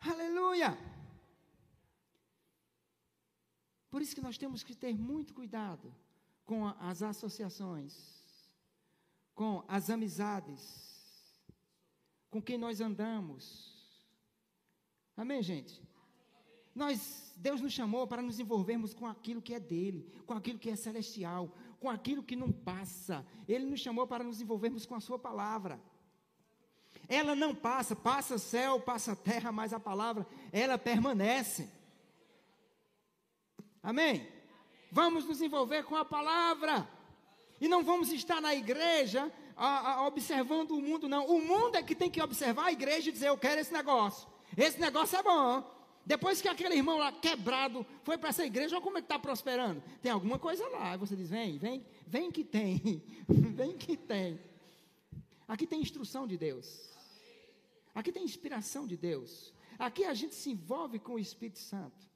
Aleluia! 0.00 0.87
Por 3.90 4.02
isso 4.02 4.14
que 4.14 4.20
nós 4.20 4.36
temos 4.36 4.62
que 4.62 4.74
ter 4.74 4.96
muito 4.96 5.32
cuidado 5.32 5.94
com 6.44 6.66
as 6.66 7.02
associações, 7.02 8.22
com 9.34 9.64
as 9.68 9.90
amizades, 9.90 10.88
com 12.30 12.40
quem 12.40 12.58
nós 12.58 12.80
andamos. 12.80 13.76
Amém, 15.16 15.42
gente? 15.42 15.82
Nós, 16.74 17.32
Deus 17.36 17.60
nos 17.60 17.72
chamou 17.72 18.06
para 18.06 18.22
nos 18.22 18.38
envolvermos 18.38 18.94
com 18.94 19.06
aquilo 19.06 19.42
que 19.42 19.54
é 19.54 19.60
dele, 19.60 20.12
com 20.26 20.34
aquilo 20.34 20.58
que 20.58 20.70
é 20.70 20.76
celestial, 20.76 21.52
com 21.80 21.90
aquilo 21.90 22.22
que 22.22 22.36
não 22.36 22.52
passa. 22.52 23.26
Ele 23.48 23.64
nos 23.64 23.80
chamou 23.80 24.06
para 24.06 24.22
nos 24.22 24.40
envolvermos 24.40 24.86
com 24.86 24.94
a 24.94 25.00
sua 25.00 25.18
palavra. 25.18 25.80
Ela 27.08 27.34
não 27.34 27.54
passa, 27.54 27.96
passa 27.96 28.38
céu, 28.38 28.80
passa 28.80 29.16
terra, 29.16 29.50
mas 29.50 29.72
a 29.72 29.80
palavra, 29.80 30.26
ela 30.52 30.78
permanece. 30.78 31.70
Amém? 33.88 34.28
Vamos 34.92 35.24
nos 35.24 35.40
envolver 35.40 35.82
com 35.82 35.96
a 35.96 36.04
palavra. 36.04 36.86
E 37.58 37.66
não 37.66 37.82
vamos 37.82 38.12
estar 38.12 38.38
na 38.38 38.54
igreja 38.54 39.32
a, 39.56 39.92
a, 39.92 40.06
observando 40.06 40.72
o 40.72 40.82
mundo, 40.82 41.08
não. 41.08 41.26
O 41.26 41.40
mundo 41.40 41.74
é 41.74 41.82
que 41.82 41.94
tem 41.94 42.10
que 42.10 42.20
observar 42.20 42.66
a 42.66 42.72
igreja 42.72 43.08
e 43.08 43.12
dizer: 43.12 43.28
Eu 43.30 43.38
quero 43.38 43.62
esse 43.62 43.72
negócio. 43.72 44.28
Esse 44.54 44.78
negócio 44.78 45.18
é 45.18 45.22
bom. 45.22 45.64
Depois 46.04 46.42
que 46.42 46.48
aquele 46.48 46.74
irmão 46.74 46.98
lá 46.98 47.10
quebrado 47.10 47.86
foi 48.02 48.18
para 48.18 48.28
essa 48.28 48.44
igreja, 48.44 48.76
olha 48.76 48.84
como 48.84 48.98
é 48.98 49.00
que 49.00 49.06
está 49.06 49.18
prosperando. 49.18 49.82
Tem 50.02 50.12
alguma 50.12 50.38
coisa 50.38 50.68
lá. 50.68 50.92
Aí 50.92 50.98
você 50.98 51.16
diz: 51.16 51.30
vem, 51.30 51.56
vem, 51.56 51.82
vem 52.06 52.30
que 52.30 52.44
tem. 52.44 53.02
vem 53.26 53.74
que 53.74 53.96
tem. 53.96 54.38
Aqui 55.48 55.66
tem 55.66 55.80
instrução 55.80 56.26
de 56.26 56.36
Deus. 56.36 56.90
Aqui 57.94 58.12
tem 58.12 58.22
inspiração 58.22 58.86
de 58.86 58.98
Deus. 58.98 59.54
Aqui 59.78 60.04
a 60.04 60.12
gente 60.12 60.34
se 60.34 60.50
envolve 60.50 60.98
com 60.98 61.14
o 61.14 61.18
Espírito 61.18 61.58
Santo. 61.58 62.07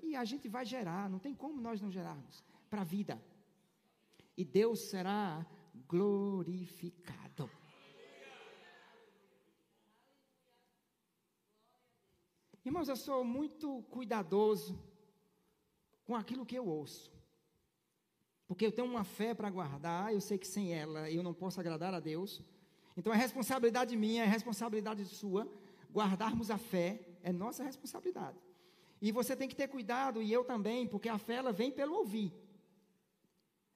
E 0.00 0.14
a 0.14 0.24
gente 0.24 0.48
vai 0.48 0.64
gerar, 0.64 1.08
não 1.08 1.18
tem 1.18 1.34
como 1.34 1.60
nós 1.60 1.80
não 1.80 1.90
gerarmos 1.90 2.44
para 2.70 2.82
a 2.82 2.84
vida. 2.84 3.20
E 4.36 4.44
Deus 4.44 4.88
será 4.88 5.44
glorificado. 5.86 7.50
Irmãos, 12.64 12.88
eu 12.88 12.96
sou 12.96 13.24
muito 13.24 13.82
cuidadoso 13.84 14.78
com 16.04 16.14
aquilo 16.14 16.44
que 16.44 16.56
eu 16.56 16.66
ouço. 16.66 17.10
Porque 18.46 18.64
eu 18.64 18.72
tenho 18.72 18.88
uma 18.88 19.04
fé 19.04 19.34
para 19.34 19.50
guardar, 19.50 20.12
eu 20.12 20.20
sei 20.20 20.38
que 20.38 20.46
sem 20.46 20.74
ela 20.74 21.10
eu 21.10 21.22
não 21.22 21.34
posso 21.34 21.60
agradar 21.60 21.92
a 21.92 22.00
Deus. 22.00 22.42
Então 22.96 23.12
é 23.12 23.16
responsabilidade 23.16 23.96
minha, 23.96 24.24
é 24.24 24.26
responsabilidade 24.26 25.04
sua, 25.04 25.50
guardarmos 25.92 26.50
a 26.50 26.58
fé, 26.58 27.18
é 27.22 27.32
nossa 27.32 27.62
responsabilidade. 27.62 28.38
E 29.00 29.12
você 29.12 29.36
tem 29.36 29.48
que 29.48 29.54
ter 29.56 29.68
cuidado, 29.68 30.20
e 30.20 30.32
eu 30.32 30.44
também, 30.44 30.86
porque 30.86 31.08
a 31.08 31.18
fé 31.18 31.34
ela 31.34 31.52
vem 31.52 31.70
pelo 31.70 31.94
ouvir. 31.94 32.32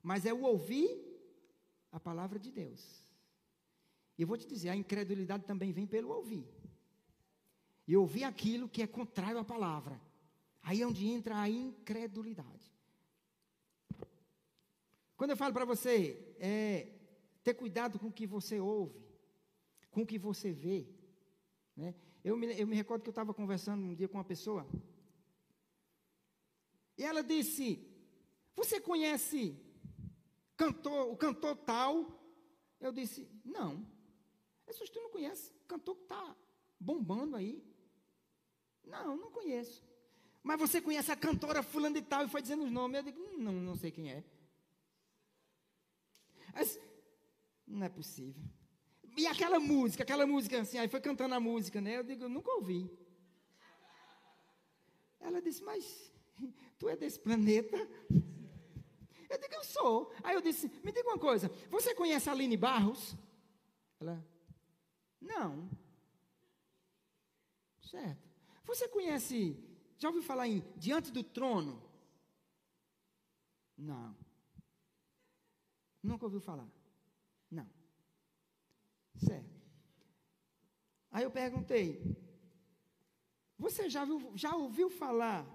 Mas 0.03 0.27
é 0.27 0.33
o 0.33 0.43
ouvir 0.43 0.91
a 1.93 2.01
palavra 2.01 2.39
de 2.39 2.51
Deus. 2.51 2.83
E 4.19 4.23
eu 4.23 4.29
vou 4.29 4.37
te 4.37 4.47
dizer, 4.47 4.71
a 4.71 4.77
incredulidade 4.77 5.45
também 5.45 5.73
vem 5.73 5.87
pelo 5.87 6.11
ouvir 6.11 6.47
e 7.87 7.97
ouvir 7.97 8.25
aquilo 8.25 8.69
que 8.69 8.83
é 8.83 8.87
contrário 8.87 9.39
à 9.39 9.45
palavra. 9.45 10.01
Aí 10.63 10.81
é 10.81 10.87
onde 10.87 11.07
entra 11.07 11.41
a 11.41 11.49
incredulidade. 11.49 12.73
Quando 15.17 15.31
eu 15.31 15.37
falo 15.37 15.53
para 15.53 15.65
você, 15.65 16.35
é, 16.39 16.89
ter 17.43 17.55
cuidado 17.55 17.99
com 17.99 18.09
o 18.09 18.13
que 18.13 18.27
você 18.27 18.61
ouve, 18.61 19.01
com 19.91 20.03
o 20.03 20.07
que 20.07 20.19
você 20.19 20.53
vê. 20.53 20.89
Né? 21.77 21.95
Eu, 22.25 22.37
me, 22.37 22.59
eu 22.59 22.67
me 22.67 22.77
recordo 22.77 23.03
que 23.03 23.09
eu 23.09 23.13
estava 23.13 23.35
conversando 23.35 23.85
um 23.85 23.95
dia 23.95 24.09
com 24.09 24.19
uma 24.19 24.25
pessoa, 24.25 24.67
e 26.97 27.05
ela 27.05 27.23
disse: 27.23 27.85
Você 28.55 28.81
conhece 28.81 29.57
cantor, 30.57 31.11
o 31.11 31.17
cantor 31.17 31.57
tal? 31.57 32.21
Eu 32.81 32.93
disse: 32.93 33.29
Não. 33.45 33.87
Essas 34.67 34.89
tu 34.89 35.01
não 35.01 35.11
conhece, 35.11 35.53
cantor 35.67 35.97
que 35.97 36.03
está 36.03 36.37
bombando 36.79 37.37
aí. 37.37 37.63
Não, 38.85 39.17
não 39.17 39.31
conheço. 39.31 39.85
Mas 40.43 40.59
você 40.59 40.81
conhece 40.81 41.11
a 41.13 41.17
cantora 41.17 41.63
fulano 41.63 41.95
de 41.95 42.03
tal 42.03 42.25
e 42.25 42.29
foi 42.29 42.43
dizendo 42.43 42.65
os 42.65 42.73
nomes. 42.73 42.97
Eu 42.97 43.03
digo, 43.05 43.21
não, 43.39 43.53
não 43.53 43.77
sei 43.77 43.91
quem 43.91 44.11
é. 44.11 44.25
Mas, 46.53 46.79
não 47.67 47.87
é 47.87 47.89
possível. 47.89 48.43
E 49.17 49.27
aquela 49.27 49.61
música, 49.61 50.03
aquela 50.03 50.27
música 50.27 50.61
assim, 50.61 50.79
aí 50.79 50.89
foi 50.89 51.01
cantando 51.01 51.35
a 51.35 51.41
música, 51.41 51.81
né? 51.81 51.99
Eu 51.99 52.03
digo, 52.03 52.29
nunca 52.29 52.51
ouvi. 52.53 52.91
Ela 55.21 55.41
disse, 55.41 55.63
mas 55.63 56.12
tu 56.79 56.89
é 56.89 56.97
desse 56.97 57.19
planeta? 57.19 57.77
Eu 59.29 59.39
digo, 59.39 59.55
eu 59.55 59.65
sou. 59.65 60.13
Aí 60.23 60.35
eu 60.35 60.43
disse, 60.43 60.69
me 60.85 60.93
diga 60.93 61.09
uma 61.09 61.19
coisa, 61.19 61.51
você 61.71 61.95
conhece 61.95 62.29
a 62.29 62.33
Aline 62.33 62.57
Barros? 62.57 63.17
Ela, 63.99 64.23
não. 65.21 65.71
Certo. 67.81 68.31
Você 68.65 68.89
conhece, 68.89 69.57
já 69.99 70.09
ouviu 70.09 70.23
falar 70.23 70.49
em 70.49 70.61
Diante 70.77 71.11
do 71.11 71.23
Trono? 71.23 71.83
Não. 73.77 74.15
Nunca 76.03 76.27
ouviu 76.27 76.41
falar? 76.41 76.69
Não. 77.51 77.69
Certo. 79.17 79.63
Aí 81.11 81.25
eu 81.25 81.31
perguntei: 81.31 82.03
Você 83.59 83.89
já, 83.89 84.05
viu, 84.05 84.33
já 84.35 84.55
ouviu 84.57 84.91
falar 84.91 85.47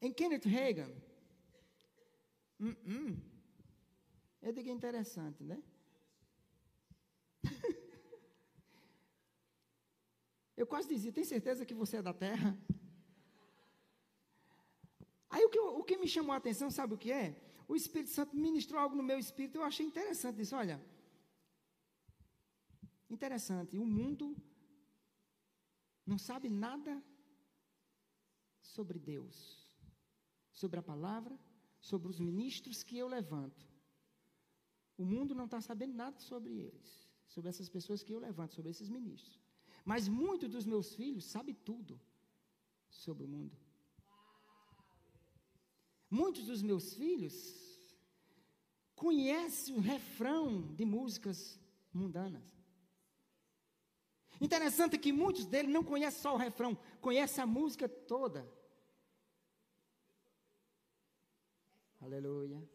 em 0.00 0.12
Kenneth 0.12 0.46
Reagan? 0.46 0.90
Hum, 2.58 2.76
hum. 2.86 3.16
Eu 4.42 4.52
digo 4.52 4.70
interessante, 4.70 5.42
né? 5.44 5.62
Eu 10.56 10.66
quase 10.66 10.88
dizia: 10.88 11.12
tem 11.12 11.24
certeza 11.24 11.66
que 11.66 11.74
você 11.74 11.98
é 11.98 12.02
da 12.02 12.12
terra? 12.12 12.58
Aí 15.30 15.44
o 15.44 15.48
que, 15.48 15.58
o 15.58 15.84
que 15.84 15.96
me 15.96 16.08
chamou 16.08 16.32
a 16.32 16.36
atenção, 16.38 16.70
sabe 16.70 16.94
o 16.94 16.98
que 16.98 17.12
é? 17.12 17.40
O 17.68 17.76
Espírito 17.76 18.10
Santo 18.10 18.36
ministrou 18.36 18.80
algo 18.80 18.96
no 18.96 19.02
meu 19.02 19.18
espírito, 19.18 19.58
eu 19.58 19.62
achei 19.62 19.86
interessante. 19.86 20.36
Disse: 20.36 20.54
olha, 20.54 20.84
interessante, 23.08 23.78
o 23.78 23.86
mundo 23.86 24.36
não 26.04 26.18
sabe 26.18 26.48
nada 26.48 27.02
sobre 28.60 28.98
Deus. 28.98 29.59
Sobre 30.60 30.78
a 30.78 30.82
palavra, 30.92 31.34
sobre 31.90 32.08
os 32.12 32.20
ministros 32.20 32.82
que 32.82 32.96
eu 33.02 33.08
levanto. 33.08 33.66
O 35.02 35.04
mundo 35.12 35.34
não 35.34 35.46
está 35.46 35.60
sabendo 35.60 35.94
nada 35.94 36.18
sobre 36.20 36.52
eles, 36.66 37.08
sobre 37.26 37.48
essas 37.48 37.68
pessoas 37.76 38.02
que 38.02 38.12
eu 38.12 38.20
levanto, 38.28 38.54
sobre 38.54 38.70
esses 38.70 38.88
ministros. 38.88 39.40
Mas 39.84 40.08
muitos 40.08 40.50
dos 40.50 40.66
meus 40.66 40.94
filhos 40.94 41.24
sabem 41.24 41.54
tudo 41.54 41.98
sobre 42.90 43.24
o 43.24 43.28
mundo. 43.28 43.56
Muitos 46.10 46.44
dos 46.44 46.60
meus 46.60 46.92
filhos 46.92 47.36
conhecem 48.94 49.74
o 49.74 49.80
refrão 49.80 50.74
de 50.74 50.84
músicas 50.84 51.58
mundanas. 51.92 52.46
Interessante 54.40 54.98
que 54.98 55.12
muitos 55.12 55.46
deles 55.46 55.72
não 55.72 55.84
conhecem 55.84 56.20
só 56.20 56.34
o 56.34 56.38
refrão, 56.38 56.76
conhecem 57.00 57.42
a 57.42 57.46
música 57.46 57.88
toda. 57.88 58.59
Aleluia. 62.00 62.66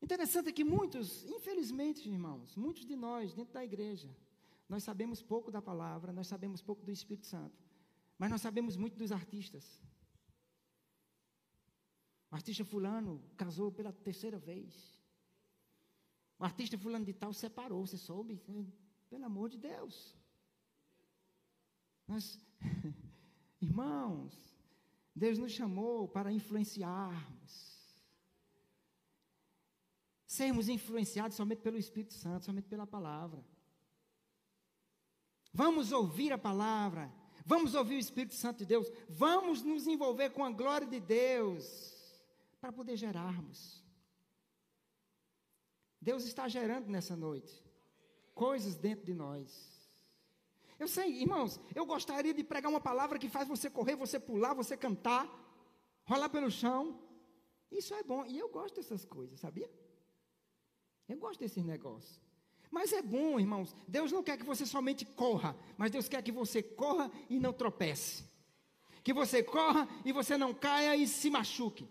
Interessante 0.00 0.52
que 0.52 0.62
muitos, 0.62 1.24
infelizmente, 1.26 2.08
irmãos, 2.08 2.54
muitos 2.54 2.86
de 2.86 2.94
nós, 2.94 3.34
dentro 3.34 3.52
da 3.52 3.64
igreja, 3.64 4.08
nós 4.68 4.84
sabemos 4.84 5.20
pouco 5.20 5.50
da 5.50 5.60
palavra, 5.60 6.12
nós 6.12 6.28
sabemos 6.28 6.62
pouco 6.62 6.84
do 6.84 6.92
Espírito 6.92 7.26
Santo, 7.26 7.60
mas 8.16 8.30
nós 8.30 8.40
sabemos 8.40 8.76
muito 8.76 8.96
dos 8.96 9.10
artistas. 9.10 9.82
O 12.30 12.36
artista 12.36 12.64
fulano 12.64 13.20
casou 13.36 13.72
pela 13.72 13.92
terceira 13.92 14.38
vez. 14.38 15.00
O 16.38 16.44
artista 16.44 16.78
fulano 16.78 17.04
de 17.04 17.12
tal 17.12 17.32
separou, 17.32 17.84
você 17.84 17.98
soube? 17.98 18.40
Pelo 19.08 19.24
amor 19.24 19.48
de 19.48 19.58
Deus. 19.58 20.16
Nós, 22.06 22.38
irmãos, 23.60 24.34
Deus 25.14 25.38
nos 25.38 25.52
chamou 25.52 26.08
para 26.08 26.32
influenciarmos 26.32 27.76
sermos 30.36 30.68
influenciados 30.68 31.36
somente 31.36 31.62
pelo 31.62 31.78
Espírito 31.78 32.12
Santo, 32.12 32.44
somente 32.44 32.68
pela 32.68 32.86
palavra. 32.86 33.42
Vamos 35.52 35.92
ouvir 35.92 36.32
a 36.32 36.38
palavra, 36.38 37.10
vamos 37.44 37.74
ouvir 37.74 37.96
o 37.96 37.98
Espírito 37.98 38.34
Santo 38.34 38.58
de 38.58 38.66
Deus, 38.66 38.90
vamos 39.08 39.62
nos 39.62 39.86
envolver 39.86 40.30
com 40.30 40.44
a 40.44 40.50
glória 40.50 40.86
de 40.86 41.00
Deus, 41.00 41.64
para 42.60 42.70
poder 42.70 42.96
gerarmos. 42.96 43.82
Deus 46.00 46.24
está 46.24 46.46
gerando 46.46 46.88
nessa 46.88 47.16
noite 47.16 47.64
coisas 48.34 48.76
dentro 48.76 49.06
de 49.06 49.14
nós. 49.14 49.75
Eu 50.78 50.86
sei, 50.86 51.22
irmãos, 51.22 51.58
eu 51.74 51.86
gostaria 51.86 52.34
de 52.34 52.44
pregar 52.44 52.70
uma 52.70 52.80
palavra 52.80 53.18
que 53.18 53.28
faz 53.28 53.48
você 53.48 53.70
correr, 53.70 53.96
você 53.96 54.20
pular, 54.20 54.54
você 54.54 54.76
cantar, 54.76 55.26
rolar 56.04 56.28
pelo 56.28 56.50
chão. 56.50 57.00
Isso 57.70 57.94
é 57.94 58.02
bom, 58.02 58.24
e 58.26 58.38
eu 58.38 58.48
gosto 58.48 58.76
dessas 58.76 59.04
coisas, 59.04 59.40
sabia? 59.40 59.70
Eu 61.08 61.18
gosto 61.18 61.40
desses 61.40 61.64
negócios. 61.64 62.20
Mas 62.70 62.92
é 62.92 63.00
bom, 63.00 63.40
irmãos. 63.40 63.74
Deus 63.88 64.12
não 64.12 64.22
quer 64.22 64.36
que 64.36 64.44
você 64.44 64.66
somente 64.66 65.04
corra, 65.04 65.56
mas 65.78 65.90
Deus 65.90 66.08
quer 66.08 66.22
que 66.22 66.32
você 66.32 66.62
corra 66.62 67.10
e 67.30 67.38
não 67.38 67.52
tropece. 67.52 68.24
Que 69.02 69.12
você 69.12 69.42
corra 69.42 69.88
e 70.04 70.12
você 70.12 70.36
não 70.36 70.52
caia 70.52 70.96
e 70.96 71.06
se 71.06 71.30
machuque. 71.30 71.88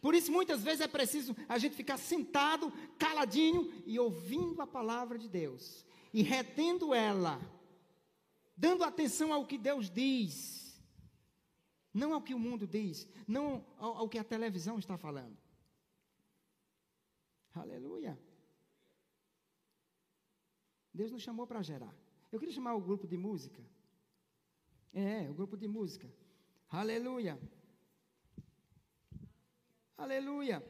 Por 0.00 0.14
isso, 0.14 0.32
muitas 0.32 0.62
vezes 0.62 0.80
é 0.80 0.88
preciso 0.88 1.36
a 1.48 1.58
gente 1.58 1.76
ficar 1.76 1.96
sentado, 1.96 2.72
caladinho 2.98 3.72
e 3.84 3.98
ouvindo 3.98 4.60
a 4.62 4.66
palavra 4.66 5.18
de 5.18 5.28
Deus 5.28 5.84
e 6.12 6.22
retendo 6.22 6.92
ela, 6.92 7.40
dando 8.56 8.84
atenção 8.84 9.32
ao 9.32 9.46
que 9.46 9.58
Deus 9.58 9.90
diz, 9.90 10.80
não 11.92 12.12
ao 12.14 12.22
que 12.22 12.34
o 12.34 12.38
mundo 12.38 12.66
diz, 12.66 13.08
não 13.26 13.64
ao, 13.78 13.98
ao 13.98 14.08
que 14.08 14.18
a 14.18 14.24
televisão 14.24 14.78
está 14.78 14.96
falando. 14.96 15.36
Aleluia. 17.54 18.18
Deus 20.92 21.10
nos 21.10 21.22
chamou 21.22 21.46
para 21.46 21.62
gerar. 21.62 21.94
Eu 22.30 22.38
queria 22.38 22.54
chamar 22.54 22.74
o 22.74 22.80
grupo 22.80 23.06
de 23.06 23.16
música. 23.16 23.62
É, 24.92 25.28
o 25.28 25.34
grupo 25.34 25.56
de 25.56 25.66
música. 25.66 26.10
Aleluia. 26.68 27.38
Aleluia. 29.96 30.62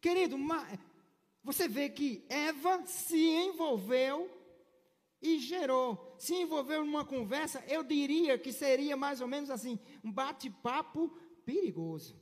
Querido, 0.00 0.36
você 1.42 1.68
vê 1.68 1.88
que 1.88 2.24
Eva 2.28 2.84
se 2.86 3.16
envolveu 3.16 4.30
e 5.24 5.38
gerou, 5.38 6.14
se 6.18 6.34
envolveu 6.34 6.84
numa 6.84 7.04
conversa, 7.04 7.64
eu 7.66 7.82
diria 7.82 8.38
que 8.38 8.52
seria 8.52 8.94
mais 8.94 9.22
ou 9.22 9.26
menos 9.26 9.48
assim, 9.48 9.78
um 10.04 10.12
bate-papo 10.12 11.08
perigoso. 11.46 12.20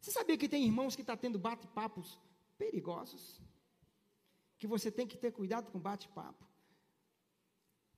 Você 0.00 0.12
sabia 0.12 0.38
que 0.38 0.48
tem 0.48 0.64
irmãos 0.64 0.94
que 0.94 1.02
estão 1.02 1.16
tá 1.16 1.20
tendo 1.20 1.38
bate-papos 1.38 2.18
perigosos, 2.56 3.40
que 4.56 4.66
você 4.68 4.90
tem 4.90 5.06
que 5.06 5.18
ter 5.18 5.32
cuidado 5.32 5.70
com 5.72 5.80
bate-papo. 5.80 6.46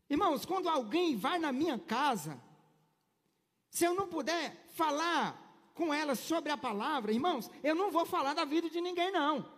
Irmãos, 0.09 0.47
quando 0.47 0.69
alguém 0.69 1.17
vai 1.17 1.39
na 1.39 1.53
minha 1.53 1.79
casa, 1.79 2.43
se 3.71 3.85
eu 3.85 3.95
não 3.95 4.09
puder 4.09 4.67
falar 4.75 5.71
com 5.75 5.93
ela 5.93 6.15
sobre 6.15 6.51
a 6.51 6.57
palavra, 6.57 7.13
irmãos, 7.13 7.51
eu 7.63 7.75
não 7.75 7.91
vou 7.91 8.07
falar 8.07 8.33
da 8.33 8.47
vida 8.47 8.71
de 8.71 8.81
ninguém, 8.81 9.11
não. 9.11 9.54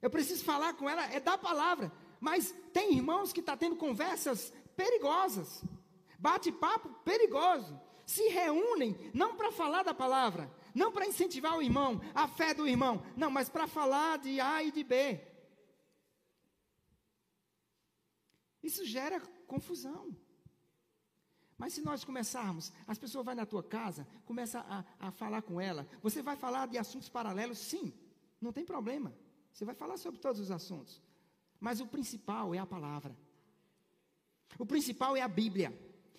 Eu 0.00 0.10
preciso 0.10 0.44
falar 0.44 0.74
com 0.74 0.88
ela, 0.88 1.04
é 1.12 1.20
da 1.20 1.36
palavra. 1.36 1.92
Mas 2.20 2.54
tem 2.72 2.94
irmãos 2.94 3.32
que 3.32 3.40
estão 3.40 3.54
tá 3.54 3.58
tendo 3.58 3.76
conversas 3.76 4.52
perigosas, 4.76 5.62
bate-papo 6.18 6.88
perigoso. 7.04 7.80
Se 8.06 8.28
reúnem 8.28 8.96
não 9.12 9.36
para 9.36 9.52
falar 9.52 9.82
da 9.82 9.92
palavra, 9.92 10.50
não 10.74 10.90
para 10.90 11.06
incentivar 11.06 11.56
o 11.56 11.62
irmão, 11.62 12.00
a 12.14 12.26
fé 12.26 12.54
do 12.54 12.66
irmão. 12.66 13.02
Não, 13.16 13.30
mas 13.30 13.48
para 13.48 13.66
falar 13.66 14.18
de 14.18 14.40
A 14.40 14.62
e 14.62 14.70
de 14.70 14.82
B. 14.82 15.20
Isso 18.62 18.84
gera 18.84 19.20
confusão. 19.46 20.16
Mas 21.56 21.74
se 21.74 21.82
nós 21.82 22.04
começarmos, 22.04 22.72
as 22.86 22.98
pessoas 22.98 23.24
vão 23.24 23.34
na 23.34 23.44
tua 23.44 23.64
casa, 23.64 24.06
começa 24.24 24.60
a, 24.60 25.08
a 25.08 25.10
falar 25.10 25.42
com 25.42 25.60
ela. 25.60 25.88
Você 26.00 26.22
vai 26.22 26.36
falar 26.36 26.68
de 26.68 26.78
assuntos 26.78 27.08
paralelos? 27.08 27.58
Sim, 27.58 27.92
não 28.40 28.52
tem 28.52 28.64
problema. 28.64 29.12
Você 29.58 29.64
vai 29.64 29.74
falar 29.74 29.96
sobre 29.96 30.20
todos 30.20 30.40
os 30.40 30.52
assuntos. 30.52 31.02
Mas 31.58 31.80
o 31.80 31.86
principal 31.88 32.54
é 32.54 32.58
a 32.58 32.64
palavra. 32.64 33.12
O 34.56 34.64
principal 34.64 35.16
é 35.16 35.20
a 35.20 35.26
Bíblia 35.26 35.76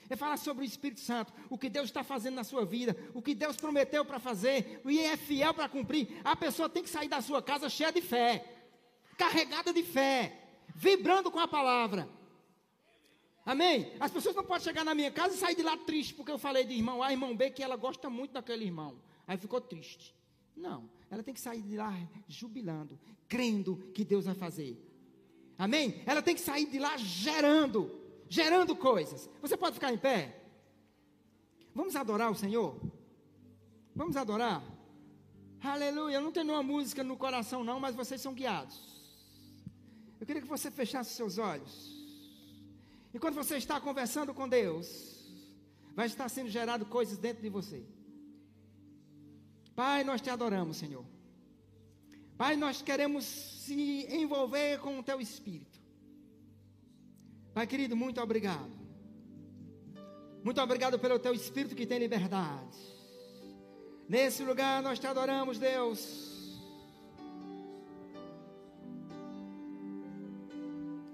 é 0.10 0.16
falar 0.16 0.36
sobre 0.38 0.66
o 0.66 0.68
Espírito 0.68 1.00
Santo, 1.00 1.32
o 1.50 1.58
que 1.58 1.70
Deus 1.70 1.86
está 1.86 2.04
fazendo 2.04 2.34
na 2.34 2.44
sua 2.44 2.66
vida, 2.66 2.98
o 3.14 3.22
que 3.22 3.36
Deus 3.36 3.56
prometeu 3.56 4.04
para 4.04 4.20
fazer, 4.20 4.82
e 4.84 5.00
é 5.00 5.16
fiel 5.16 5.54
para 5.54 5.70
cumprir. 5.70 6.20
A 6.24 6.36
pessoa 6.36 6.68
tem 6.68 6.82
que 6.82 6.90
sair 6.90 7.08
da 7.08 7.22
sua 7.22 7.44
casa 7.44 7.70
cheia 7.70 7.92
de 7.92 8.02
fé, 8.02 8.44
carregada 9.16 9.72
de 9.72 9.84
fé, 9.84 10.66
vibrando 10.76 11.30
com 11.30 11.40
a 11.40 11.48
palavra. 11.48 12.10
Amém? 13.46 13.94
As 14.00 14.12
pessoas 14.12 14.36
não 14.36 14.44
podem 14.44 14.64
chegar 14.64 14.84
na 14.84 14.96
minha 14.96 15.12
casa 15.12 15.36
e 15.36 15.38
sair 15.38 15.56
de 15.56 15.62
lá 15.62 15.78
triste, 15.78 16.16
porque 16.16 16.32
eu 16.32 16.40
falei 16.40 16.66
de 16.66 16.74
irmão 16.74 17.04
A, 17.04 17.12
irmão 17.12 17.38
B, 17.38 17.52
que 17.52 17.62
ela 17.62 17.76
gosta 17.76 18.10
muito 18.10 18.34
daquele 18.34 18.66
irmão. 18.66 19.00
Aí 19.28 19.38
ficou 19.38 19.62
triste. 19.62 20.16
Não, 20.58 20.90
ela 21.10 21.24
tem 21.24 21.34
que 21.34 21.40
sair 21.40 21.62
de 21.62 21.76
lá 21.76 21.94
jubilando, 22.28 23.00
crendo 23.28 23.78
que 23.94 24.04
Deus 24.06 24.26
vai 24.26 24.36
fazer. 24.36 24.78
Amém? 25.58 26.02
Ela 26.06 26.22
tem 26.22 26.36
que 26.36 26.42
sair 26.42 26.66
de 26.66 26.80
lá 26.80 26.96
gerando 26.98 28.00
gerando 28.30 28.76
coisas. 28.76 29.28
Você 29.42 29.58
pode 29.58 29.74
ficar 29.74 29.92
em 29.92 29.98
pé? 29.98 30.40
Vamos 31.74 31.96
adorar 31.96 32.32
o 32.32 32.36
Senhor? 32.36 32.80
Vamos 33.96 34.16
adorar? 34.16 34.64
Aleluia. 35.62 36.16
Eu 36.16 36.22
não 36.22 36.32
tenho 36.32 36.54
uma 36.54 36.64
música 36.64 37.04
no 37.04 37.18
coração, 37.18 37.64
não, 37.64 37.80
mas 37.80 37.96
vocês 37.96 38.22
são 38.22 38.34
guiados. 38.34 38.88
Eu 40.20 40.28
queria 40.28 40.42
que 40.42 40.48
você 40.48 40.70
fechasse 40.70 41.14
seus 41.16 41.38
olhos. 41.38 41.98
Enquanto 43.14 43.36
você 43.36 43.58
está 43.58 43.82
conversando 43.82 44.34
com 44.34 44.48
Deus, 44.48 45.28
vai 45.96 46.06
estar 46.06 46.30
sendo 46.30 46.50
gerado 46.50 46.86
coisas 46.86 47.18
dentro 47.18 47.42
de 47.42 47.50
você. 47.50 47.84
Pai, 49.80 50.04
nós 50.04 50.20
te 50.20 50.30
adoramos, 50.30 50.76
Senhor. 50.76 51.06
Pai, 52.38 52.58
nós 52.58 52.82
queremos 52.82 53.24
se 53.24 54.06
envolver 54.14 54.78
com 54.80 55.00
o 55.00 55.02
teu 55.02 55.22
espírito. 55.22 55.80
Pai 57.54 57.66
querido, 57.66 57.96
muito 57.96 58.20
obrigado. 58.20 58.74
Muito 60.44 60.60
obrigado 60.60 61.00
pelo 61.00 61.18
teu 61.18 61.34
espírito 61.34 61.78
que 61.78 61.86
tem 61.86 61.98
liberdade. 61.98 62.78
Nesse 64.06 64.44
lugar 64.44 64.84
nós 64.84 65.00
te 65.00 65.08
adoramos, 65.08 65.58
Deus. 65.58 66.60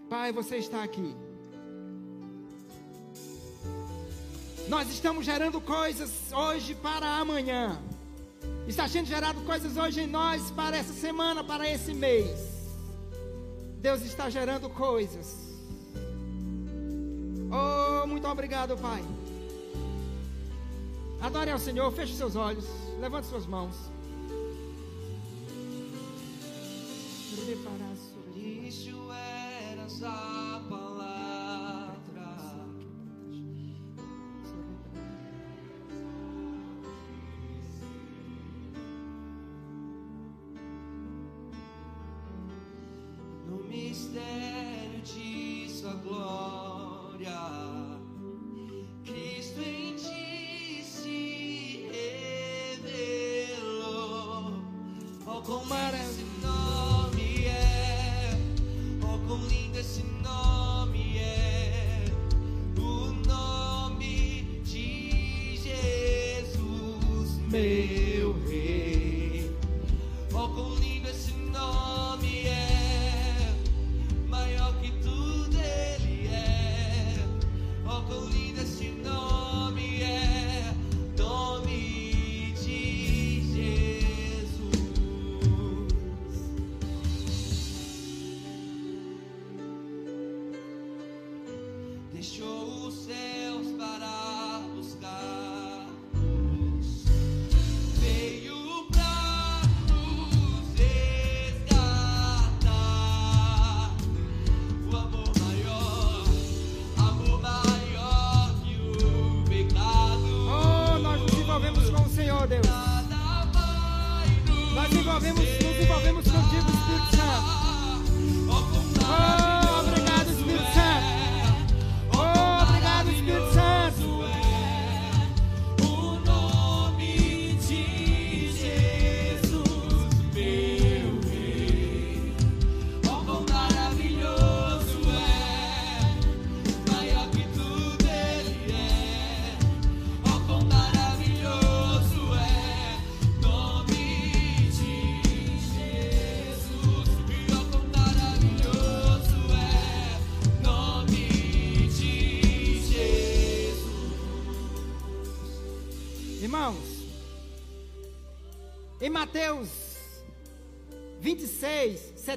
Pai, 0.10 0.32
você 0.32 0.58
está 0.58 0.84
aqui. 0.84 1.16
Nós 4.68 4.90
estamos 4.90 5.24
gerando 5.24 5.62
coisas 5.62 6.32
hoje 6.34 6.74
para 6.74 7.20
amanhã. 7.20 7.80
Está 8.68 8.88
sendo 8.88 9.06
gerado 9.06 9.42
coisas 9.42 9.78
hoje 9.78 10.02
em 10.02 10.08
nós 10.08 10.50
para 10.52 10.76
essa 10.76 10.94
semana, 10.94 11.44
para 11.44 11.70
esse 11.70 11.94
mês. 11.94 12.40
Deus 13.80 14.02
está 14.02 14.30
gerando 14.30 14.70
coisas. 14.70 15.38
Oh, 17.52 18.08
muito 18.08 18.28
obrigado, 18.28 18.76
Pai. 18.78 19.04
Adore 21.22 21.52
ao 21.52 21.60
Senhor, 21.60 21.92
feche 21.92 22.16
seus 22.16 22.36
olhos, 22.36 22.66
levante 23.00 23.28
suas 23.28 23.46
mãos. 23.46 23.76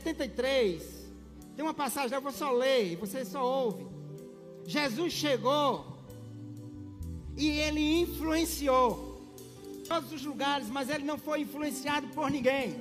73, 0.09 0.83
tem 1.55 1.63
uma 1.65 1.75
passagem, 1.75 2.15
eu 2.15 2.23
vou 2.23 2.33
só 2.33 2.51
ler, 2.51 2.97
você 2.97 3.25
só 3.25 3.45
ouve. 3.45 3.87
Jesus 4.67 5.13
chegou 5.13 5.85
e 7.37 7.49
ele 7.49 8.01
influenciou 8.01 9.21
todos 9.87 10.13
os 10.13 10.25
lugares, 10.25 10.69
mas 10.69 10.89
ele 10.89 11.05
não 11.05 11.19
foi 11.19 11.41
influenciado 11.43 12.07
por 12.09 12.31
ninguém. 12.31 12.75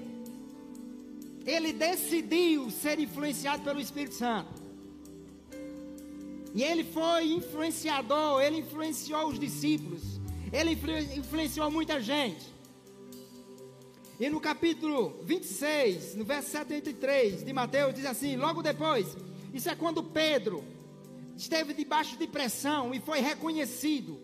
Ele 1.46 1.72
decidiu 1.74 2.70
ser 2.70 3.00
influenciado 3.00 3.64
pelo 3.64 3.80
Espírito 3.80 4.16
Santo. 4.16 4.62
E 6.56 6.64
ele 6.64 6.84
foi 6.84 7.32
influenciador, 7.34 8.42
ele 8.42 8.58
influenciou 8.60 9.28
os 9.28 9.40
discípulos, 9.40 10.02
ele 10.52 10.72
influ- 10.72 11.18
influenciou 11.18 11.70
muita 11.70 12.02
gente. 12.02 12.57
E 14.20 14.30
no 14.30 14.42
capítulo 14.42 15.20
26, 15.24 16.16
no 16.16 16.26
verso 16.26 16.50
73 16.50 17.44
de 17.44 17.54
Mateus, 17.54 17.94
diz 17.94 18.06
assim: 18.06 18.36
logo 18.36 18.64
depois, 18.64 19.16
isso 19.54 19.70
é 19.70 19.76
quando 19.76 20.02
Pedro 20.04 20.64
esteve 21.36 21.72
debaixo 21.74 22.18
de 22.18 22.26
pressão 22.26 22.96
e 22.96 23.00
foi 23.00 23.20
reconhecido. 23.20 24.20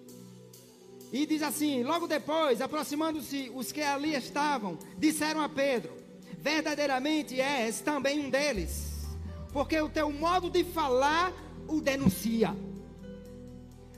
E 1.12 1.28
diz 1.28 1.44
assim: 1.44 1.84
logo 1.84 2.08
depois, 2.08 2.60
aproximando-se 2.60 3.52
os 3.54 3.72
que 3.72 3.82
ali 3.82 4.16
estavam, 4.16 4.80
disseram 4.98 5.42
a 5.42 5.48
Pedro: 5.48 5.94
Verdadeiramente 6.40 7.40
és 7.40 7.80
também 7.80 8.20
um 8.20 8.32
deles, 8.32 9.06
porque 9.52 9.80
o 9.80 9.90
teu 9.90 10.12
modo 10.12 10.50
de 10.50 10.64
falar 10.64 11.32
o 11.68 11.80
denuncia. 11.80 12.56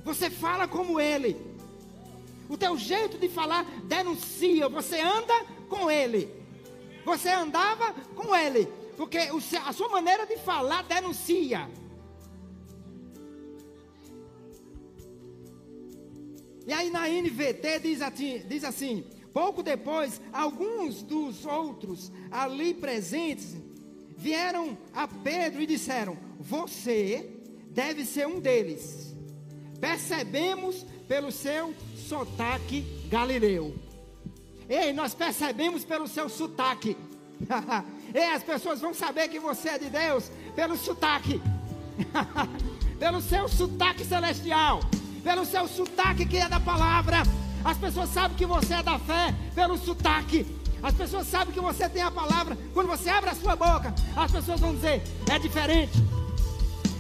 Você 0.04 0.30
fala 0.30 0.68
como 0.68 1.00
ele, 1.00 1.38
o 2.50 2.58
teu 2.58 2.78
jeito 2.78 3.18
de 3.18 3.30
falar 3.30 3.64
denuncia. 3.86 4.68
Você 4.68 5.00
anda 5.00 5.55
com 5.66 5.90
ele, 5.90 6.30
você 7.04 7.30
andava 7.30 7.94
com 8.16 8.36
ele, 8.36 8.68
porque 8.98 9.18
a 9.64 9.74
sua 9.74 9.90
maneira 9.90 10.26
de 10.26 10.38
falar 10.38 10.84
denuncia. 10.84 11.70
E 16.68 16.74
aí 16.74 16.90
na 16.90 17.08
NVT 17.08 17.80
diz 17.80 18.02
assim, 18.02 18.42
diz 18.48 18.64
assim: 18.64 19.06
pouco 19.32 19.62
depois, 19.62 20.22
alguns 20.32 21.04
dos 21.04 21.46
outros 21.46 22.12
ali 22.32 22.74
presentes 22.74 23.56
vieram 24.18 24.78
a 24.94 25.08
Pedro 25.08 25.62
e 25.62 25.68
disseram: 25.68 26.18
Você 26.40 27.30
deve 27.70 28.06
ser 28.06 28.26
um 28.28 28.40
deles. 28.40 29.14
Percebemos 29.80 30.86
pelo 31.08 31.32
seu 31.32 31.74
sotaque 31.96 32.86
galileu. 33.10 33.76
Ei, 34.70 34.92
nós 34.94 35.14
percebemos 35.14 35.84
pelo 35.84 36.08
seu 36.08 36.28
sotaque. 36.28 36.98
Ei, 38.14 38.34
as 38.34 38.44
pessoas 38.44 38.82
vão 38.82 38.94
saber 38.94 39.28
que 39.28 39.40
você 39.40 39.70
é 39.70 39.78
de 39.78 39.90
Deus 39.90 40.32
pelo 40.56 40.76
sotaque. 40.76 41.42
pelo 42.98 43.22
seu 43.22 43.48
sotaque 43.48 44.04
celestial. 44.04 44.80
Pelo 45.24 45.46
seu 45.46 45.68
sotaque 45.68 46.26
que 46.26 46.38
é 46.38 46.50
da 46.50 46.60
palavra. 46.60 47.18
As 47.64 47.78
pessoas 47.78 48.10
sabem 48.10 48.38
que 48.38 48.46
você 48.46 48.76
é 48.76 48.84
da 48.84 48.98
fé 49.00 49.34
pelo 49.54 49.78
sotaque. 49.78 50.46
As 50.82 50.94
pessoas 50.94 51.28
sabem 51.28 51.54
que 51.54 51.60
você 51.60 51.90
tem 51.90 52.02
a 52.02 52.12
palavra. 52.12 52.58
Quando 52.74 52.88
você 52.88 53.10
abre 53.10 53.30
a 53.30 53.36
sua 53.36 53.56
boca, 53.56 53.94
as 54.16 54.32
pessoas 54.32 54.60
vão 54.60 54.74
dizer: 54.76 55.02
é 55.32 55.40
diferente. 55.40 55.98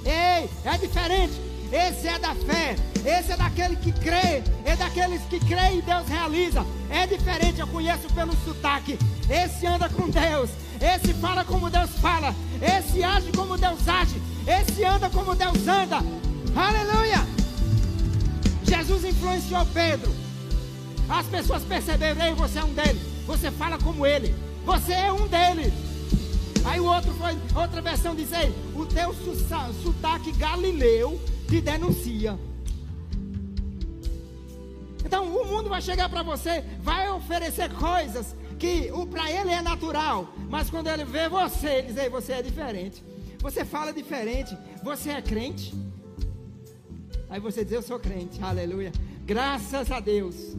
Ei, 0.03 0.49
é 0.63 0.77
diferente. 0.79 1.54
Esse 1.75 2.07
é 2.07 2.17
da 2.17 2.33
fé. 2.33 2.77
Esse 3.05 3.33
é 3.33 3.35
daquele 3.35 3.75
que 3.75 3.91
crê. 3.91 4.41
É 4.63 4.77
daqueles 4.77 5.21
que 5.23 5.41
creem 5.41 5.79
e 5.79 5.81
Deus 5.81 6.07
realiza. 6.07 6.65
É 6.89 7.05
diferente, 7.05 7.59
eu 7.59 7.67
conheço 7.67 8.07
pelo 8.13 8.33
sotaque. 8.45 8.97
Esse 9.29 9.67
anda 9.67 9.89
com 9.89 10.09
Deus. 10.09 10.49
Esse 10.79 11.13
fala 11.15 11.43
como 11.43 11.69
Deus 11.69 11.89
fala. 11.99 12.33
Esse 12.61 13.03
age 13.03 13.29
como 13.33 13.57
Deus 13.57 13.85
age. 13.89 14.21
Esse 14.47 14.85
anda 14.85 15.09
como 15.09 15.35
Deus 15.35 15.67
anda. 15.67 15.97
Aleluia! 16.55 17.27
Jesus 18.63 19.03
influenciou 19.03 19.65
Pedro. 19.73 20.15
As 21.09 21.25
pessoas 21.25 21.63
perceberam, 21.63 22.25
ei, 22.25 22.33
você 22.35 22.59
é 22.59 22.63
um 22.63 22.73
deles. 22.73 23.01
Você 23.27 23.51
fala 23.51 23.77
como 23.77 24.05
ele. 24.05 24.33
Você 24.65 24.93
é 24.93 25.11
um 25.11 25.27
deles. 25.27 25.73
Aí 26.63 26.79
o 26.79 26.85
outro 26.85 27.13
foi, 27.15 27.37
outra 27.53 27.81
versão 27.81 28.15
diz 28.15 28.31
aí, 28.31 28.55
o 28.73 28.85
teu 28.85 29.13
sotaque 29.83 30.31
galileu 30.31 31.19
te 31.47 31.61
denuncia. 31.61 32.37
Então 35.05 35.25
o 35.25 35.45
mundo 35.45 35.69
vai 35.69 35.81
chegar 35.81 36.09
para 36.09 36.23
você, 36.23 36.63
vai 36.81 37.09
oferecer 37.09 37.71
coisas 37.73 38.35
que 38.57 38.89
para 39.11 39.31
ele 39.31 39.51
é 39.51 39.61
natural, 39.61 40.33
mas 40.49 40.69
quando 40.69 40.87
ele 40.87 41.05
vê 41.05 41.29
você, 41.29 41.67
ele 41.67 41.93
diz: 41.93 42.09
você 42.09 42.33
é 42.33 42.41
diferente. 42.41 43.03
Você 43.39 43.63
fala 43.63 43.93
diferente. 43.93 44.57
Você 44.83 45.11
é 45.11 45.21
crente? 45.21 45.71
Aí 47.29 47.39
você 47.39 47.63
diz: 47.63 47.73
Eu 47.73 47.81
sou 47.83 47.99
crente. 47.99 48.41
Aleluia. 48.41 48.91
Graças 49.23 49.91
a 49.91 49.99
Deus. 49.99 50.55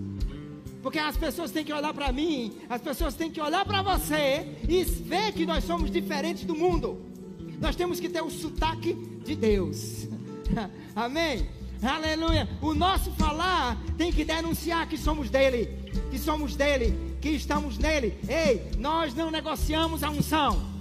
Porque 0.82 1.00
as 1.00 1.16
pessoas 1.16 1.50
têm 1.50 1.64
que 1.64 1.72
olhar 1.72 1.92
para 1.92 2.12
mim, 2.12 2.58
as 2.68 2.80
pessoas 2.80 3.16
têm 3.16 3.28
que 3.28 3.40
olhar 3.40 3.64
para 3.64 3.82
você 3.82 4.46
e 4.68 4.84
ver 4.84 5.32
que 5.32 5.44
nós 5.44 5.64
somos 5.64 5.90
diferentes 5.90 6.44
do 6.44 6.54
mundo. 6.54 7.02
Nós 7.60 7.74
temos 7.74 7.98
que 7.98 8.08
ter 8.08 8.22
o 8.22 8.30
sotaque 8.30 8.94
de 9.24 9.34
Deus. 9.34 10.06
Amém? 10.94 11.48
Aleluia. 11.82 12.48
O 12.60 12.74
nosso 12.74 13.10
falar 13.12 13.76
tem 13.98 14.12
que 14.12 14.24
denunciar 14.24 14.88
que 14.88 14.96
somos 14.96 15.30
dele, 15.30 15.68
que 16.10 16.18
somos 16.18 16.56
dele, 16.56 17.16
que 17.20 17.30
estamos 17.30 17.78
nele. 17.78 18.18
Ei, 18.28 18.70
nós 18.78 19.14
não 19.14 19.30
negociamos 19.30 20.02
a 20.02 20.10
unção. 20.10 20.74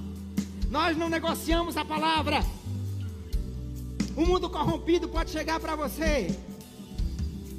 Nós 0.70 0.98
não 0.98 1.10
negociamos 1.10 1.78
a 1.78 1.86
palavra. 1.86 2.44
O 4.16 4.26
mundo 4.26 4.50
corrompido 4.50 5.08
pode 5.10 5.30
chegar 5.30 5.60
para 5.60 5.76
você 5.76 6.28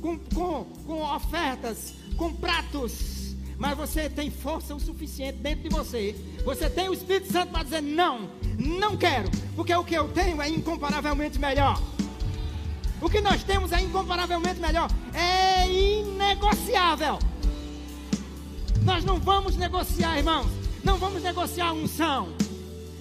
com, 0.00 0.18
com, 0.18 0.64
com 0.86 1.02
ofertas, 1.02 1.94
com 2.16 2.32
pratos, 2.32 3.34
mas 3.58 3.76
você 3.76 4.08
tem 4.08 4.30
força 4.30 4.74
o 4.74 4.80
suficiente 4.80 5.38
dentro 5.38 5.68
de 5.68 5.68
você. 5.68 6.14
Você 6.44 6.70
tem 6.70 6.88
o 6.88 6.94
Espírito 6.94 7.30
Santo 7.30 7.52
para 7.52 7.62
dizer: 7.62 7.82
não, 7.82 8.30
não 8.58 8.96
quero, 8.96 9.30
porque 9.54 9.74
o 9.74 9.84
que 9.84 9.94
eu 9.94 10.08
tenho 10.08 10.40
é 10.40 10.48
incomparavelmente 10.48 11.38
melhor. 11.38 11.80
O 13.00 13.10
que 13.10 13.20
nós 13.20 13.42
temos 13.44 13.72
é 13.72 13.80
incomparavelmente 13.80 14.60
melhor, 14.60 14.88
é 15.12 15.68
inegociável. 15.68 17.18
Nós 18.82 19.04
não 19.04 19.18
vamos 19.18 19.56
negociar, 19.56 20.16
irmãos, 20.16 20.46
não 20.82 20.96
vamos 20.96 21.22
negociar 21.22 21.68
a 21.68 21.72
unção, 21.72 22.28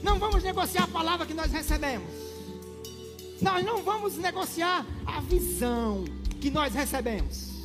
não 0.03 0.19
vamos 0.19 0.43
negociar 0.43 0.83
a 0.83 0.87
palavra 0.87 1.25
que 1.25 1.33
nós 1.33 1.51
recebemos, 1.51 2.09
nós 3.41 3.63
não 3.63 3.83
vamos 3.83 4.17
negociar 4.17 4.85
a 5.05 5.21
visão 5.21 6.03
que 6.41 6.49
nós 6.49 6.73
recebemos. 6.73 7.55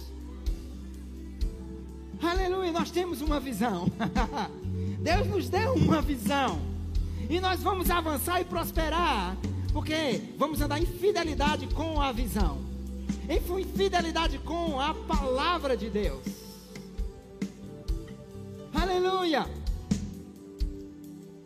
Aleluia, 2.23 2.71
nós 2.71 2.91
temos 2.91 3.23
uma 3.23 3.41
visão. 3.41 3.91
Deus 5.01 5.27
nos 5.27 5.49
deu 5.49 5.73
uma 5.73 6.03
visão. 6.03 6.61
E 7.31 7.41
nós 7.41 7.63
vamos 7.63 7.91
avançar 7.91 8.41
e 8.41 8.45
prosperar. 8.45 9.37
Porque 9.73 10.21
vamos 10.37 10.61
andar 10.61 10.81
em 10.81 10.87
fidelidade 10.87 11.67
com 11.69 12.01
a 12.01 12.13
visão. 12.13 12.59
Em 13.29 13.65
fidelidade 13.65 14.39
com 14.39 14.81
a 14.81 14.93
palavra 14.93 15.77
de 15.77 15.89
Deus. 15.89 16.23
Aleluia. 18.75 19.49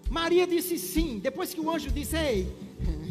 Maria 0.09 0.47
disse 0.47 0.79
sim. 0.79 1.19
Depois 1.19 1.53
que 1.53 1.61
o 1.61 1.71
anjo 1.71 1.91
disse: 1.91 2.17
Ei, 2.17 2.57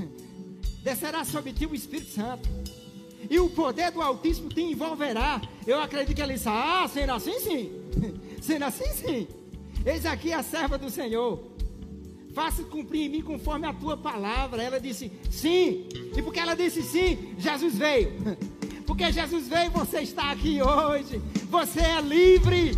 descerá 0.83 1.23
sobre 1.23 1.53
ti 1.53 1.65
o 1.65 1.75
Espírito 1.75 2.11
Santo 2.11 2.49
e 3.29 3.39
o 3.39 3.49
poder 3.49 3.91
do 3.91 4.01
Altíssimo 4.01 4.49
te 4.49 4.61
envolverá. 4.61 5.41
Eu 5.65 5.79
acredito 5.79 6.15
que 6.15 6.21
ela 6.21 6.33
disse: 6.33 6.47
Ah, 6.47 6.89
sendo 6.91 7.11
assim, 7.13 7.39
sim. 7.39 7.71
sendo 8.41 8.65
assim, 8.65 8.91
sim. 8.93 9.27
Eis 9.85 10.05
aqui 10.05 10.33
a 10.33 10.41
serva 10.41 10.77
do 10.77 10.89
Senhor. 10.89 11.52
Faça 12.33 12.63
cumprir 12.63 13.05
em 13.05 13.09
mim 13.09 13.21
conforme 13.21 13.67
a 13.67 13.73
tua 13.73 13.95
palavra. 13.95 14.63
Ela 14.63 14.79
disse: 14.79 15.11
Sim. 15.29 15.87
E 16.15 16.21
porque 16.21 16.39
ela 16.39 16.55
disse 16.55 16.81
sim, 16.81 17.35
Jesus 17.37 17.75
veio. 17.75 18.11
Porque 18.85 19.11
Jesus 19.13 19.47
veio, 19.47 19.71
você 19.71 20.01
está 20.01 20.31
aqui 20.31 20.61
hoje. 20.61 21.21
Você 21.49 21.79
é 21.79 22.01
livre. 22.01 22.77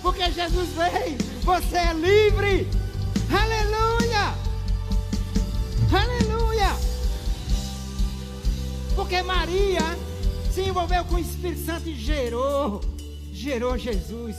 Porque 0.00 0.30
Jesus 0.30 0.68
veio, 0.70 1.18
você 1.42 1.76
é 1.76 1.92
livre. 1.92 2.68
Aleluia. 3.28 4.34
Aleluia. 5.92 6.76
Porque 8.94 9.22
Maria 9.22 9.80
se 10.52 10.62
envolveu 10.62 11.04
com 11.04 11.16
o 11.16 11.18
Espírito 11.18 11.64
Santo 11.64 11.88
e 11.88 11.94
gerou, 11.94 12.80
gerou 13.32 13.76
Jesus, 13.76 14.36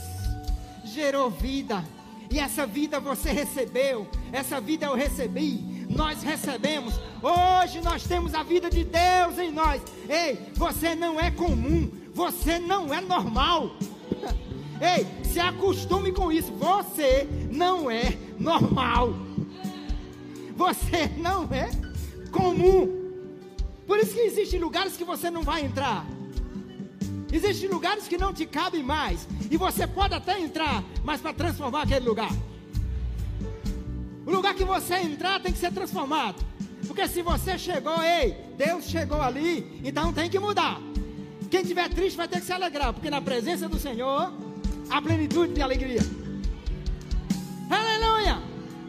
gerou 0.84 1.30
vida. 1.30 1.84
E 2.30 2.38
essa 2.38 2.64
vida 2.64 3.00
você 3.00 3.32
recebeu, 3.32 4.06
essa 4.30 4.60
vida 4.60 4.86
eu 4.86 4.94
recebi, 4.94 5.84
nós 5.90 6.22
recebemos. 6.22 6.94
Hoje 7.20 7.80
nós 7.80 8.04
temos 8.04 8.34
a 8.34 8.44
vida 8.44 8.70
de 8.70 8.84
Deus 8.84 9.36
em 9.36 9.50
nós. 9.50 9.82
Ei, 10.08 10.38
você 10.54 10.94
não 10.94 11.20
é 11.20 11.32
comum, 11.32 11.90
você 12.14 12.60
não 12.60 12.94
é 12.94 13.00
normal. 13.00 13.72
Ei, 14.80 15.06
se 15.24 15.40
acostume 15.40 16.12
com 16.12 16.30
isso. 16.30 16.52
Você 16.52 17.28
não 17.50 17.90
é 17.90 18.16
normal. 18.38 19.12
Você 20.56 21.10
não 21.18 21.44
é 21.52 21.68
comum. 22.30 22.88
Por 23.86 23.98
isso 23.98 24.14
que 24.14 24.20
existem 24.20 24.60
lugares 24.60 24.96
que 24.96 25.04
você 25.04 25.30
não 25.30 25.42
vai 25.42 25.62
entrar. 25.62 26.06
Existem 27.32 27.68
lugares 27.68 28.08
que 28.08 28.18
não 28.18 28.32
te 28.32 28.44
cabem 28.44 28.82
mais. 28.82 29.26
E 29.50 29.56
você 29.56 29.86
pode 29.86 30.14
até 30.14 30.40
entrar, 30.40 30.82
mas 31.04 31.20
para 31.20 31.32
transformar 31.32 31.82
aquele 31.82 32.06
lugar. 32.06 32.30
O 34.26 34.30
lugar 34.30 34.54
que 34.54 34.64
você 34.64 34.96
entrar 34.96 35.40
tem 35.40 35.52
que 35.52 35.58
ser 35.58 35.72
transformado. 35.72 36.44
Porque 36.86 37.06
se 37.06 37.22
você 37.22 37.58
chegou, 37.58 38.02
ei, 38.02 38.36
Deus 38.56 38.84
chegou 38.84 39.20
ali, 39.20 39.80
então 39.84 40.12
tem 40.12 40.28
que 40.28 40.38
mudar. 40.38 40.80
Quem 41.50 41.64
tiver 41.64 41.88
triste 41.88 42.16
vai 42.16 42.28
ter 42.28 42.40
que 42.40 42.46
se 42.46 42.52
alegrar, 42.52 42.92
porque 42.92 43.10
na 43.10 43.20
presença 43.20 43.68
do 43.68 43.78
Senhor 43.78 44.32
há 44.88 45.02
plenitude 45.02 45.54
de 45.54 45.62
alegria. 45.62 46.00
Aleluia! 47.70 48.38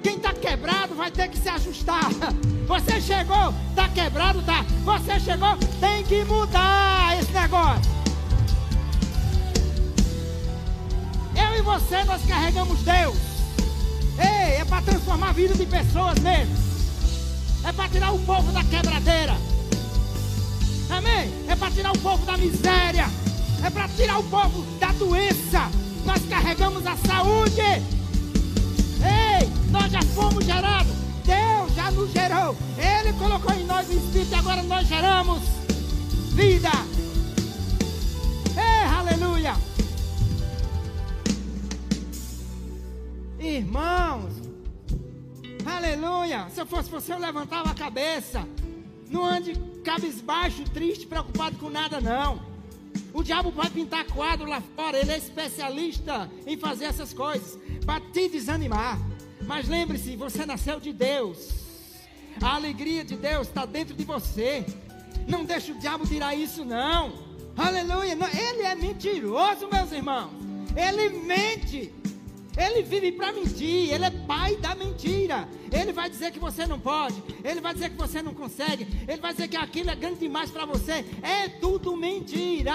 Quem 0.03 0.17
está 0.17 0.33
quebrado 0.33 0.95
vai 0.95 1.11
ter 1.11 1.27
que 1.27 1.37
se 1.37 1.49
ajustar. 1.49 2.09
Você 2.67 3.01
chegou, 3.01 3.53
está 3.69 3.87
quebrado, 3.89 4.41
tá? 4.43 4.63
Você 4.83 5.19
chegou, 5.19 5.57
tem 5.79 6.03
que 6.03 6.23
mudar 6.25 7.19
esse 7.19 7.31
negócio. 7.31 8.00
E 11.61 11.63
você, 11.63 12.03
nós 12.05 12.21
carregamos 12.27 12.79
Deus. 12.79 13.15
Ei, 14.17 14.55
é 14.55 14.65
para 14.65 14.81
transformar 14.81 15.29
a 15.29 15.33
vida 15.33 15.53
de 15.53 15.65
pessoas 15.65 16.17
mesmo. 16.19 16.55
É 17.63 17.71
para 17.71 17.87
tirar 17.87 18.11
o 18.11 18.19
povo 18.19 18.51
da 18.51 18.63
quebradeira. 18.63 19.37
Amém? 20.89 21.31
É 21.47 21.55
para 21.55 21.71
tirar 21.71 21.91
o 21.91 21.99
povo 21.99 22.25
da 22.25 22.35
miséria. 22.35 23.05
É 23.63 23.69
para 23.69 23.87
tirar 23.89 24.17
o 24.17 24.23
povo 24.23 24.63
da 24.79 24.91
doença. 24.93 25.69
Nós 26.03 26.21
carregamos 26.27 26.85
a 26.87 26.97
saúde. 26.97 27.61
Ei, 27.61 29.49
nós 29.69 29.91
já 29.91 30.01
fomos 30.15 30.43
gerados. 30.43 30.93
Deus 31.23 31.75
já 31.75 31.91
nos 31.91 32.11
gerou. 32.11 32.57
Ele 32.77 33.13
colocou 33.13 33.53
em 33.53 33.65
nós 33.65 33.87
o 33.87 33.93
Espírito 33.93 34.31
e 34.31 34.35
agora 34.35 34.63
nós 34.63 34.87
geramos 34.87 35.43
vida. 36.33 36.71
Ei, 38.57 38.87
aleluia. 38.97 39.70
Irmãos, 43.41 44.33
aleluia. 45.65 46.47
Se 46.51 46.61
eu 46.61 46.65
fosse 46.67 46.91
você, 46.91 47.11
eu 47.11 47.17
levantava 47.17 47.71
a 47.71 47.73
cabeça. 47.73 48.47
Não 49.09 49.25
ande 49.25 49.55
cabisbaixo, 49.83 50.63
triste, 50.65 51.07
preocupado 51.07 51.57
com 51.57 51.67
nada, 51.67 51.99
não. 51.99 52.39
O 53.11 53.23
diabo 53.23 53.49
vai 53.49 53.67
pintar 53.67 54.05
quadro 54.05 54.47
lá 54.47 54.61
fora, 54.75 54.99
ele 54.99 55.11
é 55.11 55.17
especialista 55.17 56.29
em 56.45 56.55
fazer 56.55 56.85
essas 56.85 57.13
coisas 57.13 57.57
para 57.83 57.99
te 57.99 58.29
desanimar. 58.29 58.99
Mas 59.41 59.67
lembre-se, 59.67 60.15
você 60.15 60.45
nasceu 60.45 60.79
de 60.79 60.93
Deus. 60.93 61.49
A 62.39 62.55
alegria 62.55 63.03
de 63.03 63.15
Deus 63.15 63.47
está 63.47 63.65
dentro 63.65 63.95
de 63.95 64.03
você. 64.03 64.63
Não 65.27 65.43
deixe 65.43 65.71
o 65.71 65.79
diabo 65.79 66.05
tirar 66.05 66.35
isso, 66.35 66.63
não. 66.63 67.11
Aleluia. 67.57 68.15
Não, 68.15 68.27
ele 68.27 68.61
é 68.61 68.75
mentiroso, 68.75 69.67
meus 69.67 69.91
irmãos. 69.91 70.31
Ele 70.75 71.23
mente. 71.23 72.00
Ele 72.57 72.81
vive 72.83 73.13
para 73.13 73.31
mentir, 73.31 73.93
ele 73.93 74.05
é 74.05 74.11
pai 74.11 74.57
da 74.57 74.75
mentira. 74.75 75.47
Ele 75.71 75.93
vai 75.93 76.09
dizer 76.09 76.31
que 76.31 76.39
você 76.39 76.67
não 76.67 76.79
pode, 76.79 77.23
ele 77.43 77.61
vai 77.61 77.73
dizer 77.73 77.89
que 77.89 77.97
você 77.97 78.21
não 78.21 78.33
consegue, 78.33 78.85
ele 79.07 79.21
vai 79.21 79.31
dizer 79.31 79.47
que 79.47 79.55
aquilo 79.55 79.89
é 79.89 79.95
grande 79.95 80.19
demais 80.19 80.51
para 80.51 80.65
você. 80.65 81.05
É 81.21 81.47
tudo 81.47 81.95
mentira. 81.95 82.73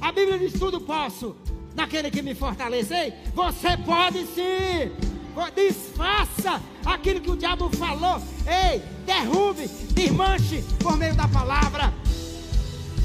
A 0.00 0.12
Bíblia 0.12 0.38
diz: 0.38 0.52
tudo 0.54 0.80
posso 0.80 1.36
naquele 1.74 2.10
que 2.10 2.22
me 2.22 2.34
fortalece. 2.34 2.94
Ei, 2.94 3.12
você 3.34 3.76
pode 3.76 4.26
sim. 4.26 4.90
Desfaça 5.54 6.62
aquilo 6.86 7.20
que 7.20 7.30
o 7.30 7.36
diabo 7.36 7.68
falou. 7.76 8.22
Ei, 8.46 8.80
derrube, 9.04 9.66
desmanche 9.92 10.64
por 10.78 10.96
meio 10.96 11.14
da 11.14 11.28
palavra. 11.28 11.92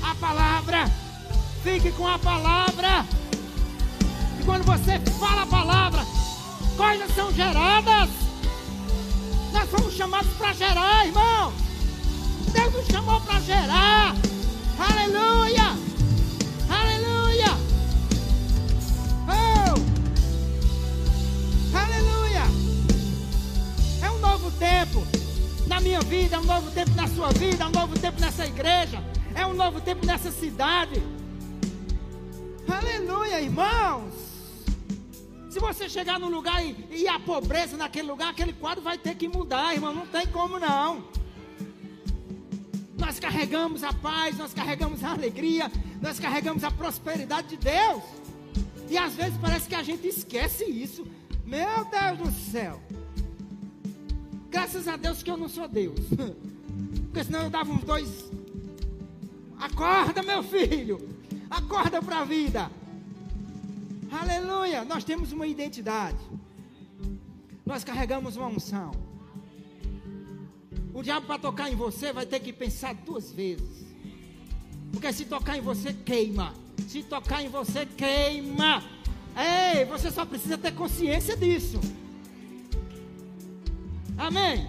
A 0.03 0.15
palavra. 0.15 0.85
Fique 1.63 1.91
com 1.91 2.07
a 2.07 2.17
palavra 2.17 3.05
quando 4.49 4.63
você 4.63 4.97
fala 5.19 5.43
a 5.43 5.45
palavra, 5.45 6.03
coisas 6.75 7.13
são 7.13 7.31
geradas. 7.31 8.09
Nós 9.53 9.69
fomos 9.69 9.93
chamados 9.93 10.31
para 10.39 10.53
gerar, 10.53 11.05
irmão. 11.05 11.53
Deus 12.51 12.73
nos 12.73 12.87
chamou 12.87 13.21
para 13.21 13.39
gerar. 13.41 14.15
Aleluia! 14.79 15.77
Aleluia! 16.67 17.45
Oh! 19.27 19.75
Aleluia! 21.77 22.41
É 24.01 24.09
um 24.09 24.17
novo 24.17 24.49
tempo 24.57 25.05
na 25.67 25.79
minha 25.79 26.01
vida, 26.01 26.37
é 26.37 26.39
um 26.39 26.45
novo 26.45 26.71
tempo 26.71 26.95
na 26.95 27.07
sua 27.07 27.29
vida, 27.33 27.65
é 27.65 27.67
um 27.67 27.71
novo 27.71 27.99
tempo 27.99 28.19
nessa 28.19 28.47
igreja, 28.47 28.99
é 29.35 29.45
um 29.45 29.53
novo 29.53 29.79
tempo 29.79 30.03
nessa 30.07 30.31
cidade. 30.31 31.03
Aleluia, 32.67 33.41
irmãos! 33.41 34.18
Se 35.49 35.59
você 35.59 35.89
chegar 35.89 36.19
num 36.19 36.29
lugar 36.29 36.63
e, 36.63 36.75
e 36.91 37.07
a 37.07 37.19
pobreza 37.19 37.75
naquele 37.75 38.07
lugar, 38.07 38.29
aquele 38.29 38.53
quadro 38.53 38.83
vai 38.83 38.97
ter 38.97 39.15
que 39.15 39.27
mudar, 39.27 39.73
irmão. 39.73 39.93
Não 39.93 40.05
tem 40.05 40.27
como 40.27 40.59
não. 40.59 41.03
Nós 42.97 43.19
carregamos 43.19 43.83
a 43.83 43.91
paz, 43.91 44.37
nós 44.37 44.53
carregamos 44.53 45.03
a 45.03 45.11
alegria, 45.11 45.71
nós 45.99 46.19
carregamos 46.19 46.63
a 46.63 46.69
prosperidade 46.69 47.49
de 47.49 47.57
Deus. 47.57 48.03
E 48.87 48.97
às 48.97 49.15
vezes 49.15 49.37
parece 49.41 49.67
que 49.67 49.75
a 49.75 49.81
gente 49.81 50.07
esquece 50.07 50.65
isso. 50.65 51.07
Meu 51.45 51.85
Deus 51.85 52.17
do 52.19 52.51
céu. 52.51 52.79
Graças 54.51 54.87
a 54.87 54.97
Deus 54.97 55.23
que 55.23 55.31
eu 55.31 55.37
não 55.37 55.49
sou 55.49 55.67
Deus. 55.67 55.99
Porque 57.05 57.23
senão 57.23 57.43
eu 57.43 57.49
dava 57.49 57.71
uns 57.71 57.83
dois. 57.83 58.29
Acorda, 59.59 60.21
meu 60.21 60.43
filho. 60.43 60.99
Acorda 61.49 62.01
para 62.01 62.19
a 62.19 62.25
vida. 62.25 62.69
Aleluia. 64.11 64.83
Nós 64.83 65.03
temos 65.03 65.31
uma 65.31 65.45
identidade. 65.45 66.17
Nós 67.65 67.83
carregamos 67.83 68.35
uma 68.35 68.47
unção. 68.47 68.91
O 70.93 71.03
diabo 71.03 71.27
para 71.27 71.39
tocar 71.39 71.71
em 71.71 71.75
você 71.75 72.11
vai 72.11 72.25
ter 72.25 72.39
que 72.39 72.51
pensar 72.51 72.95
duas 72.95 73.31
vezes. 73.31 73.85
Porque 74.91 75.13
se 75.13 75.25
tocar 75.25 75.57
em 75.57 75.61
você, 75.61 75.93
queima. 75.93 76.53
Se 76.87 77.03
tocar 77.03 77.43
em 77.43 77.49
você, 77.49 77.85
queima. 77.85 78.83
Ei, 79.37 79.85
você 79.85 80.09
só 80.09 80.25
precisa 80.25 80.57
ter 80.57 80.73
consciência 80.73 81.37
disso. 81.37 81.79
Amém? 84.17 84.67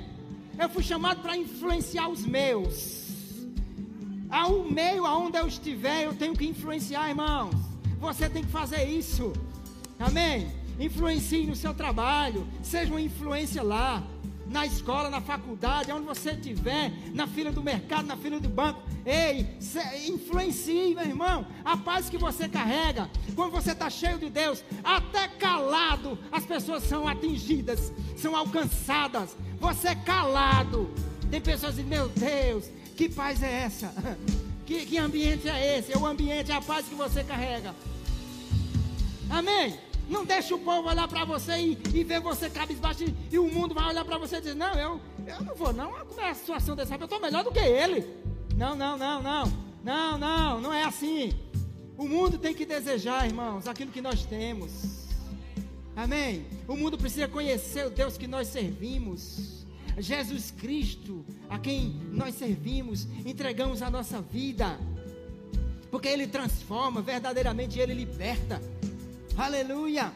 Eu 0.58 0.68
fui 0.68 0.82
chamado 0.82 1.22
para 1.22 1.36
influenciar 1.36 2.08
os 2.08 2.24
meus. 2.24 3.08
Ao 4.28 4.62
meio 4.64 5.06
aonde 5.06 5.38
eu 5.38 5.48
estiver, 5.48 6.04
eu 6.04 6.14
tenho 6.14 6.36
que 6.36 6.46
influenciar, 6.46 7.08
irmãos. 7.08 7.69
Você 8.00 8.30
tem 8.30 8.42
que 8.42 8.50
fazer 8.50 8.84
isso. 8.84 9.32
Amém? 9.98 10.50
Influencie 10.78 11.46
no 11.46 11.54
seu 11.54 11.74
trabalho. 11.74 12.46
Seja 12.62 12.90
uma 12.90 13.00
influência 13.00 13.62
lá. 13.62 14.02
Na 14.46 14.66
escola, 14.66 15.08
na 15.08 15.20
faculdade, 15.20 15.92
onde 15.92 16.06
você 16.06 16.30
estiver, 16.30 16.90
na 17.14 17.28
fila 17.28 17.52
do 17.52 17.62
mercado, 17.62 18.06
na 18.06 18.16
fila 18.16 18.40
do 18.40 18.48
banco. 18.48 18.82
Ei, 19.06 19.46
influencie, 20.08 20.92
meu 20.92 21.04
irmão. 21.04 21.46
A 21.64 21.76
paz 21.76 22.10
que 22.10 22.18
você 22.18 22.48
carrega, 22.48 23.08
quando 23.36 23.52
você 23.52 23.70
está 23.70 23.88
cheio 23.88 24.18
de 24.18 24.28
Deus, 24.28 24.64
até 24.82 25.28
calado, 25.28 26.18
as 26.32 26.44
pessoas 26.44 26.82
são 26.82 27.06
atingidas, 27.06 27.92
são 28.16 28.34
alcançadas. 28.34 29.36
Você 29.60 29.94
calado. 29.94 30.90
Tem 31.30 31.40
pessoas 31.40 31.76
dizendo, 31.76 31.90
meu 31.90 32.08
Deus, 32.08 32.64
que 32.96 33.08
paz 33.08 33.42
é 33.42 33.62
essa? 33.62 33.94
Que, 34.70 34.86
que 34.86 34.98
ambiente 34.98 35.48
é 35.48 35.78
esse? 35.78 35.92
É 35.92 35.98
o 35.98 36.06
ambiente, 36.06 36.52
é 36.52 36.54
a 36.54 36.60
paz 36.60 36.86
que 36.86 36.94
você 36.94 37.24
carrega. 37.24 37.74
Amém? 39.30 39.78
Não 40.08 40.24
deixe 40.24 40.52
o 40.52 40.58
povo 40.58 40.88
olhar 40.88 41.06
para 41.06 41.24
você 41.24 41.56
e, 41.56 41.78
e 41.94 42.02
ver 42.02 42.20
você 42.20 42.50
cabisbaixo 42.50 43.04
e, 43.04 43.14
e 43.30 43.38
o 43.38 43.46
mundo 43.46 43.72
vai 43.72 43.88
olhar 43.88 44.04
para 44.04 44.18
você 44.18 44.36
e 44.36 44.40
dizer, 44.40 44.56
não, 44.56 44.74
eu, 44.74 45.00
eu 45.24 45.44
não 45.44 45.54
vou 45.54 45.72
não, 45.72 45.92
como 46.04 46.20
é 46.20 46.30
a 46.30 46.34
situação 46.34 46.74
desse 46.74 46.90
rapaz? 46.90 47.08
Eu 47.10 47.16
estou 47.16 47.30
melhor 47.30 47.44
do 47.44 47.52
que 47.52 47.60
ele. 47.60 48.04
Não, 48.56 48.74
não, 48.74 48.98
não, 48.98 49.22
não, 49.22 49.52
não, 49.84 50.18
não, 50.18 50.60
não 50.60 50.72
é 50.74 50.82
assim. 50.82 51.32
O 51.96 52.08
mundo 52.08 52.38
tem 52.38 52.52
que 52.52 52.66
desejar, 52.66 53.26
irmãos, 53.26 53.68
aquilo 53.68 53.92
que 53.92 54.02
nós 54.02 54.24
temos. 54.24 55.06
Amém? 55.94 56.46
O 56.66 56.74
mundo 56.74 56.98
precisa 56.98 57.28
conhecer 57.28 57.86
o 57.86 57.90
Deus 57.90 58.18
que 58.18 58.26
nós 58.26 58.48
servimos. 58.48 59.66
Jesus 59.98 60.50
Cristo, 60.50 61.24
a 61.48 61.58
quem 61.58 62.00
nós 62.10 62.34
servimos, 62.34 63.06
entregamos 63.24 63.82
a 63.82 63.90
nossa 63.90 64.20
vida. 64.20 64.78
Porque 65.90 66.08
Ele 66.08 66.26
transforma, 66.26 67.02
verdadeiramente 67.02 67.78
Ele 67.78 67.94
liberta. 67.94 68.60
Aleluia. 69.40 70.12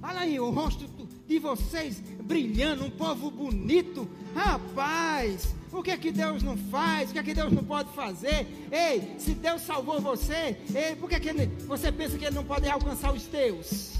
Olha 0.00 0.20
aí 0.20 0.38
o 0.38 0.48
rosto 0.50 0.86
de 1.26 1.40
vocês 1.40 1.98
brilhando, 2.22 2.84
um 2.84 2.90
povo 2.90 3.32
bonito. 3.32 4.08
Rapaz, 4.32 5.52
o 5.72 5.82
que 5.82 5.90
é 5.90 5.96
que 5.96 6.12
Deus 6.12 6.40
não 6.40 6.56
faz? 6.56 7.10
O 7.10 7.12
que 7.14 7.18
é 7.18 7.22
que 7.24 7.34
Deus 7.34 7.50
não 7.52 7.64
pode 7.64 7.92
fazer? 7.92 8.46
Ei, 8.70 9.16
se 9.18 9.32
Deus 9.32 9.62
salvou 9.62 10.00
você, 10.00 10.56
ei, 10.72 10.94
por 10.94 11.08
que, 11.10 11.18
que 11.18 11.30
ele- 11.30 11.46
você 11.66 11.90
pensa 11.90 12.16
que 12.16 12.24
Ele 12.24 12.36
não 12.36 12.44
pode 12.44 12.68
alcançar 12.68 13.12
os 13.12 13.24
teus? 13.24 13.94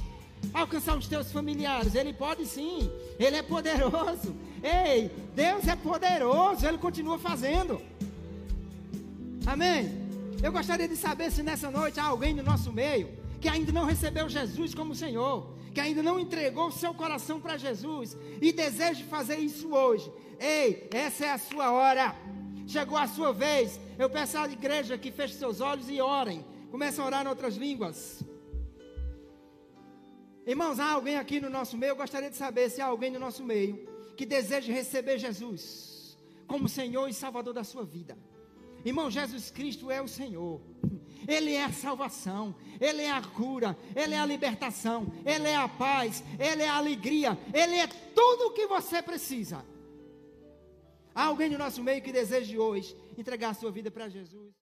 Alcançar 0.55 0.97
os 0.97 1.09
teus 1.09 1.32
familiares, 1.32 1.97
Ele 1.97 2.12
pode 2.12 2.47
sim, 2.47 2.88
Ele 3.18 3.34
é 3.34 3.43
poderoso. 3.43 4.36
Ei, 4.62 5.11
Deus 5.34 5.66
é 5.66 5.74
poderoso, 5.74 6.64
Ele 6.64 6.78
continua 6.78 7.18
fazendo. 7.18 7.82
Amém? 9.45 9.91
Eu 10.41 10.53
gostaria 10.53 10.86
de 10.86 10.97
saber 10.97 11.32
se 11.32 11.43
nessa 11.43 11.72
noite 11.72 11.99
há 11.99 12.05
alguém 12.05 12.32
no 12.32 12.45
nosso 12.45 12.72
meio 12.72 13.20
que 13.41 13.49
ainda 13.49 13.72
não 13.72 13.84
recebeu 13.84 14.28
Jesus 14.28 14.74
como 14.74 14.95
Senhor, 14.95 15.55
que 15.72 15.80
ainda 15.80 16.03
não 16.03 16.20
entregou 16.20 16.68
o 16.68 16.72
seu 16.72 16.93
coração 16.93 17.41
para 17.41 17.57
Jesus 17.57 18.16
e 18.41 18.53
deseja 18.53 19.05
fazer 19.05 19.38
isso 19.38 19.72
hoje. 19.72 20.12
Ei, 20.38 20.88
essa 20.93 21.26
é 21.26 21.30
a 21.30 21.38
sua 21.38 21.72
hora. 21.72 22.14
Chegou 22.66 22.97
a 22.97 23.07
sua 23.07 23.32
vez. 23.32 23.80
Eu 23.99 24.11
peço 24.11 24.38
à 24.38 24.47
igreja 24.47 24.99
que 24.99 25.11
feche 25.11 25.34
seus 25.34 25.61
olhos 25.61 25.88
e 25.88 26.01
orem. 26.01 26.45
Comece 26.70 27.01
a 27.01 27.05
orar 27.05 27.24
em 27.24 27.28
outras 27.28 27.57
línguas. 27.57 28.22
Irmãos, 30.47 30.78
há 30.80 30.91
alguém 30.93 31.16
aqui 31.16 31.41
no 31.41 31.51
nosso 31.51 31.76
meio? 31.76 31.91
Eu 31.91 31.97
gostaria 31.97 32.30
de 32.30 32.36
saber 32.36 32.70
se 32.70 32.80
há 32.80 32.86
alguém 32.86 33.11
no 33.11 33.18
nosso 33.18 33.43
meio 33.45 33.88
que 34.16 34.26
deseja 34.26 34.72
receber 34.72 35.18
Jesus 35.18 36.18
como 36.47 36.68
Senhor 36.68 37.09
e 37.09 37.14
Salvador 37.14 37.55
da 37.55 37.62
sua 37.62 37.84
vida. 37.84 38.18
Irmão, 38.85 39.11
Jesus 39.11 39.51
Cristo 39.51 39.91
é 39.91 40.01
o 40.01 40.09
Senhor. 40.09 40.61
Ele 41.28 41.53
é 41.53 41.64
a 41.64 41.72
salvação, 41.72 42.55
Ele 42.81 43.03
é 43.03 43.11
a 43.11 43.22
cura, 43.22 43.76
Ele 43.95 44.14
é 44.14 44.18
a 44.18 44.26
libertação, 44.26 45.12
Ele 45.24 45.49
é 45.49 45.57
a 45.57 45.68
paz, 45.68 46.24
Ele 46.39 46.62
é 46.62 46.68
a 46.68 46.76
alegria, 46.76 47.39
Ele 47.53 47.76
é 47.76 47.87
tudo 47.87 48.47
o 48.47 48.53
que 48.53 48.66
você 48.66 49.03
precisa. 49.03 49.64
Há 51.14 51.24
alguém 51.24 51.51
no 51.51 51.59
nosso 51.59 51.83
meio 51.83 52.03
que 52.03 52.12
deseje 52.12 52.59
hoje 52.59 52.97
entregar 53.18 53.51
a 53.51 53.55
sua 53.55 53.70
vida 53.70 53.91
para 53.91 54.09
Jesus? 54.09 54.55